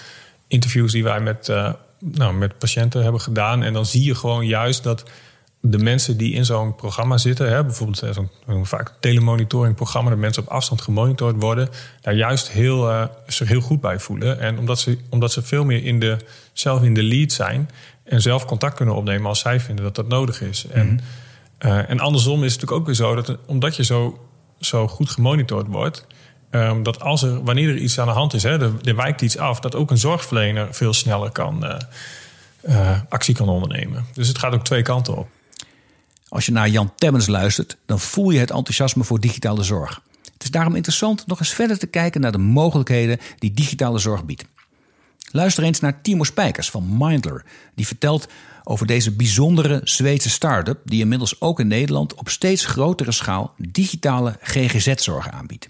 interviews 0.47 0.93
die 0.93 1.05
wij 1.05 1.21
met, 1.21 1.49
uh, 1.49 1.73
nou, 1.99 2.35
met 2.35 2.59
patiënten 2.59 3.03
hebben 3.03 3.21
gedaan. 3.21 3.63
En 3.63 3.73
dan 3.73 3.87
zie 3.87 4.05
je 4.05 4.15
gewoon 4.15 4.47
juist 4.47 4.83
dat 4.83 5.05
de 5.61 5.79
mensen 5.79 6.17
die 6.17 6.33
in 6.33 6.45
zo'n 6.45 6.75
programma 6.75 7.19
zitten, 7.19 7.49
hè, 7.51 7.65
bijvoorbeeld 7.65 8.15
zo'n 8.47 8.67
vaak 8.67 8.93
telemonitoring 9.01 9.75
programma, 9.75 10.11
dat 10.11 10.19
mensen 10.19 10.43
op 10.43 10.49
afstand 10.49 10.81
gemonitord 10.81 11.41
worden, 11.41 11.69
daar 12.01 12.15
juist 12.15 12.51
heel, 12.51 12.91
uh, 12.91 13.05
zich 13.27 13.49
heel 13.49 13.61
goed 13.61 13.81
bij 13.81 13.99
voelen. 13.99 14.41
En 14.41 14.59
omdat 14.59 14.81
ze, 14.81 14.99
omdat 15.09 15.33
ze 15.33 15.43
veel 15.43 15.65
meer 15.65 15.85
in 15.85 15.99
de, 15.99 16.17
zelf 16.53 16.83
in 16.83 16.95
de 16.95 17.03
lead 17.03 17.33
zijn 17.33 17.71
en 18.05 18.23
zelf 18.23 18.45
contact 18.45 18.77
kunnen 18.77 18.95
opnemen 18.95 19.27
als 19.27 19.39
zij 19.39 19.61
vinden 19.61 19.85
dat 19.85 19.95
dat 19.95 20.09
nodig 20.09 20.41
is. 20.41 20.67
En, 20.67 20.87
mhm. 20.87 20.99
eh, 21.59 21.91
en 21.91 22.01
andersom 22.01 22.45
is 22.45 22.53
het 22.53 22.61
natuurlijk 22.61 22.81
ook 22.81 22.87
weer 22.87 22.95
zo 22.95 23.15
dat 23.15 23.37
omdat 23.47 23.77
je 23.77 23.85
zo, 23.85 24.28
zo 24.61 24.89
goed 24.89 25.11
gemonitord 25.11 25.67
wordt, 25.67 26.07
um, 26.51 26.83
dat 26.83 27.01
als 27.01 27.23
er, 27.23 27.45
wanneer 27.45 27.69
er 27.69 27.77
iets 27.77 28.01
aan 28.01 28.07
de 28.07 28.13
hand 28.13 28.35
is, 28.35 28.43
hè, 28.43 28.61
er, 28.83 28.97
wijkt 28.97 29.23
iets 29.23 29.39
af, 29.39 29.61
dat 29.61 29.75
ook 29.75 29.91
een 29.91 29.99
zorgverlener 29.99 30.75
veel 30.75 30.93
sneller 30.93 31.31
kan, 31.31 31.65
uh, 31.65 31.77
uh, 32.69 33.01
actie 33.09 33.35
kan 33.35 33.49
ondernemen. 33.49 34.07
Dus 34.15 34.29
het 34.29 34.39
gaat 34.39 34.55
ook 34.55 34.65
twee 34.65 34.83
kanten 34.83 35.17
op. 35.17 35.29
Als 36.29 36.47
je 36.47 36.53
naar 36.53 36.69
Jan 36.69 36.93
Temmens 36.95 37.27
luistert, 37.27 37.77
dan 37.87 38.01
voel 38.01 38.31
je 38.31 38.39
het 38.39 38.51
enthousiasme 38.51 39.05
voor 39.05 39.21
digitale 39.21 39.63
zorg. 39.63 40.01
Het 40.33 40.43
is 40.43 40.51
daarom 40.51 40.75
interessant 40.75 41.27
nog 41.27 41.39
eens 41.39 41.55
verder 41.55 41.79
te 41.79 41.87
kijken 41.87 42.21
naar 42.21 42.33
de 42.33 42.39
mogelijkheden 42.39 43.19
die 43.39 43.53
digitale 43.53 43.99
zorg 43.99 44.25
biedt. 44.25 44.45
Luister 45.31 45.65
eens 45.65 45.81
naar 45.81 46.01
Timo 46.03 46.25
Spijkers 46.25 46.71
van 46.71 46.97
Mindler, 46.99 47.45
die 47.75 47.87
vertelt 47.87 48.29
over 48.69 48.87
deze 48.87 49.13
bijzondere 49.13 49.81
Zweedse 49.85 50.31
start-up 50.31 50.79
die 50.85 51.01
inmiddels 51.01 51.41
ook 51.41 51.61
in 51.61 51.67
Nederland 51.67 52.15
op 52.15 52.29
steeds 52.29 52.65
grotere 52.65 53.13
schaal 53.13 53.55
digitale 53.57 54.37
GGZ-zorg 54.41 55.31
aanbiedt. 55.31 55.69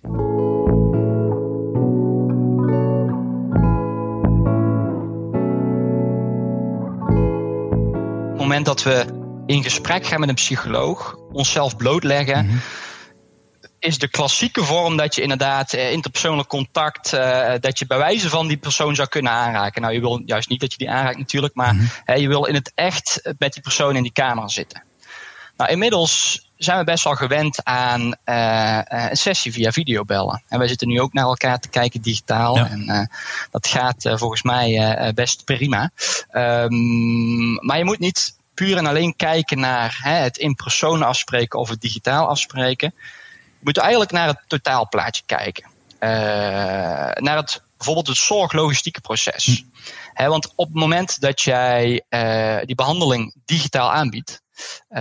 Op 8.32 8.44
het 8.44 8.56
moment 8.56 8.66
dat 8.66 8.82
we 8.82 9.04
in 9.46 9.62
gesprek 9.62 10.06
gaan 10.06 10.20
met 10.20 10.28
een 10.28 10.34
psycholoog, 10.34 11.16
onszelf 11.32 11.76
blootleggen. 11.76 12.46
Mhm 12.46 12.56
is 13.78 13.98
de 13.98 14.08
klassieke 14.08 14.64
vorm 14.64 14.96
dat 14.96 15.14
je 15.14 15.22
inderdaad 15.22 15.72
eh, 15.72 15.92
interpersoonlijk 15.92 16.48
contact, 16.48 17.12
uh, 17.12 17.52
dat 17.60 17.78
je 17.78 17.86
bij 17.86 17.98
wijze 17.98 18.28
van 18.28 18.48
die 18.48 18.56
persoon 18.56 18.94
zou 18.94 19.08
kunnen 19.08 19.32
aanraken. 19.32 19.82
Nou, 19.82 19.94
je 19.94 20.00
wil 20.00 20.22
juist 20.26 20.48
niet 20.48 20.60
dat 20.60 20.72
je 20.72 20.78
die 20.78 20.90
aanraakt 20.90 21.18
natuurlijk, 21.18 21.54
maar 21.54 21.74
mm 21.74 21.88
je 22.16 22.28
wil 22.28 22.44
in 22.44 22.54
het 22.54 22.72
echt 22.74 23.32
met 23.38 23.52
die 23.52 23.62
persoon 23.62 23.96
in 23.96 24.02
die 24.02 24.12
kamer 24.12 24.50
zitten. 24.50 24.82
Nou, 25.56 25.70
inmiddels 25.70 26.42
zijn 26.56 26.78
we 26.78 26.84
best 26.84 27.04
wel 27.04 27.14
gewend 27.14 27.64
aan 27.64 28.14
uh, 28.24 28.80
een 28.84 29.16
sessie 29.16 29.52
via 29.52 29.72
videobellen. 29.72 30.42
En 30.48 30.58
wij 30.58 30.68
zitten 30.68 30.88
nu 30.88 31.00
ook 31.00 31.12
naar 31.12 31.24
elkaar 31.24 31.60
te 31.60 31.68
kijken 31.68 32.02
digitaal. 32.02 32.56
En 32.56 33.08
dat 33.50 33.66
gaat 33.66 34.10
volgens 34.14 34.42
mij 34.42 35.12
best 35.14 35.44
prima. 35.44 35.90
Um, 36.32 37.54
maar 37.66 37.78
je 37.78 37.84
moet 37.84 37.98
niet 37.98 38.36
puur 38.54 38.76
en 38.76 38.86
alleen 38.86 39.16
kijken 39.16 39.60
naar 39.60 39.98
hè, 40.02 40.14
het 40.14 40.36
in 40.36 40.54
persoon 40.54 41.02
afspreken 41.02 41.58
of 41.58 41.68
het 41.68 41.80
digitaal 41.80 42.28
afspreken 42.28 42.94
moet 43.60 43.76
eigenlijk 43.76 44.10
naar 44.10 44.26
het 44.26 44.38
totaalplaatje 44.46 45.22
kijken. 45.26 45.64
Uh, 46.00 46.10
naar 47.14 47.36
het, 47.36 47.62
bijvoorbeeld 47.76 48.06
het 48.06 48.16
zorglogistieke 48.16 49.00
proces. 49.00 49.64
Hm. 50.14 50.28
want 50.28 50.52
op 50.54 50.66
het 50.66 50.76
moment 50.76 51.20
dat 51.20 51.40
jij 51.40 52.04
uh, 52.10 52.58
die 52.64 52.74
behandeling 52.74 53.34
digitaal 53.44 53.92
aanbiedt, 53.92 54.42
uh, 54.90 55.00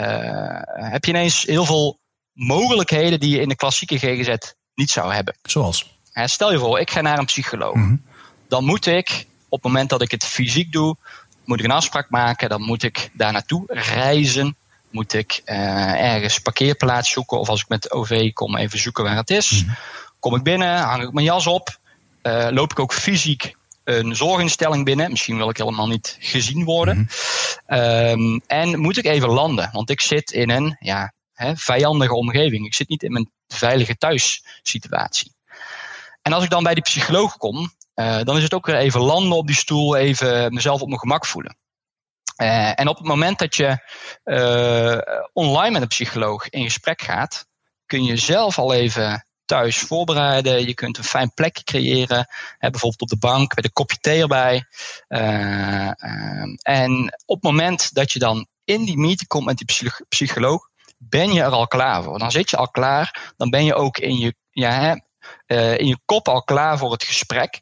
heb 0.66 1.06
je 1.06 1.12
ineens 1.12 1.44
heel 1.44 1.66
veel 1.66 2.00
mogelijkheden 2.34 3.20
die 3.20 3.30
je 3.30 3.42
in 3.42 3.50
de 3.50 3.56
klassieke 3.56 3.98
GGZ 3.98 4.36
niet 4.76 4.90
zou 4.90 5.14
hebben. 5.14 5.38
Zoals? 5.44 5.96
stel 6.26 6.52
je 6.52 6.60
voor, 6.60 6.80
ik 6.80 6.92
ga 6.92 7.02
naar 7.02 7.18
een 7.18 7.26
psycholoog. 7.26 7.76
Mhm. 7.76 7.96
Dan 8.48 8.66
moet 8.66 8.86
ik, 8.86 9.26
op 9.50 9.64
het 9.64 9.72
moment 9.72 9.90
dat 9.90 10.02
ik 10.02 10.12
het 10.12 10.24
fysiek 10.24 10.72
doe, 10.72 10.96
moet 11.46 11.60
ik 11.60 11.66
een 11.66 11.72
afspraak 11.72 12.10
maken. 12.10 12.50
Dan 12.50 12.62
moet 12.62 12.84
ik 12.84 13.10
daar 13.14 13.32
naartoe 13.32 13.64
reizen. 13.68 14.56
Moet 14.90 15.14
ik 15.14 15.42
uh, 15.46 16.14
ergens 16.14 16.40
parkeerplaats 16.40 17.12
zoeken. 17.12 17.40
Of 17.40 17.50
als 17.50 17.62
ik 17.62 17.68
met 17.68 17.92
OV 17.92 18.34
kom, 18.34 18.58
even 18.58 18.80
zoeken 18.80 19.04
waar 19.04 19.16
het 19.16 19.30
is. 19.30 19.64
Mhm. 19.64 19.74
Kom 20.20 20.36
ik 20.36 20.44
binnen, 20.44 20.78
hang 20.78 21.04
ik 21.04 21.12
mijn 21.12 21.26
jas 21.26 21.48
op. 21.48 21.80
Uh, 22.24 22.48
loop 22.50 22.72
ik 22.72 22.80
ook 22.80 22.94
fysiek 22.94 23.56
een 23.84 24.16
zorginstelling 24.16 24.86
binnen. 24.86 25.10
Misschien 25.10 25.38
wil 25.38 25.50
ik 25.50 25.58
helemaal 25.58 25.88
niet 25.88 26.18
gezien 26.20 26.64
worden. 26.64 27.10
Mhm. 27.66 27.80
um, 27.80 28.42
en 28.48 28.80
moet 28.80 28.98
ik 28.98 29.06
even 29.06 29.30
landen. 29.30 29.70
Want 29.72 29.90
ik 29.90 30.02
zit 30.02 30.32
in 30.32 30.50
een 30.50 30.76
ja, 30.80 31.14
hè, 31.34 31.56
vijandige 31.56 32.14
omgeving. 32.14 32.66
Ik 32.66 32.74
zit 32.74 32.90
niet 32.90 33.04
in 33.04 33.12
mijn 33.12 33.32
veilige 33.48 33.98
thuissituatie. 33.98 35.36
En 36.22 36.34
als 36.34 36.44
ik 36.44 36.50
dan 36.50 36.64
bij 36.64 36.74
die 36.74 36.84
psycholoog 36.84 37.38
kom, 37.38 37.72
uh, 37.96 38.24
dan 38.24 38.38
is 38.38 38.44
het 38.44 38.54
ook 38.54 38.66
weer 38.66 38.76
even 38.76 39.02
landen 39.02 39.38
op 39.38 39.48
die 39.48 39.56
stoel, 39.56 39.96
even 39.96 40.54
mezelf 40.54 40.82
op 40.82 40.88
mijn 40.88 41.00
gemak 41.00 41.26
voelen. 41.26 41.58
Uh, 42.38 42.80
en 42.80 42.88
op 42.88 42.98
het 42.98 43.08
moment 43.08 43.40
dat 43.40 43.56
je 43.56 43.78
uh, 44.24 45.24
online 45.34 45.72
met 45.72 45.82
een 45.82 45.88
psycholoog 45.88 46.50
in 46.50 46.64
gesprek 46.64 47.02
gaat, 47.02 47.48
kun 47.86 48.04
je 48.04 48.18
zelf 48.18 48.60
al 48.60 48.74
even 48.74 49.26
thuis 49.46 49.78
voorbereiden. 49.78 50.68
Je 50.68 50.74
kunt 50.74 50.98
een 50.98 51.04
fijn 51.04 51.34
plekje 51.34 51.64
creëren. 51.64 52.28
Hè, 52.58 52.70
bijvoorbeeld 52.70 53.02
op 53.02 53.08
de 53.08 53.28
bank 53.28 53.56
met 53.56 53.66
een 53.66 53.72
kopje 53.72 53.98
thee 53.98 54.22
erbij. 54.22 54.66
en 56.62 57.18
op 57.26 57.36
het 57.36 57.44
moment 57.44 57.94
dat 57.94 58.12
je 58.12 58.20
dan 58.20 58.48
in 58.64 58.86
die 58.86 58.98
meeting 58.98 59.28
komt 59.28 59.46
met 59.46 59.58
die 59.58 59.92
psycholoog, 60.08 60.70
ben 60.98 61.34
je 61.34 61.42
er 61.42 61.52
al 61.52 61.68
klaar 61.68 62.04
voor. 62.04 62.20
Dan 62.20 62.32
zit 62.32 62.50
je 62.50 62.58
al 62.58 62.70
klaar. 62.70 63.34
Dan 63.38 63.50
ben 63.50 63.66
je 63.66 63.76
ook 63.76 63.98
in 63.98 64.18
je, 64.18 64.36
ja, 64.52 65.02
uh, 65.48 65.78
in 65.78 65.88
je 65.88 66.00
kop 66.06 66.28
al 66.28 66.44
klaar 66.44 66.78
voor 66.78 66.92
het 66.92 67.04
gesprek. 67.04 67.62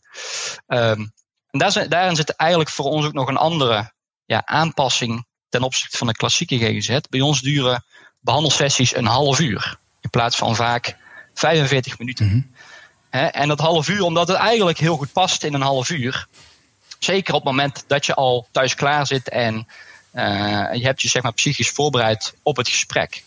Um, 0.68 1.14
en 1.50 1.60
daar, 1.60 1.90
daarin 1.90 2.16
zit 2.16 2.36
eigenlijk 2.36 2.70
voor 2.70 2.86
ons 2.86 3.06
ook 3.06 3.14
nog 3.14 3.28
een 3.28 3.38
andere 3.38 3.94
ja, 4.26 4.46
aanpassing 4.46 5.26
ten 5.50 5.64
opzichte 5.64 5.98
van 5.98 6.08
de 6.08 6.14
klassieke 6.14 6.58
GGZ. 6.58 7.00
Bij 7.10 7.22
ons 7.22 7.42
duren 7.42 7.84
behandelsessies 8.20 8.96
een 8.96 9.06
half 9.06 9.40
uur 9.40 9.78
in 10.02 10.10
plaats 10.10 10.36
van 10.36 10.56
vaak 10.56 10.98
45 11.34 12.00
minuten. 12.00 12.26
Mm 12.26 12.54
en 13.32 13.48
dat 13.48 13.60
half 13.60 13.88
uur, 13.88 14.02
omdat 14.02 14.28
het 14.28 14.38
eigenlijk 14.38 14.78
heel 14.78 14.98
goed 14.98 15.12
past 15.12 15.44
in 15.44 15.54
een 15.54 15.62
half 15.62 15.90
uur. 15.90 16.28
Zeker 17.00 17.34
op 17.34 17.40
het 17.40 17.50
moment 17.52 17.84
dat 17.88 18.06
je 18.06 18.14
al 18.14 18.48
thuis 18.52 18.76
klaar 18.76 19.08
zit 19.08 19.30
en 19.30 19.68
uh, 20.14 20.68
je 20.74 20.84
hebt 20.84 21.02
je 21.02 21.08
zeg 21.08 21.24
maar 21.24 21.34
psychisch 21.34 21.70
voorbereid 21.70 22.36
op 22.44 22.58
het 22.58 22.70
gesprek. 22.70 23.24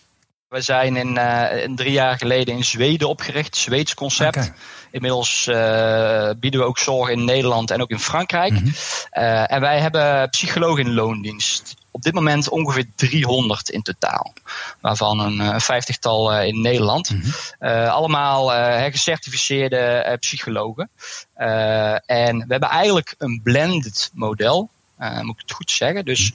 We 0.49 0.61
zijn 0.61 0.97
in, 0.97 1.17
uh, 1.17 1.63
in, 1.63 1.77
drie 1.77 1.93
jaar 1.93 2.19
geleden 2.19 2.55
in 2.55 2.65
Zweden 2.65 3.09
opgericht, 3.09 3.57
Zweeds 3.57 3.95
concept. 3.95 4.37
Okay. 4.37 4.53
Inmiddels 4.91 5.47
uh, 5.47 6.31
bieden 6.37 6.61
we 6.61 6.67
ook 6.67 6.79
zorg 6.79 7.11
in 7.11 7.25
Nederland 7.25 7.71
en 7.71 7.83
ook 7.83 7.91
in 7.91 7.99
Frankrijk. 7.99 8.53
Mm 8.53 8.59
-hmm. 8.59 8.73
uh, 9.13 9.53
en 9.53 9.61
wij 9.61 9.81
hebben 9.81 10.29
psychologen 10.31 10.85
in 10.85 10.95
loondienst. 10.95 11.75
Op 11.91 12.03
dit 12.03 12.15
moment 12.15 12.49
ongeveer 12.49 12.87
300 12.95 13.71
in 13.71 13.83
totaal. 13.83 14.33
Waarvan 14.81 15.19
een 15.19 15.61
vijftigtal 15.61 16.41
in 16.41 16.61
Nederland. 16.61 17.11
Mm 17.11 17.23
-hmm. 17.59 17.87
allemaal 17.89 18.49
gecertificeerde 18.91 20.17
psychologen. 20.21 20.91
en 22.07 22.39
we 22.39 22.47
hebben 22.49 22.69
eigenlijk 22.69 23.15
een 23.19 23.41
blended 23.43 24.11
model. 24.15 24.71
moet 24.99 25.35
ik 25.35 25.41
het 25.41 25.53
goed 25.53 25.71
zeggen. 25.71 26.05
Dus 26.05 26.33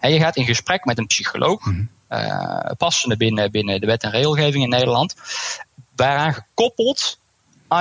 je 0.00 0.18
gaat 0.18 0.36
in 0.36 0.44
gesprek 0.44 0.84
met 0.84 0.98
een 0.98 1.06
psycholoog. 1.06 1.64
Mm 1.64 1.72
-hmm 1.72 1.93
uh, 2.10 2.70
passende 2.78 3.16
binnen, 3.16 3.50
binnen 3.50 3.80
de 3.80 3.86
wet 3.86 4.02
en 4.02 4.10
regelgeving 4.10 4.64
in 4.64 4.70
Nederland. 4.70 5.14
Waaraan 5.96 6.34
gekoppeld 6.34 7.18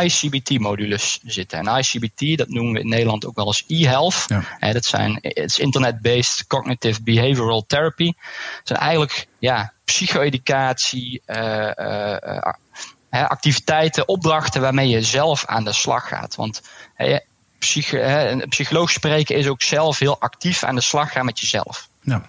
ICBT-modules 0.01 1.19
zitten. 1.25 1.59
En 1.59 1.77
ICBT, 1.77 2.38
dat 2.38 2.49
noemen 2.49 2.73
we 2.73 2.79
in 2.79 2.88
Nederland 2.88 3.25
ook 3.25 3.36
wel 3.36 3.45
als 3.45 3.63
e-health. 3.67 4.25
Ja. 4.27 4.73
dat 4.73 4.86
zijn 4.86 5.19
het 5.21 5.57
internet-based 5.57 6.47
cognitive 6.47 7.03
behavioral 7.03 7.65
therapy. 7.67 8.13
Dat 8.57 8.67
zijn 8.67 8.79
eigenlijk 8.79 9.27
ja, 9.39 9.73
psycho-educatie, 9.86 11.21
uh, 11.27 11.71
uh, 11.79 12.38
activiteiten, 13.09 14.07
opdrachten 14.07 14.62
waarmee 14.62 14.89
je 14.89 15.01
zelf 15.01 15.45
aan 15.45 15.63
de 15.63 15.73
slag 15.73 16.07
gaat. 16.07 16.36
Want 16.36 16.62
psych 17.59 17.91
een 17.93 18.45
psycholoog 18.49 18.91
spreken 18.91 19.36
is 19.36 19.47
ook 19.47 19.62
zelf 19.62 19.99
heel 19.99 20.19
actief 20.19 20.63
aan 20.63 20.75
de 20.75 20.81
slag 20.81 21.12
gaan 21.12 21.25
met 21.25 21.39
jezelf. 21.39 21.88
Ja. 22.01 22.25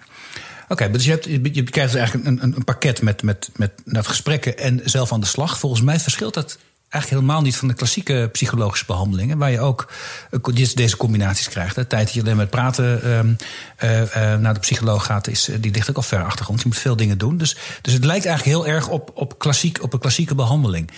Oké, 0.67 0.91
dus 0.91 1.05
je, 1.05 1.11
hebt, 1.11 1.25
je 1.25 1.63
krijgt 1.63 1.91
dus 1.91 2.01
eigenlijk 2.01 2.27
een, 2.27 2.43
een, 2.43 2.55
een 2.55 2.63
pakket 2.63 3.01
met, 3.01 3.23
met, 3.23 3.49
met, 3.55 3.71
met 3.85 4.07
gesprekken 4.07 4.57
en 4.57 4.81
zelf 4.83 5.11
aan 5.11 5.19
de 5.19 5.25
slag. 5.25 5.59
Volgens 5.59 5.81
mij 5.81 5.99
verschilt 5.99 6.33
dat 6.33 6.57
eigenlijk 6.89 7.09
helemaal 7.09 7.41
niet 7.41 7.57
van 7.57 7.67
de 7.67 7.73
klassieke 7.73 8.29
psychologische 8.31 8.85
behandelingen, 8.85 9.37
waar 9.37 9.51
je 9.51 9.59
ook 9.59 9.91
uh, 10.31 10.65
deze 10.73 10.97
combinaties 10.97 11.49
krijgt. 11.49 11.75
De 11.75 11.87
tijd 11.87 12.05
dat 12.05 12.13
je 12.13 12.21
alleen 12.21 12.35
met 12.35 12.49
praten 12.49 12.99
uh, 13.03 14.01
uh, 14.01 14.39
naar 14.39 14.53
de 14.53 14.59
psycholoog 14.59 15.05
gaat, 15.05 15.27
is, 15.27 15.49
die 15.59 15.71
ligt 15.71 15.89
ook 15.89 15.95
al 15.95 16.01
ver 16.01 16.23
achtergrond. 16.23 16.61
Je 16.61 16.67
moet 16.67 16.77
veel 16.77 16.95
dingen 16.95 17.17
doen. 17.17 17.37
Dus, 17.37 17.57
dus 17.81 17.93
het 17.93 18.05
lijkt 18.05 18.25
eigenlijk 18.25 18.57
heel 18.57 18.73
erg 18.73 18.87
op, 18.87 19.11
op, 19.13 19.39
klassiek, 19.39 19.83
op 19.83 19.93
een 19.93 19.99
klassieke 19.99 20.35
behandeling. 20.35 20.91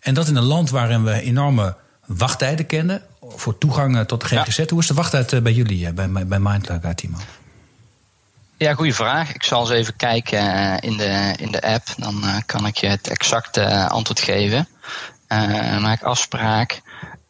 En 0.00 0.14
dat 0.14 0.28
in 0.28 0.36
een 0.36 0.42
land 0.42 0.70
waarin 0.70 1.04
we 1.04 1.20
enorme 1.20 1.76
wachttijden 2.06 2.66
kennen 2.66 3.02
voor 3.20 3.58
toegang 3.58 4.06
tot 4.06 4.20
de 4.20 4.26
GGZ. 4.26 4.68
Hoe 4.68 4.80
is 4.80 4.86
de 4.86 4.94
wachttijd 4.94 5.42
bij 5.42 5.52
jullie, 5.52 5.92
bij, 5.92 6.26
bij 6.26 6.40
Mindlab, 6.40 6.92
Timo? 6.94 7.18
Ja, 8.58 8.74
goede 8.74 8.92
vraag. 8.92 9.34
Ik 9.34 9.42
zal 9.42 9.60
eens 9.60 9.70
even 9.70 9.96
kijken 9.96 10.38
uh, 10.38 10.74
in, 10.80 10.96
de, 10.96 11.34
in 11.38 11.52
de 11.52 11.62
app. 11.62 11.94
Dan 11.96 12.24
uh, 12.24 12.36
kan 12.46 12.66
ik 12.66 12.76
je 12.76 12.86
het 12.86 13.08
exacte 13.08 13.60
uh, 13.60 13.88
antwoord 13.88 14.20
geven. 14.20 14.68
maak 15.80 16.02
afspraak. 16.02 16.80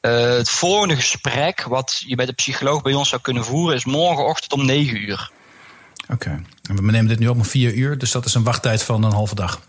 het 0.00 0.50
volgende 0.50 0.96
gesprek 0.96 1.62
wat 1.62 2.02
je 2.06 2.16
bij 2.16 2.26
de 2.26 2.32
psycholoog 2.32 2.82
bij 2.82 2.94
ons 2.94 3.08
zou 3.08 3.22
kunnen 3.22 3.44
voeren 3.44 3.76
is 3.76 3.84
morgenochtend 3.84 4.52
om 4.52 4.66
9 4.66 5.00
uur. 5.00 5.30
Oké. 6.08 6.42
En 6.68 6.76
we 6.76 6.90
nemen 6.90 7.06
dit 7.06 7.18
nu 7.18 7.28
op 7.28 7.36
om 7.36 7.44
4 7.44 7.74
uur, 7.74 7.98
dus 7.98 8.10
dat 8.10 8.24
is 8.24 8.34
een 8.34 8.44
wachttijd 8.44 8.82
van 8.82 9.04
een 9.04 9.12
halve 9.12 9.34
dag. 9.34 9.60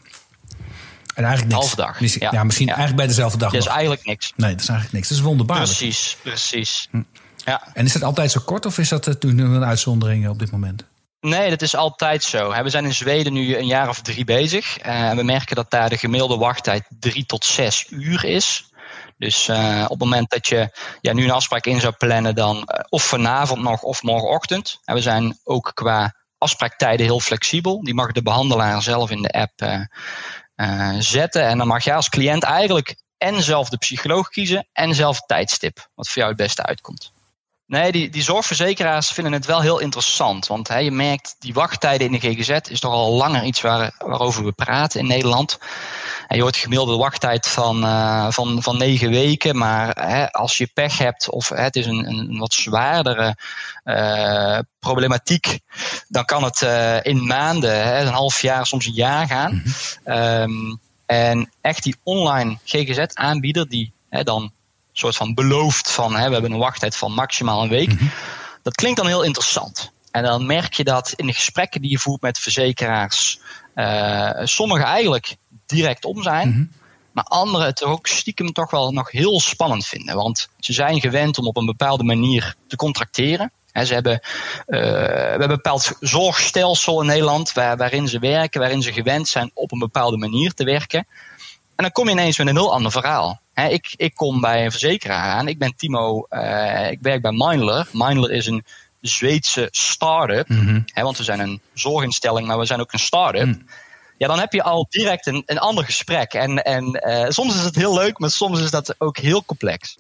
En 1.13 1.23
eigenlijk 1.23 1.55
niks. 1.55 1.59
Halve 1.59 1.75
dag. 1.75 1.99
Misschien, 1.99 2.27
ja. 2.31 2.43
misschien 2.43 2.67
eigenlijk 2.67 2.97
bij 2.97 3.07
dezelfde 3.07 3.37
dag. 3.37 3.51
Dat 3.51 3.61
is 3.61 3.67
eigenlijk 3.67 4.05
niks. 4.05 4.33
Nee, 4.35 4.51
dat 4.51 4.61
is 4.61 4.67
eigenlijk 4.67 4.97
niks. 4.97 5.09
Dat 5.09 5.17
is 5.17 5.23
wonderbaarlijk. 5.23 5.77
Precies, 5.77 6.17
precies. 6.21 6.87
Hm. 6.91 7.01
Ja. 7.45 7.67
En 7.73 7.85
is 7.85 7.93
dat 7.93 8.03
altijd 8.03 8.31
zo 8.31 8.41
kort 8.45 8.65
of 8.65 8.77
is 8.77 8.89
dat 8.89 9.19
toen 9.19 9.37
een 9.37 9.63
uitzondering 9.63 10.29
op 10.29 10.39
dit 10.39 10.51
moment? 10.51 10.83
Nee, 11.27 11.49
dat 11.49 11.61
is 11.61 11.75
altijd 11.75 12.23
zo. 12.23 12.63
We 12.63 12.69
zijn 12.69 12.85
in 12.85 12.93
Zweden 12.93 13.33
nu 13.33 13.57
een 13.57 13.65
jaar 13.65 13.89
of 13.89 14.01
drie 14.01 14.23
bezig. 14.23 14.77
En 14.77 15.15
we 15.15 15.23
merken 15.23 15.55
dat 15.55 15.71
daar 15.71 15.89
de 15.89 15.97
gemiddelde 15.97 16.37
wachttijd 16.37 16.83
drie 16.99 17.25
tot 17.25 17.45
zes 17.45 17.85
uur 17.89 18.23
is. 18.23 18.71
Dus 19.17 19.47
uh, 19.47 19.83
op 19.83 19.89
het 19.89 19.99
moment 19.99 20.29
dat 20.29 20.47
je 20.47 20.69
ja, 21.01 21.13
nu 21.13 21.23
een 21.23 21.31
afspraak 21.31 21.65
in 21.65 21.79
zou 21.79 21.93
plannen, 21.97 22.35
dan 22.35 22.55
uh, 22.55 22.79
of 22.89 23.03
vanavond 23.03 23.61
nog 23.61 23.81
of 23.81 24.03
morgenochtend. 24.03 24.79
En 24.83 24.95
we 24.95 25.01
zijn 25.01 25.39
ook 25.43 25.71
qua 25.73 26.15
afspraaktijden 26.37 27.05
heel 27.05 27.19
flexibel. 27.19 27.83
Die 27.83 27.93
mag 27.93 28.11
de 28.11 28.23
behandelaar 28.23 28.81
zelf 28.81 29.09
in 29.09 29.21
de 29.21 29.31
app 29.31 29.87
zetten. 30.99 31.47
En 31.47 31.57
dan 31.57 31.67
mag 31.67 31.83
jij 31.83 31.95
als 31.95 32.09
cliënt 32.09 32.43
eigenlijk 32.43 32.95
en 33.17 33.43
zelf 33.43 33.69
de 33.69 33.77
psycholoog 33.77 34.29
kiezen 34.29 34.67
en 34.73 34.95
zelf 34.95 35.15
het 35.15 35.27
tijdstip, 35.27 35.89
wat 35.95 36.07
voor 36.07 36.17
jou 36.17 36.27
het 36.27 36.41
beste 36.41 36.63
uitkomt. 36.63 37.15
Nee, 37.67 37.91
die, 37.91 38.09
die 38.09 38.23
zorgverzekeraars 38.23 39.11
vinden 39.11 39.33
het 39.33 39.45
wel 39.45 39.61
heel 39.61 39.79
interessant. 39.79 40.47
Want 40.47 40.67
hè, 40.67 40.77
je 40.77 40.91
merkt, 40.91 41.35
die 41.39 41.53
wachttijden 41.53 42.07
in 42.07 42.11
de 42.11 42.19
GGZ 42.19 42.69
is 42.69 42.79
toch 42.79 42.91
al 42.91 43.13
langer 43.13 43.43
iets 43.43 43.61
waar, 43.61 43.95
waarover 43.97 44.45
we 44.45 44.51
praten 44.51 44.99
in 44.99 45.07
Nederland. 45.07 45.57
En 46.27 46.35
je 46.35 46.41
hoort 46.41 46.55
gemiddelde 46.55 46.97
wachttijd 46.97 47.47
van, 47.47 47.83
uh, 47.83 48.31
van, 48.31 48.63
van 48.63 48.77
negen 48.77 49.09
weken. 49.09 49.57
Maar 49.57 49.95
hè, 49.99 50.31
als 50.31 50.57
je 50.57 50.69
pech 50.73 50.97
hebt 50.97 51.29
of 51.29 51.49
hè, 51.49 51.61
het 51.61 51.75
is 51.75 51.85
een, 51.85 52.07
een 52.07 52.37
wat 52.37 52.53
zwaardere 52.53 53.37
uh, 53.85 54.59
problematiek, 54.79 55.59
dan 56.07 56.25
kan 56.25 56.43
het 56.43 56.61
uh, 56.61 57.03
in 57.03 57.25
maanden, 57.25 57.83
hè, 57.83 58.01
een 58.01 58.13
half 58.13 58.41
jaar, 58.41 58.65
soms 58.65 58.85
een 58.85 58.93
jaar 58.93 59.27
gaan. 59.27 59.53
Mm 59.53 59.63
-hmm. 60.03 60.15
um, 60.15 60.79
en 61.05 61.51
echt 61.61 61.83
die 61.83 61.95
online 62.03 62.57
GGZ-aanbieder 62.63 63.69
die 63.69 63.91
hè, 64.09 64.23
dan 64.23 64.51
soort 64.99 65.15
van 65.15 65.33
beloofd 65.33 65.91
van 65.91 66.15
hè, 66.15 66.27
we 66.27 66.33
hebben 66.33 66.51
een 66.51 66.57
wachttijd 66.57 66.95
van 66.95 67.13
maximaal 67.13 67.63
een 67.63 67.69
week. 67.69 67.91
Mm-hmm. 67.91 68.11
Dat 68.63 68.75
klinkt 68.75 68.97
dan 68.97 69.07
heel 69.07 69.23
interessant. 69.23 69.91
En 70.11 70.23
dan 70.23 70.45
merk 70.45 70.73
je 70.73 70.83
dat 70.83 71.13
in 71.15 71.25
de 71.25 71.33
gesprekken 71.33 71.81
die 71.81 71.91
je 71.91 71.99
voert 71.99 72.21
met 72.21 72.39
verzekeraars, 72.39 73.39
uh, 73.75 74.31
sommigen 74.43 74.85
eigenlijk 74.85 75.35
direct 75.65 76.05
om 76.05 76.23
zijn. 76.23 76.47
Mm-hmm. 76.47 76.71
Maar 77.11 77.23
anderen 77.23 77.67
het 77.67 77.83
ook 77.83 78.07
stiekem 78.07 78.53
toch 78.53 78.71
wel 78.71 78.91
nog 78.91 79.11
heel 79.11 79.39
spannend 79.39 79.87
vinden. 79.87 80.15
Want 80.15 80.49
ze 80.59 80.73
zijn 80.73 80.99
gewend 80.99 81.37
om 81.37 81.47
op 81.47 81.57
een 81.57 81.65
bepaalde 81.65 82.03
manier 82.03 82.55
te 82.67 82.75
contracteren. 82.75 83.51
ze 83.73 83.93
hebben, 83.93 84.19
uh, 84.21 84.25
we 84.67 84.77
hebben 85.29 85.49
een 85.49 85.55
bepaald 85.55 85.91
zorgstelsel 85.99 87.01
in 87.01 87.07
Nederland 87.07 87.53
waar, 87.53 87.77
waarin 87.77 88.07
ze 88.07 88.19
werken, 88.19 88.59
waarin 88.59 88.81
ze 88.81 88.93
gewend 88.93 89.27
zijn 89.27 89.51
op 89.53 89.71
een 89.71 89.79
bepaalde 89.79 90.17
manier 90.17 90.53
te 90.53 90.63
werken. 90.63 91.07
En 91.75 91.83
dan 91.83 91.91
kom 91.91 92.05
je 92.05 92.11
ineens 92.11 92.37
met 92.37 92.47
een 92.47 92.55
heel 92.55 92.73
ander 92.73 92.91
verhaal. 92.91 93.41
Ik, 93.65 93.93
ik 93.95 94.15
kom 94.15 94.41
bij 94.41 94.65
een 94.65 94.71
verzekeraar 94.71 95.33
aan. 95.33 95.47
Ik 95.47 95.57
ben 95.57 95.75
Timo, 95.75 96.25
uh, 96.29 96.91
ik 96.91 96.99
werk 97.01 97.21
bij 97.21 97.31
Mindler. 97.31 97.87
Mindler 97.91 98.31
is 98.31 98.45
een 98.45 98.63
Zweedse 99.01 99.67
start-up. 99.71 100.49
Mm 100.49 100.85
want 100.93 101.17
we 101.17 101.23
zijn 101.23 101.39
een 101.39 101.61
zorginstelling, 101.73 102.47
maar 102.47 102.59
we 102.59 102.65
zijn 102.65 102.79
ook 102.79 102.93
een 102.93 102.99
start-up. 102.99 103.45
Mm. 103.45 103.65
Ja, 104.17 104.27
dan 104.27 104.39
heb 104.39 104.53
je 104.53 104.63
al 104.63 104.87
direct 104.89 105.27
een, 105.27 105.43
een 105.45 105.59
ander 105.59 105.83
gesprek. 105.83 106.33
En, 106.33 106.63
en 106.63 107.03
uh, 107.07 107.25
soms 107.29 107.55
is 107.55 107.63
het 107.63 107.75
heel 107.75 107.93
leuk, 107.93 108.19
maar 108.19 108.31
soms 108.31 108.61
is 108.61 108.71
dat 108.71 108.95
ook 108.97 109.17
heel 109.17 109.45
complex. 109.45 109.97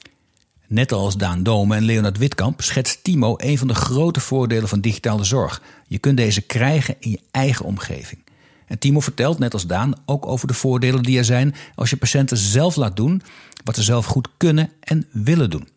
Net 0.67 0.91
als 0.91 1.15
Daan 1.15 1.43
Dome 1.43 1.75
en 1.75 1.83
Leonard 1.83 2.17
Witkamp 2.17 2.61
schetst 2.61 3.03
Timo 3.03 3.33
een 3.37 3.57
van 3.57 3.67
de 3.67 3.75
grote 3.75 4.19
voordelen 4.19 4.67
van 4.67 4.81
digitale 4.81 5.23
zorg. 5.23 5.61
Je 5.87 5.97
kunt 5.97 6.17
deze 6.17 6.41
krijgen 6.41 6.95
in 6.99 7.11
je 7.11 7.19
eigen 7.31 7.65
omgeving. 7.65 8.21
En 8.67 8.79
Timo 8.79 8.99
vertelt, 8.99 9.39
net 9.39 9.53
als 9.53 9.67
Daan, 9.67 9.93
ook 10.05 10.25
over 10.25 10.47
de 10.47 10.53
voordelen 10.53 11.03
die 11.03 11.17
er 11.17 11.25
zijn 11.25 11.55
als 11.75 11.89
je 11.89 11.97
patiënten 11.97 12.37
zelf 12.37 12.75
laat 12.75 12.95
doen 12.95 13.21
wat 13.63 13.75
ze 13.75 13.83
zelf 13.83 14.05
goed 14.05 14.27
kunnen 14.37 14.71
en 14.79 15.07
willen 15.11 15.49
doen. 15.49 15.67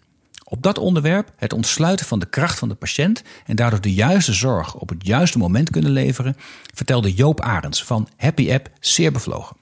Op 0.44 0.62
dat 0.62 0.78
onderwerp, 0.78 1.32
het 1.36 1.52
ontsluiten 1.52 2.06
van 2.06 2.18
de 2.18 2.26
kracht 2.26 2.58
van 2.58 2.68
de 2.68 2.74
patiënt 2.74 3.22
en 3.46 3.56
daardoor 3.56 3.80
de 3.80 3.94
juiste 3.94 4.32
zorg 4.32 4.74
op 4.74 4.88
het 4.88 5.06
juiste 5.06 5.38
moment 5.38 5.70
kunnen 5.70 5.90
leveren, 5.90 6.36
vertelde 6.74 7.14
Joop 7.14 7.40
Arends 7.40 7.84
van 7.84 8.08
Happy 8.16 8.52
App 8.52 8.70
zeer 8.80 9.12
bevlogen. 9.12 9.56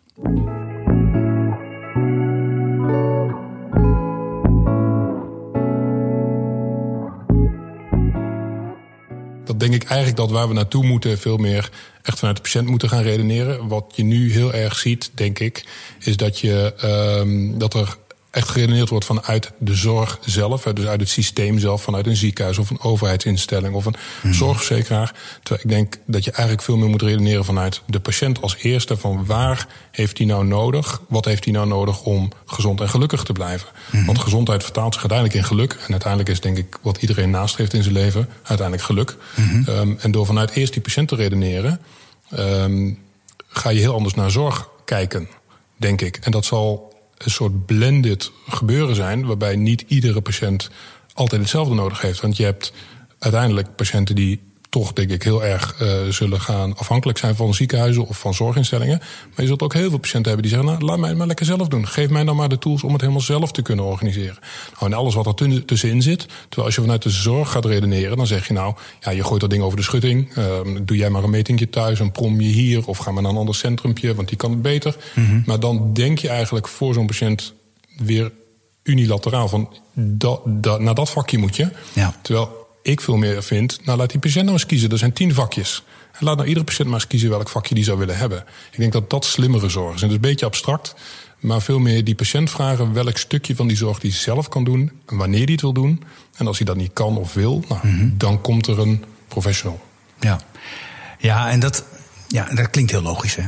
Dat 9.49 9.61
denk 9.61 9.75
ik 9.75 9.85
eigenlijk 9.85 10.17
dat 10.17 10.31
waar 10.31 10.49
we 10.49 10.55
naartoe 10.55 10.85
moeten 10.85 11.19
veel 11.19 11.37
meer 11.37 11.71
echt 12.03 12.19
vanuit 12.19 12.37
de 12.37 12.43
patiënt 12.43 12.69
moeten 12.69 12.89
gaan 12.89 13.03
redeneren. 13.03 13.69
Wat 13.69 13.93
je 13.95 14.03
nu 14.03 14.33
heel 14.33 14.53
erg 14.53 14.79
ziet, 14.79 15.11
denk 15.15 15.39
ik, 15.39 15.65
is 15.99 16.17
dat, 16.17 16.39
je, 16.39 16.75
um, 17.21 17.59
dat 17.59 17.75
er 17.75 17.97
echt 18.39 18.49
geredeneerd 18.49 18.89
wordt 18.89 19.05
vanuit 19.05 19.51
de 19.59 19.75
zorg 19.75 20.19
zelf. 20.25 20.63
Dus 20.63 20.87
uit 20.87 21.01
het 21.01 21.09
systeem 21.09 21.59
zelf, 21.59 21.83
vanuit 21.83 22.07
een 22.07 22.17
ziekenhuis 22.17 22.59
of 22.59 22.71
een 22.71 22.81
overheidsinstelling 22.81 23.75
of 23.75 23.85
een 23.85 23.95
hmm. 24.21 24.33
zorgverzekeraar. 24.33 25.15
Terwijl 25.43 25.65
ik 25.65 25.71
denk 25.71 25.99
dat 26.07 26.25
je 26.25 26.31
eigenlijk 26.31 26.63
veel 26.63 26.77
meer 26.77 26.89
moet 26.89 27.03
redeneren 27.03 27.45
vanuit 27.45 27.83
de 27.87 28.01
patiënt 28.01 28.43
als 28.43 28.57
eerste. 28.57 28.97
Van 28.97 29.27
waar 29.27 29.67
heeft 29.91 30.19
hij 30.19 30.27
nou 30.27 30.47
nodig? 30.47 31.03
Wat 31.09 31.25
heeft 31.25 31.45
hij 31.45 31.53
nou 31.53 31.67
nodig 31.67 32.03
om 32.03 32.33
gezond 32.47 32.81
en 32.81 32.89
gelukkig 32.89 33.23
te 33.23 33.33
blijven? 33.33 33.69
Hmm. 33.91 34.07
Want 34.07 34.19
gezondheid 34.19 34.63
vertaalt 34.63 34.93
zich 34.95 35.03
uiteindelijk 35.03 35.41
in 35.41 35.49
geluk. 35.49 35.73
En 35.73 35.91
uiteindelijk 35.91 36.31
is 36.31 36.41
denk 36.41 36.57
ik 36.57 36.79
wat 36.83 36.97
iedereen 36.97 37.31
nastreeft 37.31 37.73
in 37.73 37.83
zijn 37.83 37.95
leven 37.95 38.29
uiteindelijk 38.43 38.87
geluk. 38.87 39.17
Hmm. 39.35 39.65
Ehm, 39.67 39.95
en 39.99 40.11
door 40.11 40.27
vanuit 40.27 40.51
eerst 40.51 40.73
die 40.73 40.83
patiënt 40.83 41.09
te 41.09 41.15
redeneren, 41.15 41.81
um, 42.39 42.99
ga 43.49 43.71
je 43.71 43.81
heel 43.81 43.95
anders 43.95 44.15
naar 44.15 44.31
zorg 44.31 44.69
kijken, 44.85 45.29
denk 45.77 46.01
ik. 46.01 46.17
En 46.17 46.31
dat 46.31 46.45
zal 46.45 46.88
een 47.19 47.31
soort 47.31 47.67
blended 47.67 48.31
gebeuren 48.49 48.95
zijn, 48.95 49.27
waarbij 49.27 49.57
niet 49.57 49.85
iedere 49.87 50.21
patiënt 50.21 50.71
altijd 51.15 51.41
hetzelfde 51.41 51.75
nodig 51.75 52.01
heeft. 52.01 52.21
Want 52.21 52.37
je 52.37 52.45
hebt 52.45 52.73
uiteindelijk 53.19 53.77
patiënten 53.77 54.15
die 54.15 54.41
toch, 54.69 54.93
denk 54.93 55.11
ik, 55.11 55.23
heel 55.23 55.45
erg 55.45 55.81
uh, 55.83 55.89
zullen 56.09 56.41
gaan 56.41 56.77
afhankelijk 56.77 57.19
zijn 57.19 57.37
van 57.37 57.55
ziekenhuizen 57.55 58.07
of 58.07 58.19
van 58.19 58.35
zorginstellingen. 58.35 58.99
Maar 58.99 59.41
je 59.41 59.47
zult 59.47 59.63
ook 59.63 59.75
heel 59.75 59.89
veel 59.89 59.99
patiënten 59.99 60.33
hebben 60.33 60.43
die 60.43 60.57
zeggen: 60.57 60.71
Nou, 60.73 60.85
laat 60.85 60.99
mij 60.99 61.09
het 61.09 61.19
maar 61.19 61.27
lekker 61.27 61.47
zelf 61.47 61.69
doen. 61.69 61.89
Geef 61.89 62.09
mij 62.09 62.25
dan 62.25 62.37
maar 62.37 62.49
de 62.49 62.59
tools 62.59 62.83
om 62.83 62.93
het 62.93 63.01
helemaal 63.01 63.23
zelf 63.23 63.53
te 63.53 63.63
kunnen 63.63 63.85
organiseren. 63.85 64.39
Nou, 64.73 64.93
en 64.93 64.99
alles 64.99 65.15
wat 65.15 65.41
er 65.41 65.65
tussenin 65.65 66.03
zit. 66.03 66.27
Terwijl 66.49 66.67
als 66.67 66.75
je 66.75 66.81
vanuit 66.81 67.03
de 67.03 67.11
zorg 67.11 67.51
gaat 67.51 67.65
redeneren, 67.65 68.17
dan 68.17 68.27
zeg 68.27 68.47
je 68.47 68.53
nou: 68.53 68.75
ja, 69.01 69.11
je 69.11 69.25
gooit 69.25 69.41
dat 69.41 69.51
ding 69.51 69.63
over 69.63 69.77
de 69.77 69.85
schutting. 69.85 70.37
Uh, 70.37 70.45
doe 70.83 70.97
jij 70.97 71.11
maar 71.11 71.23
een 71.23 71.31
metingje 71.31 71.71
thuis 71.71 72.01
en 72.01 72.13
prom 72.13 72.41
je 72.41 72.49
hier. 72.49 72.87
Of 72.87 72.99
ga 72.99 73.11
maar 73.11 73.23
naar 73.23 73.33
een 73.33 73.39
ander 73.39 73.55
centrumpje, 73.55 74.15
want 74.15 74.29
die 74.29 74.37
kan 74.37 74.51
het 74.51 74.63
beter. 74.63 74.97
Mm 75.15 75.27
-hmm. 75.27 75.43
Maar 75.47 75.61
dan 75.61 75.93
denk 75.93 76.19
je 76.19 76.29
eigenlijk 76.29 76.69
voor 76.69 76.95
zo'n 76.95 77.07
patiënt 77.07 77.55
weer 77.97 78.33
unilateraal 78.83 79.49
van 79.49 79.69
dat, 79.95 80.41
dat, 80.45 80.81
naar 80.81 80.95
dat 80.95 81.11
vakje 81.11 81.39
moet 81.39 81.57
je. 81.57 81.69
Ja. 81.93 82.15
Terwijl 82.23 82.58
ik 82.89 83.01
veel 83.01 83.17
meer 83.17 83.43
vind, 83.43 83.85
nou 83.85 83.99
laat 83.99 84.11
die 84.11 84.21
patiënt 84.21 84.45
nou 84.45 84.57
eens 84.57 84.67
kiezen. 84.67 84.91
Er 84.91 84.99
zijn 84.99 85.13
tien 85.13 85.35
vakjes. 85.35 85.83
En 86.13 86.25
laat 86.25 86.37
nou 86.37 86.49
iedere 86.49 86.65
patiënt 86.65 86.89
maar 86.89 86.99
eens 86.99 87.07
kiezen 87.07 87.31
welk 87.31 87.49
vakje 87.49 87.75
die 87.75 87.85
zou 87.85 87.99
willen 87.99 88.17
hebben. 88.17 88.45
Ik 88.71 88.79
denk 88.79 88.93
dat 88.93 89.11
dat 89.11 89.25
slimmere 89.25 89.69
zorg 89.69 89.95
is. 89.95 90.03
En 90.03 90.09
dat 90.09 90.17
is 90.19 90.25
een 90.25 90.31
beetje 90.31 90.47
abstract. 90.47 90.95
Maar 91.39 91.63
veel 91.63 91.79
meer 91.79 92.05
die 92.05 92.15
patiënt 92.15 92.51
vragen 92.51 92.93
welk 92.93 93.17
stukje 93.17 93.57
van 93.57 93.67
die 93.67 93.77
zorg 93.77 93.99
die 93.99 94.13
zelf 94.13 94.49
kan 94.49 94.65
doen. 94.65 94.93
En 95.07 95.17
wanneer 95.17 95.43
hij 95.43 95.53
het 95.53 95.61
wil 95.61 95.73
doen. 95.73 96.03
En 96.37 96.47
als 96.47 96.57
hij 96.57 96.67
dat 96.67 96.77
niet 96.77 96.93
kan 96.93 97.17
of 97.17 97.35
wil, 97.35 97.65
nou, 97.69 97.87
mhm. 97.87 98.09
dan 98.17 98.41
komt 98.41 98.67
er 98.67 98.79
een 98.79 99.05
professional. 99.29 99.81
Ja, 100.21 100.41
ja 101.19 101.51
en 101.51 101.61
dat, 101.61 101.85
ja, 102.29 102.55
dat 102.55 102.71
klinkt 102.71 102.91
heel 102.91 103.03
logisch. 103.03 103.35
Hè? 103.35 103.45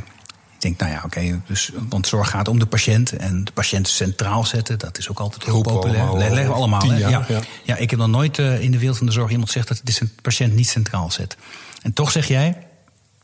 Ik 0.61 0.67
denk, 0.67 0.81
nou 0.81 0.93
ja, 0.93 1.03
oké, 1.05 1.41
dus, 1.47 1.71
want 1.89 2.07
zorg 2.07 2.31
gaat 2.31 2.49
om 2.49 2.59
de 2.59 2.67
patiënt. 2.67 3.13
En 3.13 3.45
de 3.45 3.53
patiënt 3.53 3.89
centraal 3.89 4.45
zetten, 4.45 4.79
dat 4.79 4.99
is 4.99 5.09
ook 5.09 5.21
altijd 5.21 5.45
heel 5.45 5.63
populair. 5.63 6.01
Allemaal, 6.03 6.19
leggen 6.19 6.47
we 6.47 6.53
allemaal. 6.53 6.93
Ja, 6.93 7.09
ja. 7.09 7.41
ja, 7.65 7.77
ik 7.77 7.91
heb 7.91 7.99
nog 7.99 8.09
nooit 8.09 8.39
uh, 8.39 8.61
in 8.61 8.71
de 8.71 8.79
wereld 8.79 8.97
van 8.97 9.07
de 9.07 9.13
zorg 9.13 9.31
iemand 9.31 9.51
zegt 9.51 9.69
dat 9.69 9.81
de 9.85 10.09
patiënt 10.23 10.55
niet 10.55 10.69
centraal 10.69 11.11
zet. 11.11 11.37
En 11.83 11.93
toch 11.93 12.11
zeg 12.11 12.29
jij, 12.29 12.57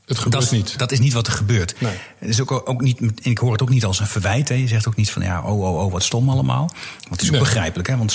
het 0.07 0.19
gebeurt 0.19 0.43
dat, 0.43 0.53
niet. 0.53 0.79
Dat 0.79 0.93
is 0.93 0.99
niet 0.99 1.13
wat 1.13 1.27
er 1.27 1.33
gebeurt. 1.33 1.75
Nee. 1.81 1.93
Is 2.19 2.41
ook, 2.41 2.69
ook 2.69 2.81
niet, 2.81 3.01
ik 3.23 3.39
hoor 3.39 3.53
het 3.53 3.63
ook 3.63 3.69
niet 3.69 3.85
als 3.85 4.01
een 4.01 4.07
verwijt. 4.07 4.49
Hè. 4.49 4.55
Je 4.55 4.69
zegt 4.69 4.89
ook 4.89 4.97
niet 4.97 5.11
van 5.11 5.23
ja, 5.23 5.43
oh, 5.43 5.61
oh, 5.61 5.85
oh, 5.85 5.93
wat 5.93 6.03
stom 6.03 6.31
allemaal. 6.31 6.71
Want 7.09 7.11
het 7.11 7.23
is 7.23 7.33
ook 7.33 7.39
begrijpelijk. 7.39 7.89
Hè. 7.89 7.97
Want 7.97 8.13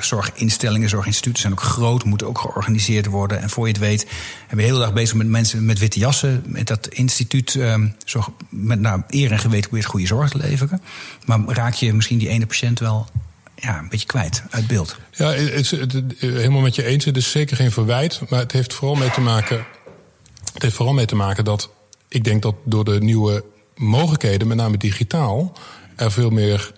zorginstellingen, 0.00 0.88
zorginstituten 0.88 1.40
zijn 1.40 1.52
ook 1.52 1.62
groot, 1.62 2.04
moeten 2.04 2.26
ook 2.26 2.38
georganiseerd 2.38 3.06
worden. 3.06 3.42
En 3.42 3.50
voor 3.50 3.66
je 3.66 3.72
het 3.72 3.82
weet, 3.82 4.00
hebben 4.00 4.48
we 4.48 4.56
de 4.56 4.62
hele 4.62 4.78
dag 4.78 4.92
bezig 4.92 5.16
met 5.16 5.26
mensen 5.26 5.64
met 5.64 5.78
witte 5.78 5.98
jassen. 5.98 6.42
Met 6.46 6.66
dat 6.66 6.88
instituut, 6.88 7.54
um, 7.54 7.94
zorg, 8.04 8.28
met 8.48 8.80
nou, 8.80 9.02
eer 9.08 9.32
en 9.32 9.38
geweten 9.38 9.68
probeert 9.68 9.86
goede 9.86 10.06
zorg 10.06 10.30
te 10.30 10.38
leveren. 10.38 10.82
Maar 11.24 11.40
raak 11.46 11.74
je 11.74 11.94
misschien 11.94 12.18
die 12.18 12.28
ene 12.28 12.46
patiënt 12.46 12.78
wel 12.78 13.06
ja, 13.54 13.78
een 13.78 13.88
beetje 13.88 14.06
kwijt 14.06 14.42
uit 14.50 14.66
beeld. 14.66 14.96
Ja, 15.12 15.32
het, 15.32 15.70
het, 15.70 15.92
het, 15.92 16.14
helemaal 16.18 16.60
met 16.60 16.74
je 16.74 16.84
eens. 16.84 17.04
Het 17.04 17.16
is 17.16 17.30
zeker 17.30 17.56
geen 17.56 17.72
verwijt. 17.72 18.20
Maar 18.28 18.40
het 18.40 18.52
heeft 18.52 18.74
vooral 18.74 18.96
mee 18.96 19.10
te 19.10 19.20
maken 19.20 19.66
het 20.58 20.66
heeft 20.66 20.76
vooral 20.76 20.94
mee 20.94 21.06
te 21.06 21.16
maken 21.16 21.44
dat 21.44 21.70
ik 22.08 22.24
denk 22.24 22.42
dat 22.42 22.54
door 22.64 22.84
de 22.84 23.00
nieuwe 23.00 23.44
mogelijkheden, 23.74 24.48
met 24.48 24.56
name 24.56 24.76
digitaal, 24.76 25.52
er 25.96 26.12
veel 26.12 26.30
meer 26.30 26.72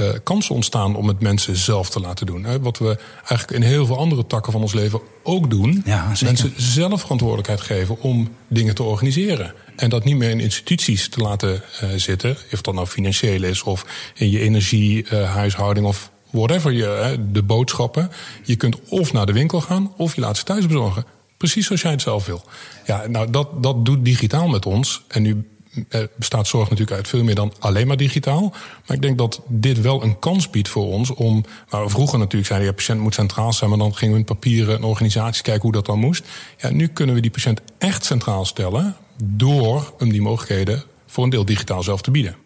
uh, 0.00 0.08
kansen 0.22 0.54
ontstaan 0.54 0.96
om 0.96 1.08
het 1.08 1.20
mensen 1.20 1.56
zelf 1.56 1.90
te 1.90 2.00
laten 2.00 2.26
doen. 2.26 2.44
Hè. 2.44 2.60
Wat 2.60 2.78
we 2.78 2.98
eigenlijk 3.18 3.50
in 3.50 3.62
heel 3.62 3.86
veel 3.86 3.98
andere 3.98 4.26
takken 4.26 4.52
van 4.52 4.60
ons 4.60 4.72
leven 4.72 5.00
ook 5.22 5.50
doen. 5.50 5.82
Ja, 5.84 6.12
mensen 6.22 6.52
zelf 6.56 7.00
verantwoordelijkheid 7.00 7.60
geven 7.60 8.00
om 8.00 8.34
dingen 8.48 8.74
te 8.74 8.82
organiseren. 8.82 9.54
En 9.76 9.90
dat 9.90 10.04
niet 10.04 10.16
meer 10.16 10.30
in 10.30 10.40
instituties 10.40 11.08
te 11.08 11.20
laten 11.20 11.62
uh, 11.82 11.90
zitten. 11.96 12.36
Of 12.52 12.60
dat 12.60 12.74
nou 12.74 12.86
financieel 12.86 13.42
is 13.42 13.62
of 13.62 13.86
in 14.14 14.30
je 14.30 14.40
energiehuishouding 14.40 15.86
uh, 15.86 15.92
of 15.92 16.10
whatever 16.30 16.72
je, 16.72 17.18
de 17.32 17.42
boodschappen. 17.42 18.10
Je 18.44 18.56
kunt 18.56 18.76
of 18.88 19.12
naar 19.12 19.26
de 19.26 19.32
winkel 19.32 19.60
gaan 19.60 19.92
of 19.96 20.14
je 20.14 20.20
laat 20.20 20.36
ze 20.36 20.44
thuis 20.44 20.66
bezorgen. 20.66 21.04
Precies 21.44 21.66
zoals 21.66 21.82
jij 21.82 21.90
het 21.90 22.02
zelf 22.02 22.26
wil. 22.26 22.42
Ja, 22.86 23.06
nou, 23.06 23.30
dat, 23.30 23.62
dat 23.62 23.84
doet 23.84 24.04
digitaal 24.04 24.48
met 24.48 24.66
ons. 24.66 25.02
En 25.08 25.22
nu 25.22 25.48
eh, 25.88 26.00
bestaat 26.16 26.46
zorg 26.46 26.70
natuurlijk 26.70 26.96
uit 26.96 27.08
veel 27.08 27.24
meer 27.24 27.34
dan 27.34 27.52
alleen 27.58 27.86
maar 27.86 27.96
digitaal. 27.96 28.52
Maar 28.86 28.96
ik 28.96 29.02
denk 29.02 29.18
dat 29.18 29.42
dit 29.48 29.80
wel 29.80 30.02
een 30.02 30.18
kans 30.18 30.50
biedt 30.50 30.68
voor 30.68 30.86
ons 30.86 31.10
om. 31.10 31.44
Waar 31.68 31.84
we 31.84 31.90
vroeger 31.90 32.18
natuurlijk 32.18 32.46
zeiden, 32.46 32.68
ja, 32.68 32.74
patiënt 32.74 33.00
moet 33.00 33.14
centraal 33.14 33.52
zijn, 33.52 33.70
maar 33.70 33.78
dan 33.78 33.94
gingen 33.94 34.14
we 34.14 34.20
in 34.20 34.26
papieren 34.26 34.76
en 34.76 34.84
organisaties 34.84 35.42
kijken 35.42 35.62
hoe 35.62 35.72
dat 35.72 35.86
dan 35.86 35.98
moest. 35.98 36.24
Ja, 36.58 36.70
nu 36.70 36.86
kunnen 36.86 37.14
we 37.14 37.20
die 37.20 37.30
patiënt 37.30 37.60
echt 37.78 38.04
centraal 38.04 38.44
stellen 38.44 38.96
door 39.22 39.94
hem 39.98 40.10
die 40.10 40.22
mogelijkheden 40.22 40.82
voor 41.06 41.24
een 41.24 41.30
deel 41.30 41.44
digitaal 41.44 41.82
zelf 41.82 42.02
te 42.02 42.10
bieden. 42.10 42.43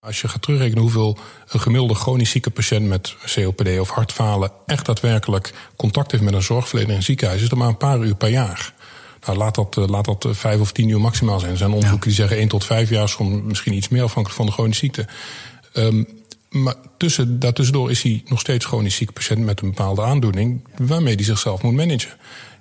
Als 0.00 0.20
je 0.20 0.28
gaat 0.28 0.42
terugrekenen 0.42 0.82
hoeveel 0.82 1.18
een 1.48 1.60
gemiddelde 1.60 1.94
chronisch 1.94 2.30
zieke 2.30 2.50
patiënt 2.50 2.86
met 2.88 3.16
COPD 3.34 3.78
of 3.78 3.90
hartfalen 3.90 4.50
echt 4.66 4.86
daadwerkelijk 4.86 5.52
contact 5.76 6.10
heeft 6.10 6.22
met 6.22 6.34
een 6.34 6.42
zorgverlener 6.42 6.90
in 6.90 6.96
een 6.96 7.02
ziekenhuis, 7.02 7.42
is 7.42 7.48
dat 7.48 7.58
maar 7.58 7.68
een 7.68 7.76
paar 7.76 7.98
uur 7.98 8.14
per 8.14 8.28
jaar. 8.28 8.74
Nou, 9.26 9.38
laat 9.38 9.54
dat, 9.54 9.76
eh, 9.76 9.86
laat 9.86 10.04
dat 10.04 10.24
eh, 10.24 10.32
vijf 10.32 10.60
of 10.60 10.72
tien 10.72 10.88
uur 10.88 11.00
maximaal 11.00 11.38
zijn. 11.38 11.50
Er 11.50 11.58
zijn 11.58 11.72
onderzoeken 11.72 12.08
die 12.08 12.16
zeggen 12.16 12.36
één 12.36 12.48
tot 12.48 12.64
vijf 12.64 12.90
jaar, 12.90 13.08
soms 13.08 13.42
misschien 13.42 13.74
iets 13.74 13.88
meer 13.88 14.02
afhankelijk 14.02 14.36
van 14.36 14.46
de 14.46 14.52
chronische 14.52 14.84
ziekte. 14.84 15.06
Um, 15.74 16.19
maar 16.50 16.74
tussen, 16.96 17.38
daartussendoor 17.38 17.90
is 17.90 18.02
hij 18.02 18.22
nog 18.26 18.40
steeds 18.40 18.64
chronisch 18.64 18.96
zieke 18.96 19.12
patiënt 19.12 19.44
met 19.44 19.60
een 19.60 19.68
bepaalde 19.68 20.02
aandoening, 20.02 20.60
waarmee 20.76 21.14
hij 21.14 21.24
zichzelf 21.24 21.62
moet 21.62 21.74
managen. 21.74 22.10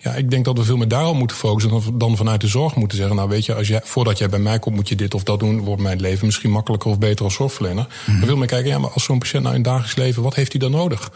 Ja, 0.01 0.15
ik 0.15 0.29
denk 0.29 0.45
dat 0.45 0.57
we 0.57 0.63
veel 0.63 0.77
meer 0.77 0.87
daarop 0.87 1.15
moeten 1.15 1.37
focussen 1.37 1.97
dan 1.97 2.17
vanuit 2.17 2.41
de 2.41 2.47
zorg 2.47 2.75
moeten 2.75 2.97
zeggen. 2.97 3.15
Nou, 3.15 3.29
weet 3.29 3.45
je, 3.45 3.55
als 3.55 3.67
jij, 3.67 3.81
voordat 3.83 4.17
jij 4.17 4.29
bij 4.29 4.39
mij 4.39 4.59
komt, 4.59 4.75
moet 4.75 4.89
je 4.89 4.95
dit 4.95 5.13
of 5.13 5.23
dat 5.23 5.39
doen. 5.39 5.59
Wordt 5.59 5.81
mijn 5.81 5.99
leven 5.99 6.25
misschien 6.25 6.51
makkelijker 6.51 6.89
of 6.89 6.99
beter 6.99 7.25
als 7.25 7.33
zorgverlener. 7.33 7.83
Mm 7.83 7.89
-hmm. 8.05 8.17
Maar 8.17 8.27
veel 8.27 8.37
meer 8.37 8.47
kijken, 8.47 8.69
ja, 8.69 8.77
maar 8.79 8.89
als 8.89 9.03
zo'n 9.03 9.19
patiënt 9.19 9.43
nou 9.43 9.55
in 9.55 9.61
dagelijks 9.61 9.95
leven, 9.95 10.23
wat 10.23 10.35
heeft 10.35 10.51
hij 10.51 10.61
dan 10.61 10.71
nodig? 10.71 11.11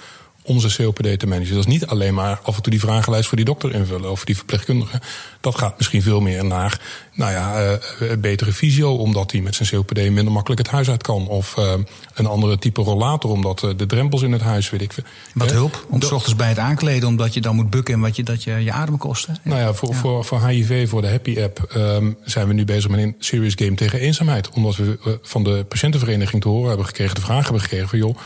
Om 0.46 0.60
zijn 0.60 0.74
COPD 0.74 1.20
te 1.20 1.28
managen. 1.28 1.56
Dat 1.56 1.66
is 1.66 1.72
niet 1.72 1.86
alleen 1.86 2.14
maar 2.14 2.40
af 2.44 2.56
en 2.56 2.62
toe 2.62 2.72
die 2.72 2.82
vragenlijst 2.82 3.28
voor 3.28 3.38
die 3.38 3.46
dokter 3.46 3.74
invullen 3.74 4.12
of 4.12 4.26
die 4.26 4.36
verpleegkundige. 4.36 5.02
Dat 5.42 5.58
gaat 5.58 5.78
misschien 5.78 6.02
veel 6.02 6.20
meer 6.20 6.46
naar 6.46 6.82
nou 7.14 7.32
ja, 7.32 7.72
uh, 7.72 8.12
betere 8.20 8.54
fysio, 8.54 8.96
omdat 8.96 9.32
hij 9.32 9.42
met 9.42 9.56
zijn 9.56 9.70
COPD 9.70 9.98
minder 9.98 10.32
makkelijk 10.32 10.62
het 10.62 10.72
huis 10.72 10.90
uit 10.90 11.04
kan. 11.04 11.28
Of 11.28 11.56
uh, 11.60 11.74
een 12.14 12.26
andere 12.26 12.60
type 12.60 12.82
rollator, 12.82 13.32
omdat 13.32 13.60
de 13.60 13.86
drempels 13.86 14.22
in 14.22 14.32
het 14.32 14.42
huis, 14.42 14.70
weet 14.70 14.82
ik 14.82 14.96
Wat 15.34 15.52
hulp? 15.52 15.86
Om 15.90 16.02
s 16.02 16.12
ochtends 16.12 16.36
bij 16.36 16.48
het 16.48 16.60
aankleden, 16.60 17.08
omdat 17.08 17.34
je 17.34 17.42
dan 17.42 17.56
moet 17.56 17.70
bukken 17.70 17.94
en 17.94 18.00
wat 18.00 18.16
je, 18.16 18.24
dat 18.24 18.44
je 18.44 18.64
je 18.64 18.72
adem 18.72 18.98
kost. 18.98 19.28
Nou 19.44 19.60
ja, 19.60 19.74
voor, 19.74 19.90
ja. 19.90 19.96
Voor, 19.96 20.26
voor 20.26 20.48
HIV, 20.48 20.90
voor 20.90 21.02
de 21.02 21.08
Happy 21.08 21.42
App, 21.42 21.74
um, 21.76 22.18
zijn 22.24 22.48
we 22.48 22.54
nu 22.54 22.66
bezig 22.66 22.90
met 22.90 23.00
een 23.00 23.16
serious 23.20 23.54
game 23.56 23.76
tegen 23.76 24.00
eenzaamheid. 24.00 24.50
Omdat 24.50 24.76
we 24.76 25.20
van 25.22 25.44
de 25.44 25.66
patiëntenvereniging 25.68 26.42
te 26.42 26.48
horen 26.48 26.68
hebben 26.68 26.86
gekregen, 26.86 27.16
de 27.16 27.22
vraag 27.22 27.44
hebben 27.44 27.62
gekregen 27.62 27.90
van 27.90 27.98
joh 27.98 28.18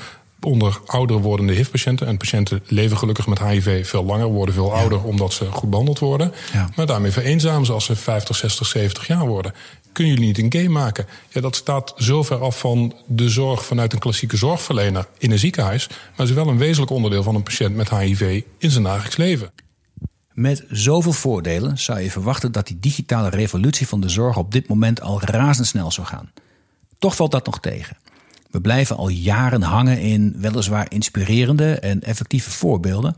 onder 0.41 0.79
ouder 0.85 1.17
wordende 1.17 1.53
HIV-patiënten. 1.53 2.07
En 2.07 2.17
patiënten 2.17 2.63
leven 2.65 2.97
gelukkig 2.97 3.27
met 3.27 3.39
HIV 3.39 3.87
veel 3.87 4.03
langer, 4.03 4.27
worden 4.27 4.53
veel 4.53 4.73
ouder 4.73 5.03
omdat 5.03 5.33
ze 5.33 5.51
goed 5.51 5.69
behandeld 5.69 5.99
worden. 5.99 6.33
Ja. 6.53 6.69
Maar 6.75 6.85
daarmee 6.85 7.11
vereenzamen 7.11 7.65
ze 7.65 7.71
als 7.71 7.85
ze 7.85 7.95
50, 7.95 8.35
60, 8.35 8.67
70 8.67 9.07
jaar 9.07 9.27
worden. 9.27 9.53
Kunnen 9.91 10.13
jullie 10.13 10.27
niet 10.27 10.53
een 10.53 10.61
game 10.61 10.79
maken? 10.79 11.05
Ja, 11.29 11.41
dat 11.41 11.55
staat 11.55 11.93
zo 11.97 12.23
ver 12.23 12.41
af 12.41 12.59
van 12.59 12.95
de 13.05 13.29
zorg 13.29 13.65
vanuit 13.65 13.93
een 13.93 13.99
klassieke 13.99 14.37
zorgverlener 14.37 15.07
in 15.17 15.31
een 15.31 15.39
ziekenhuis. 15.39 15.89
Maar 16.15 16.27
is 16.27 16.33
wel 16.33 16.47
een 16.47 16.57
wezenlijk 16.57 16.91
onderdeel 16.91 17.23
van 17.23 17.35
een 17.35 17.43
patiënt 17.43 17.75
met 17.75 17.89
HIV 17.89 18.41
in 18.57 18.71
zijn 18.71 18.83
dagelijks 18.83 19.17
leven. 19.17 19.51
Met 20.33 20.63
zoveel 20.69 21.13
voordelen 21.13 21.77
zou 21.77 21.99
je 21.99 22.11
verwachten 22.11 22.51
dat 22.51 22.67
die 22.67 22.79
digitale 22.79 23.29
revolutie 23.29 23.87
van 23.87 24.01
de 24.01 24.09
zorg 24.09 24.37
op 24.37 24.51
dit 24.51 24.67
moment 24.67 25.01
al 25.01 25.21
razendsnel 25.21 25.91
zou 25.91 26.07
gaan. 26.07 26.31
Toch 26.99 27.15
valt 27.15 27.31
dat 27.31 27.45
nog 27.45 27.59
tegen. 27.59 27.97
We 28.57 28.63
blijven 28.63 28.97
al 28.97 29.07
jaren 29.07 29.61
hangen 29.61 29.99
in 29.99 30.35
weliswaar 30.37 30.85
inspirerende 30.89 31.79
en 31.79 32.01
effectieve 32.01 32.51
voorbeelden, 32.51 33.15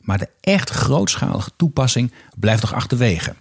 maar 0.00 0.18
de 0.18 0.28
echt 0.40 0.70
grootschalige 0.70 1.50
toepassing 1.56 2.12
blijft 2.38 2.62
nog 2.62 2.74
achterwege. 2.74 3.34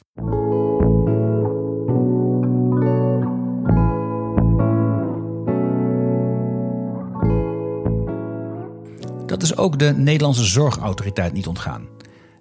Dat 9.25 9.43
is 9.43 9.57
ook 9.57 9.79
de 9.79 9.93
Nederlandse 9.95 10.45
Zorgautoriteit 10.45 11.33
niet 11.33 11.47
ontgaan. 11.47 11.87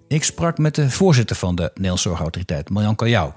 Ik 0.07 0.23
sprak 0.23 0.57
met 0.57 0.75
de 0.75 0.89
voorzitter 0.91 1.35
van 1.35 1.55
de 1.55 1.71
Nederlandse 1.73 2.07
Zorgautoriteit, 2.07 2.69
Marjan 2.69 2.95
Kaljou, 2.95 3.31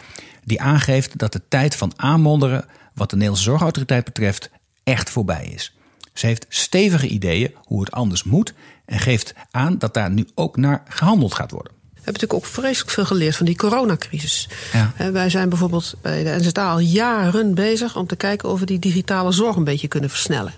die 0.45 0.61
aangeeft 0.61 1.19
dat 1.19 1.33
de 1.33 1.41
tijd 1.49 1.77
van 1.77 1.93
aanmonderen 1.97 2.65
wat 2.95 3.11
de 3.11 3.17
Nederlandse 3.17 3.51
Zorgautoriteit 3.51 4.05
betreft 4.05 4.51
echt 4.85 5.11
voorbij 5.11 5.51
is. 5.55 5.75
Ze 6.13 6.27
heeft 6.27 6.47
stevige 6.49 7.07
ideeën 7.07 7.55
hoe 7.65 7.81
het 7.81 7.91
anders 7.91 8.25
moet 8.25 8.55
en 8.85 8.99
geeft 8.99 9.35
aan 9.51 9.79
dat 9.79 9.95
daar 9.95 10.11
nu 10.11 10.27
ook 10.35 10.57
naar 10.57 10.83
gehandeld 10.89 11.35
gaat 11.35 11.51
worden. 11.51 11.73
We 11.73 12.11
hebben 12.11 12.23
natuurlijk 12.23 12.59
ook 12.59 12.65
vreselijk 12.65 12.91
veel 12.91 13.05
geleerd 13.05 13.37
van 13.37 13.47
die 13.47 13.57
coronacrisis. 13.57 14.49
Ja. 14.73 15.11
Wij 15.13 15.31
zijn 15.31 15.49
bijvoorbeeld 15.49 15.95
bij 16.03 16.25
de 16.25 16.37
NZA 16.39 16.71
al 16.71 16.79
jaren 16.79 17.55
bezig 17.55 17.97
om 17.97 18.07
te 18.07 18.17
kijken 18.17 18.49
of 18.49 18.61
we 18.61 18.67
die 18.67 18.79
digitale 18.79 19.33
zorg 19.33 19.57
een 19.57 19.65
beetje 19.65 19.89
kunnen 19.89 20.11
versnellen. 20.11 20.53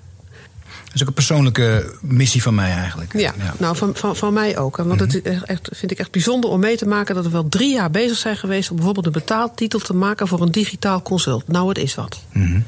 Dat 0.84 0.94
is 0.94 1.00
ook 1.00 1.08
een 1.08 1.14
persoonlijke 1.14 1.96
missie 2.00 2.42
van 2.42 2.54
mij 2.54 2.70
eigenlijk. 2.70 3.12
Ja, 3.12 3.34
ja. 3.38 3.54
nou 3.58 3.76
van, 3.76 3.96
van, 3.96 4.16
van 4.16 4.32
mij 4.32 4.58
ook. 4.58 4.76
Want 4.76 5.00
het 5.00 5.24
mhm. 5.24 5.42
echt, 5.44 5.68
vind 5.72 5.90
ik 5.90 5.98
echt 5.98 6.10
bijzonder 6.10 6.50
om 6.50 6.60
mee 6.60 6.76
te 6.76 6.86
maken 6.86 7.14
dat 7.14 7.24
we 7.24 7.30
wel 7.30 7.48
drie 7.48 7.74
jaar 7.74 7.90
bezig 7.90 8.16
zijn 8.16 8.36
geweest 8.36 8.70
om 8.70 8.76
bijvoorbeeld 8.76 9.06
een 9.06 9.12
betaaltitel 9.12 9.78
te 9.78 9.94
maken 9.94 10.28
voor 10.28 10.40
een 10.40 10.50
digitaal 10.50 11.02
consult. 11.02 11.48
Nou, 11.48 11.68
het 11.68 11.78
is 11.78 11.94
wat. 11.94 12.20
Mm 12.32 12.64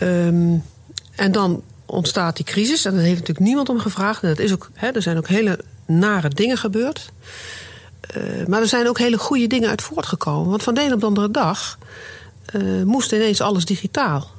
um, 0.00 0.64
en 1.14 1.32
dan 1.32 1.62
ontstaat 1.86 2.36
die 2.36 2.44
crisis. 2.44 2.84
En 2.84 2.92
daar 2.92 3.02
heeft 3.02 3.18
natuurlijk 3.18 3.46
niemand 3.46 3.68
om 3.68 3.80
gevraagd. 3.80 4.22
En 4.22 4.28
dat 4.28 4.38
is 4.38 4.52
ook, 4.52 4.70
hè, 4.74 4.88
er 4.88 5.02
zijn 5.02 5.16
ook 5.16 5.28
hele 5.28 5.58
nare 5.86 6.28
dingen 6.28 6.56
gebeurd. 6.56 7.12
Uh, 8.16 8.46
maar 8.46 8.60
er 8.60 8.68
zijn 8.68 8.88
ook 8.88 8.98
hele 8.98 9.18
goede 9.18 9.46
dingen 9.46 9.68
uit 9.68 9.82
voortgekomen. 9.82 10.50
Want 10.50 10.62
van 10.62 10.74
de 10.74 10.84
een 10.84 10.92
op 10.92 11.00
de 11.00 11.06
andere 11.06 11.30
dag 11.30 11.78
uh, 12.54 12.82
moest 12.82 13.12
ineens 13.12 13.40
alles 13.40 13.64
digitaal. 13.64 14.30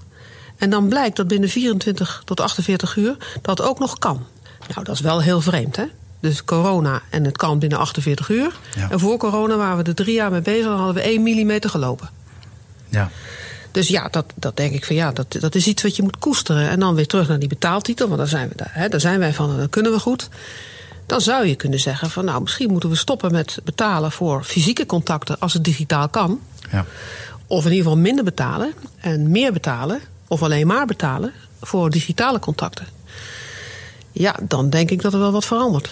En 0.57 0.69
dan 0.69 0.87
blijkt 0.87 1.15
dat 1.15 1.27
binnen 1.27 1.49
24 1.49 2.21
tot 2.25 2.39
48 2.39 2.95
uur 2.95 3.17
dat 3.41 3.61
ook 3.61 3.79
nog 3.79 3.99
kan. 3.99 4.25
Nou, 4.67 4.83
dat 4.83 4.95
is 4.95 5.01
wel 5.01 5.21
heel 5.21 5.41
vreemd, 5.41 5.75
hè? 5.75 5.85
Dus 6.19 6.45
corona 6.45 7.01
en 7.09 7.25
het 7.25 7.37
kan 7.37 7.59
binnen 7.59 7.79
48 7.79 8.29
uur. 8.29 8.59
Ja. 8.75 8.89
En 8.89 8.99
voor 8.99 9.17
corona 9.17 9.55
waren 9.55 9.77
we 9.77 9.83
er 9.83 9.95
drie 9.95 10.13
jaar 10.13 10.31
mee 10.31 10.41
bezig 10.41 10.65
en 10.65 10.71
hadden 10.71 10.95
we 10.95 11.01
1 11.01 11.23
millimeter 11.23 11.69
gelopen. 11.69 12.09
Ja. 12.89 13.09
Dus 13.73 13.87
ja, 13.87 14.07
dat, 14.11 14.25
dat 14.35 14.57
denk 14.57 14.73
ik 14.73 14.85
van 14.85 14.95
ja, 14.95 15.11
dat, 15.11 15.35
dat 15.39 15.55
is 15.55 15.67
iets 15.67 15.83
wat 15.83 15.95
je 15.95 16.03
moet 16.03 16.19
koesteren. 16.19 16.69
En 16.69 16.79
dan 16.79 16.95
weer 16.95 17.07
terug 17.07 17.27
naar 17.27 17.39
die 17.39 17.47
betaaltitel, 17.47 18.07
want 18.07 18.19
daar 18.19 18.27
zijn, 18.27 18.49
we, 18.49 18.55
daar, 18.55 18.71
hè, 18.71 18.89
daar 18.89 18.99
zijn 18.99 19.19
wij 19.19 19.33
van 19.33 19.51
en 19.51 19.57
dat 19.57 19.69
kunnen 19.69 19.91
we 19.91 19.99
goed. 19.99 20.29
Dan 21.05 21.21
zou 21.21 21.47
je 21.47 21.55
kunnen 21.55 21.79
zeggen 21.79 22.09
van 22.09 22.25
nou, 22.25 22.41
misschien 22.41 22.71
moeten 22.71 22.89
we 22.89 22.95
stoppen 22.95 23.31
met 23.31 23.59
betalen 23.63 24.11
voor 24.11 24.43
fysieke 24.43 24.85
contacten 24.85 25.39
als 25.39 25.53
het 25.53 25.63
digitaal 25.63 26.09
kan. 26.09 26.39
Ja. 26.71 26.85
Of 27.47 27.65
in 27.65 27.71
ieder 27.71 27.83
geval 27.83 28.01
minder 28.01 28.23
betalen 28.23 28.73
en 28.99 29.31
meer 29.31 29.53
betalen, 29.53 30.01
of 30.27 30.43
alleen 30.43 30.67
maar 30.67 30.85
betalen 30.85 31.31
voor 31.61 31.89
digitale 31.89 32.39
contacten. 32.39 32.87
Ja, 34.11 34.35
dan 34.41 34.69
denk 34.69 34.89
ik 34.89 35.01
dat 35.01 35.13
er 35.13 35.19
wel 35.19 35.31
wat 35.31 35.45
verandert. 35.45 35.89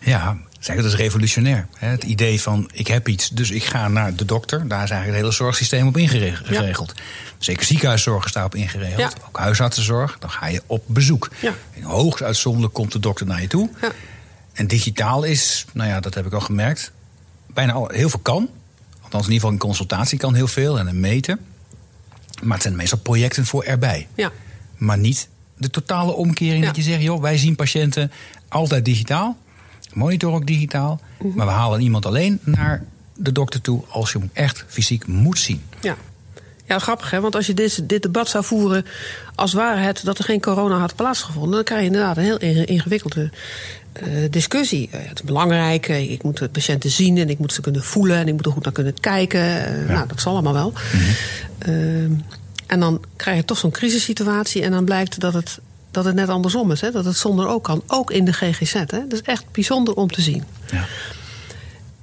Ja, 0.00 0.36
Zeg, 0.58 0.76
dat 0.76 0.84
is 0.84 0.94
revolutionair. 0.94 1.66
Het 1.76 2.04
idee 2.04 2.40
van 2.40 2.70
ik 2.72 2.86
heb 2.86 3.08
iets, 3.08 3.28
dus 3.28 3.50
ik 3.50 3.64
ga 3.64 3.88
naar 3.88 4.14
de 4.14 4.24
dokter. 4.24 4.68
Daar 4.68 4.82
is 4.82 4.90
eigenlijk 4.90 5.06
het 5.06 5.16
hele 5.16 5.32
zorgsysteem 5.32 5.86
op 5.86 5.96
ingeregeld. 5.96 6.94
Zeker 7.38 7.64
ziekenhuiszorg 7.64 8.24
is 8.24 8.32
daarop 8.32 8.54
ingeregeld. 8.54 9.12
Ja. 9.16 9.26
Ook 9.28 9.38
huisartsenzorg. 9.38 10.18
Dan 10.18 10.30
ga 10.30 10.46
je 10.46 10.62
op 10.66 10.82
bezoek. 10.86 11.30
Ja. 11.40 11.52
En 11.74 11.82
hoogst 11.82 12.22
uitzonderlijk 12.22 12.74
komt 12.74 12.92
de 12.92 12.98
dokter 12.98 13.26
naar 13.26 13.40
je 13.40 13.46
toe. 13.46 13.70
Ja. 13.80 13.92
En 14.52 14.66
digitaal 14.66 15.22
is, 15.22 15.64
nou 15.72 15.88
ja, 15.88 16.00
dat 16.00 16.14
heb 16.14 16.26
ik 16.26 16.32
al 16.32 16.40
gemerkt. 16.40 16.92
Bijna 17.46 17.72
al, 17.72 17.88
heel 17.88 18.08
veel 18.08 18.20
kan. 18.20 18.48
Althans, 19.00 19.26
in 19.26 19.32
ieder 19.32 19.34
geval 19.34 19.50
een 19.50 19.58
consultatie 19.58 20.18
kan 20.18 20.34
heel 20.34 20.48
veel 20.48 20.78
en 20.78 20.86
een 20.86 21.00
meten. 21.00 21.40
Maar 22.42 22.52
het 22.52 22.62
zijn 22.62 22.76
meestal 22.76 22.98
projecten 22.98 23.46
voor 23.46 23.62
erbij. 23.62 24.06
Ja. 24.14 24.32
Maar 24.76 24.98
niet 24.98 25.28
de 25.56 25.70
totale 25.70 26.12
omkering 26.12 26.64
dat 26.64 26.76
je 26.76 26.82
zegt, 26.82 27.02
joh, 27.02 27.20
wij 27.20 27.38
zien 27.38 27.56
patiënten 27.56 28.12
altijd 28.48 28.84
digitaal 28.84 29.36
monitor 29.92 30.32
ook 30.32 30.46
digitaal. 30.46 31.00
Mhm. 31.18 31.36
Maar 31.36 31.46
we 31.46 31.52
halen 31.52 31.80
iemand 31.80 32.06
alleen 32.06 32.40
naar 32.44 32.84
de 33.14 33.32
dokter 33.32 33.60
toe 33.60 33.82
als 33.88 34.12
je 34.12 34.18
hem 34.18 34.30
echt 34.32 34.64
fysiek 34.68 35.06
moet 35.06 35.38
zien. 35.38 35.62
Ja. 35.80 35.96
Ja, 36.68 36.78
grappig 36.78 37.10
hè, 37.10 37.20
want 37.20 37.34
als 37.34 37.46
je 37.46 37.54
dit, 37.54 37.88
dit 37.88 38.02
debat 38.02 38.28
zou 38.28 38.44
voeren 38.44 38.86
als 39.34 39.52
ware 39.52 39.80
het 39.80 40.00
dat 40.04 40.18
er 40.18 40.24
geen 40.24 40.40
corona 40.40 40.78
had 40.78 40.96
plaatsgevonden, 40.96 41.52
dan 41.52 41.64
krijg 41.64 41.80
je 41.80 41.86
inderdaad 41.86 42.16
een 42.16 42.22
heel 42.22 42.38
ingewikkelde 42.66 43.30
uh, 44.02 44.30
discussie. 44.30 44.88
Uh, 44.94 45.00
het 45.00 45.18
is 45.18 45.24
belangrijk, 45.24 45.88
uh, 45.88 46.10
ik 46.10 46.22
moet 46.22 46.38
de 46.38 46.48
patiënten 46.48 46.90
zien 46.90 47.18
en 47.18 47.28
ik 47.28 47.38
moet 47.38 47.52
ze 47.52 47.60
kunnen 47.60 47.82
voelen 47.82 48.16
en 48.16 48.28
ik 48.28 48.32
moet 48.32 48.46
er 48.46 48.52
goed 48.52 48.64
naar 48.64 48.72
kunnen 48.72 49.00
kijken. 49.00 49.40
Ja. 49.40 49.92
Nou, 49.92 50.08
dat 50.08 50.20
zal 50.20 50.32
allemaal 50.32 50.52
wel. 50.52 50.72
Mm 50.92 51.00
-hmm. 51.58 52.24
en 52.66 52.80
dan 52.80 53.04
krijg 53.16 53.36
je 53.36 53.44
toch 53.44 53.58
zo'n 53.58 53.70
crisissituatie 53.70 54.62
en 54.62 54.70
dan 54.70 54.84
blijkt 54.84 55.20
dat 55.20 55.32
het 55.32 55.60
dat 55.98 56.06
het 56.06 56.14
net 56.14 56.28
andersom 56.28 56.70
is. 56.70 56.80
Hè? 56.80 56.90
Dat 56.90 57.04
het 57.04 57.16
zonder 57.16 57.46
ook 57.46 57.64
kan. 57.64 57.82
Ook 57.86 58.10
in 58.10 58.24
de 58.24 58.32
GGZ. 58.32 58.72
Hè? 58.72 58.86
Dat 58.86 59.12
is 59.12 59.22
echt 59.22 59.44
bijzonder 59.52 59.94
om 59.94 60.10
te 60.10 60.20
zien. 60.20 60.44
Ja. 60.70 60.84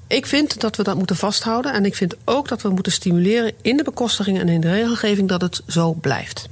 Ik 0.08 0.26
vind 0.26 0.60
dat 0.60 0.76
we 0.76 0.84
dat 0.84 0.98
moeten 0.98 1.16
vasthouden. 1.16 1.74
En 1.74 1.86
ik 1.86 1.96
vind 1.96 2.16
ook 2.26 2.48
dat 2.48 2.62
we 2.62 2.70
moeten 2.70 2.92
stimuleren 2.92 3.54
in 3.62 3.78
de 3.78 3.84
bekostiging 3.84 4.40
en 4.40 4.50
in 4.50 4.62
de 4.62 4.72
regelgeving 4.72 5.30
dat 5.30 5.42
het 5.42 5.62
zo 5.68 5.94
blijft. 5.94 6.50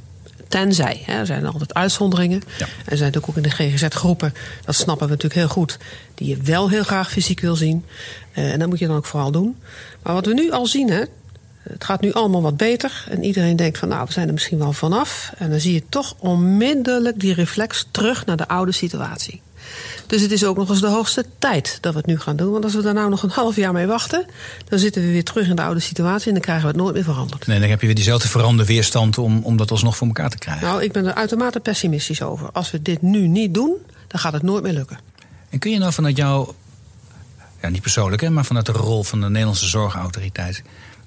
Tenzij, 0.47 1.01
hè, 1.05 1.13
er 1.13 1.25
zijn 1.25 1.45
altijd 1.45 1.73
uitzonderingen. 1.73 2.43
Ja. 2.57 2.65
Er 2.65 2.97
zijn 2.97 3.11
natuurlijk 3.11 3.27
ook 3.27 3.35
in 3.35 3.43
de 3.43 3.49
GGZ-groepen, 3.49 4.33
dat 4.65 4.75
snappen 4.75 5.05
we 5.05 5.11
natuurlijk 5.11 5.39
heel 5.39 5.49
goed, 5.49 5.77
die 6.15 6.27
je 6.27 6.37
wel 6.37 6.69
heel 6.69 6.83
graag 6.83 7.11
fysiek 7.11 7.39
wil 7.39 7.55
zien. 7.55 7.85
Uh, 8.33 8.51
en 8.51 8.59
dat 8.59 8.69
moet 8.69 8.79
je 8.79 8.87
dan 8.87 8.95
ook 8.95 9.05
vooral 9.05 9.31
doen. 9.31 9.57
Maar 10.03 10.13
wat 10.13 10.25
we 10.25 10.33
nu 10.33 10.51
al 10.51 10.65
zien, 10.65 10.89
hè, 10.89 11.03
het 11.69 11.83
gaat 11.83 12.01
nu 12.01 12.13
allemaal 12.13 12.41
wat 12.41 12.57
beter. 12.57 13.05
En 13.09 13.23
iedereen 13.23 13.55
denkt 13.55 13.77
van 13.77 13.87
nou, 13.87 14.05
we 14.05 14.13
zijn 14.13 14.27
er 14.27 14.33
misschien 14.33 14.57
wel 14.57 14.73
vanaf. 14.73 15.31
En 15.37 15.49
dan 15.49 15.59
zie 15.59 15.73
je 15.73 15.83
toch 15.89 16.15
onmiddellijk 16.19 17.19
die 17.19 17.33
reflex 17.33 17.87
terug 17.91 18.25
naar 18.25 18.37
de 18.37 18.47
oude 18.47 18.71
situatie. 18.71 19.41
Dus 20.07 20.21
het 20.21 20.31
is 20.31 20.45
ook 20.45 20.57
nog 20.57 20.69
eens 20.69 20.81
de 20.81 20.87
hoogste 20.87 21.25
tijd 21.39 21.77
dat 21.81 21.93
we 21.93 21.97
het 21.97 22.07
nu 22.07 22.19
gaan 22.19 22.35
doen. 22.35 22.51
Want 22.51 22.63
als 22.63 22.73
we 22.73 22.81
daar 22.81 22.93
nou 22.93 23.09
nog 23.09 23.23
een 23.23 23.29
half 23.29 23.55
jaar 23.55 23.73
mee 23.73 23.85
wachten... 23.85 24.25
dan 24.69 24.79
zitten 24.79 25.01
we 25.01 25.07
weer 25.07 25.23
terug 25.23 25.47
in 25.47 25.55
de 25.55 25.61
oude 25.61 25.79
situatie... 25.79 26.27
en 26.27 26.33
dan 26.33 26.41
krijgen 26.41 26.63
we 26.65 26.71
het 26.71 26.81
nooit 26.81 26.93
meer 26.93 27.03
veranderd. 27.03 27.47
Nee, 27.47 27.59
dan 27.59 27.69
heb 27.69 27.79
je 27.79 27.85
weer 27.85 27.95
diezelfde 27.95 28.27
veranderde 28.27 28.73
weerstand 28.73 29.17
om, 29.17 29.39
om 29.43 29.57
dat 29.57 29.71
alsnog 29.71 29.97
voor 29.97 30.07
elkaar 30.07 30.29
te 30.29 30.37
krijgen. 30.37 30.67
Nou, 30.67 30.83
ik 30.83 30.91
ben 30.91 31.05
er 31.05 31.13
uitermate 31.13 31.59
pessimistisch 31.59 32.21
over. 32.21 32.49
Als 32.51 32.71
we 32.71 32.81
dit 32.81 33.01
nu 33.01 33.27
niet 33.27 33.53
doen, 33.53 33.75
dan 34.07 34.19
gaat 34.19 34.33
het 34.33 34.43
nooit 34.43 34.63
meer 34.63 34.73
lukken. 34.73 34.99
En 35.49 35.59
kun 35.59 35.71
je 35.71 35.77
nou 35.77 35.93
vanuit 35.93 36.17
jouw... 36.17 36.55
Ja, 37.61 37.69
niet 37.69 37.81
persoonlijk, 37.81 38.21
hè, 38.21 38.29
maar 38.29 38.45
vanuit 38.45 38.65
de 38.65 38.71
rol 38.71 39.03
van 39.03 39.21
de 39.21 39.29
Nederlandse 39.29 39.67
Zorgautoriteit... 39.67 40.63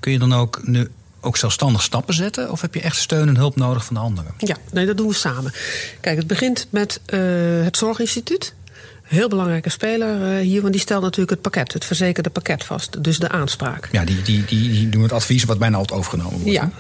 Kun 0.07 0.15
je 0.15 0.21
dan 0.21 0.33
ook 0.33 0.61
nu 0.63 0.89
ook 1.21 1.37
zelfstandig 1.37 1.83
stappen 1.83 2.15
zetten? 2.15 2.51
Of 2.51 2.61
heb 2.61 2.75
je 2.75 2.81
echt 2.81 2.97
steun 2.97 3.29
en 3.29 3.37
hulp 3.37 3.57
nodig 3.57 3.85
van 3.85 3.95
de 3.95 4.01
anderen? 4.01 4.35
Ja, 4.39 4.57
nee, 4.73 4.87
dat 4.87 4.97
doen 4.97 5.09
we 5.09 5.15
samen. 5.15 5.53
Kijk, 6.01 6.17
het 6.17 6.27
begint 6.27 6.67
met 6.71 7.01
uh, 7.07 7.21
het 7.65 7.77
Zorginstituut. 7.77 8.55
Heel 9.03 9.29
belangrijke 9.29 9.71
speler 9.71 10.39
uh, 10.39 10.41
hier, 10.41 10.61
want 10.61 10.73
die 10.73 10.83
stelt 10.83 11.03
natuurlijk 11.03 11.31
het 11.31 11.41
pakket, 11.41 11.73
het 11.73 11.85
verzekerde 11.85 12.31
pakket 12.31 12.65
vast. 12.65 13.05
Dus 13.05 13.19
de 13.19 13.29
aanspraak. 13.29 13.89
Ja, 13.93 14.05
die, 14.05 14.23
die, 14.23 14.45
die, 14.45 14.71
die 14.71 14.89
doen 14.89 15.03
het 15.03 15.13
advies 15.13 15.45
wat 15.45 15.59
bijna 15.59 15.77
altijd 15.77 15.99
overgenomen 15.99 16.41
wordt. 16.41 16.53
Ja, 16.53 16.71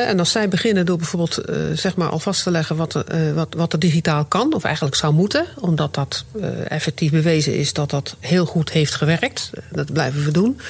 en 0.00 0.18
als 0.18 0.30
zij 0.30 0.48
beginnen 0.48 0.86
door 0.86 0.96
bijvoorbeeld 0.96 1.50
uh, 1.50 1.56
zeg 1.74 1.96
maar 1.96 2.08
al 2.08 2.18
vast 2.18 2.42
te 2.42 2.50
leggen 2.50 2.76
wat, 2.76 2.94
uh, 2.94 3.32
wat, 3.32 3.54
wat 3.54 3.72
er 3.72 3.78
digitaal 3.78 4.24
kan, 4.24 4.54
of 4.54 4.64
eigenlijk 4.64 4.94
zou 4.94 5.14
moeten, 5.14 5.46
omdat 5.58 5.94
dat 5.94 6.24
uh, 6.36 6.70
effectief 6.70 7.10
bewezen 7.10 7.54
is 7.54 7.72
dat 7.72 7.90
dat 7.90 8.16
heel 8.20 8.46
goed 8.46 8.70
heeft 8.70 8.94
gewerkt, 8.94 9.50
dat 9.70 9.92
blijven 9.92 10.24
we 10.24 10.30
doen, 10.30 10.60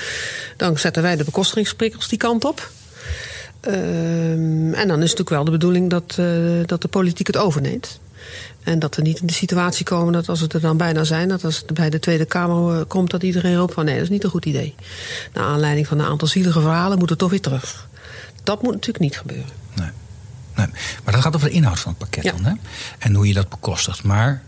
dan 0.56 0.78
zetten 0.78 1.02
wij 1.02 1.16
de 1.16 1.24
bekostigingsprikkels 1.24 2.08
die 2.08 2.18
kant 2.18 2.44
op. 2.44 2.70
Ehm, 3.60 4.74
en 4.74 4.88
dan 4.88 5.02
is 5.02 5.10
het 5.10 5.18
natuurlijk 5.18 5.30
wel 5.30 5.44
de 5.44 5.50
bedoeling 5.50 5.90
dat, 5.90 6.14
dat 6.68 6.82
de 6.82 6.88
politiek 6.88 7.26
het 7.26 7.36
overneemt. 7.36 8.00
En 8.62 8.78
dat 8.78 8.96
we 8.96 9.02
niet 9.02 9.20
in 9.20 9.26
de 9.26 9.32
situatie 9.32 9.84
komen 9.84 10.12
dat 10.12 10.28
als 10.28 10.40
het 10.40 10.52
er 10.52 10.60
dan 10.60 10.76
bijna 10.76 11.04
zijn, 11.04 11.28
dat 11.28 11.44
als 11.44 11.56
het 11.56 11.74
bij 11.74 11.90
de 11.90 11.98
Tweede 11.98 12.24
Kamer 12.24 12.84
komt, 12.84 13.10
dat 13.10 13.22
iedereen 13.22 13.56
roept 13.56 13.74
van 13.74 13.84
nee, 13.84 13.94
dat 13.94 14.02
is 14.02 14.08
niet 14.08 14.24
een 14.24 14.30
goed 14.30 14.44
idee. 14.44 14.74
Naar 15.32 15.44
aanleiding 15.44 15.86
van 15.86 15.98
een 15.98 16.06
aantal 16.06 16.28
zielige 16.28 16.60
verhalen 16.60 16.98
moet 16.98 17.10
het 17.10 17.18
toch 17.18 17.30
weer 17.30 17.40
terug. 17.40 17.90
Dat 18.42 18.62
moet 18.62 18.72
natuurlijk 18.72 19.04
niet 19.04 19.18
gebeuren. 19.18 19.50
Nee. 19.74 19.90
nee. 20.56 20.66
Maar 21.04 21.12
dat 21.12 21.22
gaat 21.22 21.34
over 21.36 21.48
de 21.48 21.54
inhoud 21.54 21.80
van 21.80 21.90
het 21.90 21.98
pakket 21.98 22.32
dan, 22.32 22.44
hè? 22.44 22.52
En 22.98 23.14
hoe 23.14 23.26
je 23.26 23.34
dat 23.34 23.48
bekostigt. 23.48 24.02
Maar 24.02 24.42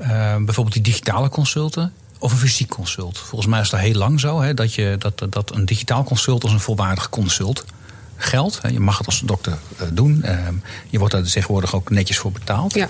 uh, 0.00 0.08
bijvoorbeeld 0.36 0.72
die 0.72 0.82
digitale 0.82 1.28
consulten 1.28 1.92
of 2.18 2.32
een 2.32 2.38
fysiek 2.38 2.68
consult. 2.68 3.18
Volgens 3.18 3.50
mij 3.50 3.60
is 3.60 3.70
dat 3.70 3.80
heel 3.80 3.94
lang 3.94 4.20
zo 4.20 4.40
hè, 4.40 4.54
dat, 4.54 4.74
je, 4.74 4.96
dat, 4.98 5.26
dat 5.32 5.54
een 5.54 5.64
digitaal 5.64 6.04
consult 6.04 6.42
als 6.42 6.52
een 6.52 6.60
volwaardig 6.60 7.08
consult 7.08 7.64
geldt. 8.16 8.60
Je 8.70 8.80
mag 8.80 8.98
het 8.98 9.06
als 9.06 9.20
dokter 9.24 9.58
uh, 9.80 9.88
doen. 9.92 10.22
Uh, 10.24 10.48
je 10.90 10.98
wordt 10.98 11.14
daar 11.14 11.22
tegenwoordig 11.22 11.74
ook 11.74 11.90
netjes 11.90 12.18
voor 12.18 12.32
betaald. 12.32 12.74
Ja. 12.74 12.88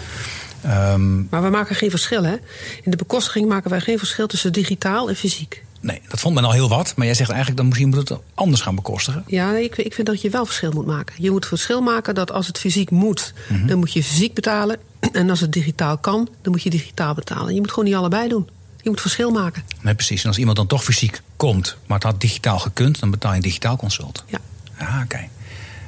Um, 0.93 1.27
maar 1.31 1.43
we 1.43 1.51
maken 1.51 1.77
geen 1.77 1.91
verschil, 1.91 2.25
hè? 2.25 2.37
In 2.83 2.91
de 2.91 2.97
bekostiging 2.97 3.49
maken 3.49 3.71
wij 3.71 3.81
geen 3.81 3.99
verschil 3.99 4.27
tussen 4.27 4.53
digitaal 4.53 5.09
en 5.09 5.17
fysiek. 5.17 5.65
Nee, 5.85 6.01
dat 6.09 6.20
vond 6.20 6.35
men 6.35 6.45
al 6.45 6.53
heel 6.53 6.68
wat. 6.68 6.93
Maar 6.97 7.07
jij 7.07 7.14
zegt 7.14 7.28
eigenlijk 7.30 7.59
dan 7.59 7.68
misschien 7.68 7.89
moet 7.89 8.09
het 8.09 8.18
anders 8.35 8.62
gaan 8.62 8.74
bekostigen. 8.74 9.24
Ja, 9.26 9.57
ik, 9.57 9.76
ik 9.76 9.95
vind 9.95 10.07
dat 10.07 10.20
je 10.20 10.30
wel 10.30 10.47
verschil 10.47 10.72
moet 10.72 10.87
maken. 10.87 11.14
Je 11.18 11.30
moet 11.30 11.47
verschil 11.47 11.82
maken 11.82 12.14
dat 12.14 12.32
als 12.32 12.47
het 12.47 12.59
fysiek 12.59 12.91
moet, 12.91 13.35
mm-hmm. 13.49 13.66
dan 13.66 13.78
moet 13.78 13.93
je 13.93 14.03
fysiek 14.03 14.35
betalen. 14.35 14.78
En 15.12 15.30
als 15.30 15.41
het 15.41 15.53
digitaal 15.53 15.99
kan, 15.99 16.28
dan 16.43 16.53
moet 16.53 16.62
je 16.62 16.70
digitaal 16.70 17.14
betalen. 17.14 17.55
Je 17.55 17.61
moet 17.61 17.70
gewoon 17.70 17.85
niet 17.85 17.95
allebei 17.95 18.28
doen. 18.28 18.49
Je 18.82 18.91
moet 18.91 19.01
verschil 19.01 19.30
maken. 19.30 19.62
Nee, 19.80 19.95
precies. 19.95 20.22
En 20.22 20.28
als 20.28 20.39
iemand 20.39 20.57
dan 20.57 20.66
toch 20.66 20.85
fysiek 20.85 21.20
komt, 21.37 21.76
maar 21.87 21.99
het 21.99 22.07
had 22.07 22.20
digitaal 22.20 22.59
gekund, 22.59 23.01
dan 23.01 23.11
betaal 23.11 23.30
je 23.30 23.37
een 23.37 23.43
digitaal 23.43 23.76
consult. 23.76 24.24
Ja. 24.26 24.39
Ah, 24.78 25.01
oké. 25.05 25.28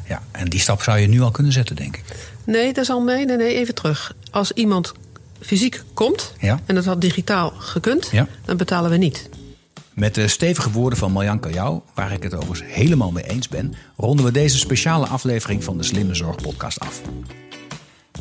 Ja, 0.09 0.23
en 0.31 0.49
die 0.49 0.61
stap 0.61 0.83
zou 0.83 0.99
je 0.99 1.07
nu 1.07 1.21
al 1.21 1.31
kunnen 1.31 1.53
zetten, 1.53 1.77
denk 1.77 1.97
ik. 1.97 2.05
Nee, 2.45 2.73
dat 2.73 2.85
is 2.85 2.91
al 2.91 3.01
mee. 3.01 3.25
Nee, 3.25 3.37
nee, 3.37 3.55
even 3.55 3.75
terug. 3.75 4.15
Als 4.31 4.53
iemand 4.53 4.93
fysiek 5.41 5.83
komt 5.95 6.33
ja. 6.41 6.61
en 6.67 6.75
dat 6.75 6.85
had 6.85 7.01
digitaal 7.01 7.53
gekund, 7.59 8.09
ja. 8.13 8.29
dan 8.45 8.57
betalen 8.57 8.91
we 8.91 8.97
niet. 8.97 9.29
Met 9.97 10.15
de 10.15 10.29
stevige 10.29 10.71
woorden 10.71 10.99
van 10.99 11.13
Marjan 11.13 11.41
Jou, 11.51 11.81
waar 11.95 12.13
ik 12.13 12.23
het 12.23 12.35
overigens 12.35 12.75
helemaal 12.75 13.13
mee 13.13 13.29
eens 13.29 13.49
ben, 13.49 13.75
ronden 13.97 14.25
we 14.25 14.31
deze 14.31 14.59
speciale 14.59 15.07
aflevering 15.07 15.65
van 15.65 15.77
de 15.77 15.83
Slimme 15.83 16.15
Zorg 16.15 16.37
podcast 16.37 16.81
af. 16.81 17.01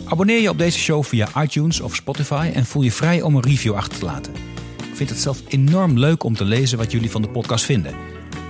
Abonneer 0.06 0.42
je 0.42 0.50
op 0.50 0.58
deze 0.58 0.80
show 0.80 1.04
via 1.04 1.28
iTunes 1.38 1.80
of 1.80 1.96
Spotify 1.96 2.52
en 2.54 2.66
voel 2.66 2.82
je 2.82 2.92
vrij 2.92 3.22
om 3.22 3.36
een 3.36 3.42
review 3.42 3.74
achter 3.74 4.00
te 4.00 4.06
laten. 4.06 4.34
Ik 4.78 4.96
vind 4.96 5.10
het 5.10 5.20
zelf 5.20 5.42
enorm 5.48 6.00
leuk 6.00 6.24
om 6.24 6.36
te 6.36 6.46
lezen 6.46 6.78
wat 6.78 6.92
jullie 6.92 7.12
van 7.12 7.22
de 7.22 7.30
podcast 7.30 7.66
vinden. 7.66 7.96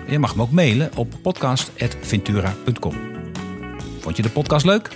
Je 0.07 0.19
mag 0.19 0.35
me 0.35 0.41
ook 0.41 0.51
mailen 0.51 0.91
op 0.95 1.13
podcast.ventura.com. 1.21 2.95
Vond 3.99 4.17
je 4.17 4.23
de 4.23 4.29
podcast 4.29 4.65
leuk? 4.65 4.89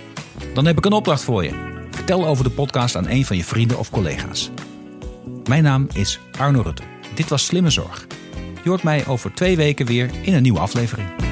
Dan 0.54 0.66
heb 0.66 0.78
ik 0.78 0.84
een 0.84 0.92
opdracht 0.92 1.24
voor 1.24 1.44
je. 1.44 1.84
Vertel 1.90 2.26
over 2.26 2.44
de 2.44 2.50
podcast 2.50 2.96
aan 2.96 3.08
een 3.08 3.26
van 3.26 3.36
je 3.36 3.44
vrienden 3.44 3.78
of 3.78 3.90
collega's. 3.90 4.50
Mijn 5.48 5.62
naam 5.62 5.88
is 5.92 6.18
Arno 6.38 6.60
Rutte. 6.60 6.82
Dit 7.14 7.28
was 7.28 7.44
Slimme 7.44 7.70
Zorg. 7.70 8.06
Je 8.62 8.68
hoort 8.68 8.82
mij 8.82 9.06
over 9.06 9.34
twee 9.34 9.56
weken 9.56 9.86
weer 9.86 10.10
in 10.22 10.34
een 10.34 10.42
nieuwe 10.42 10.58
aflevering. 10.58 11.29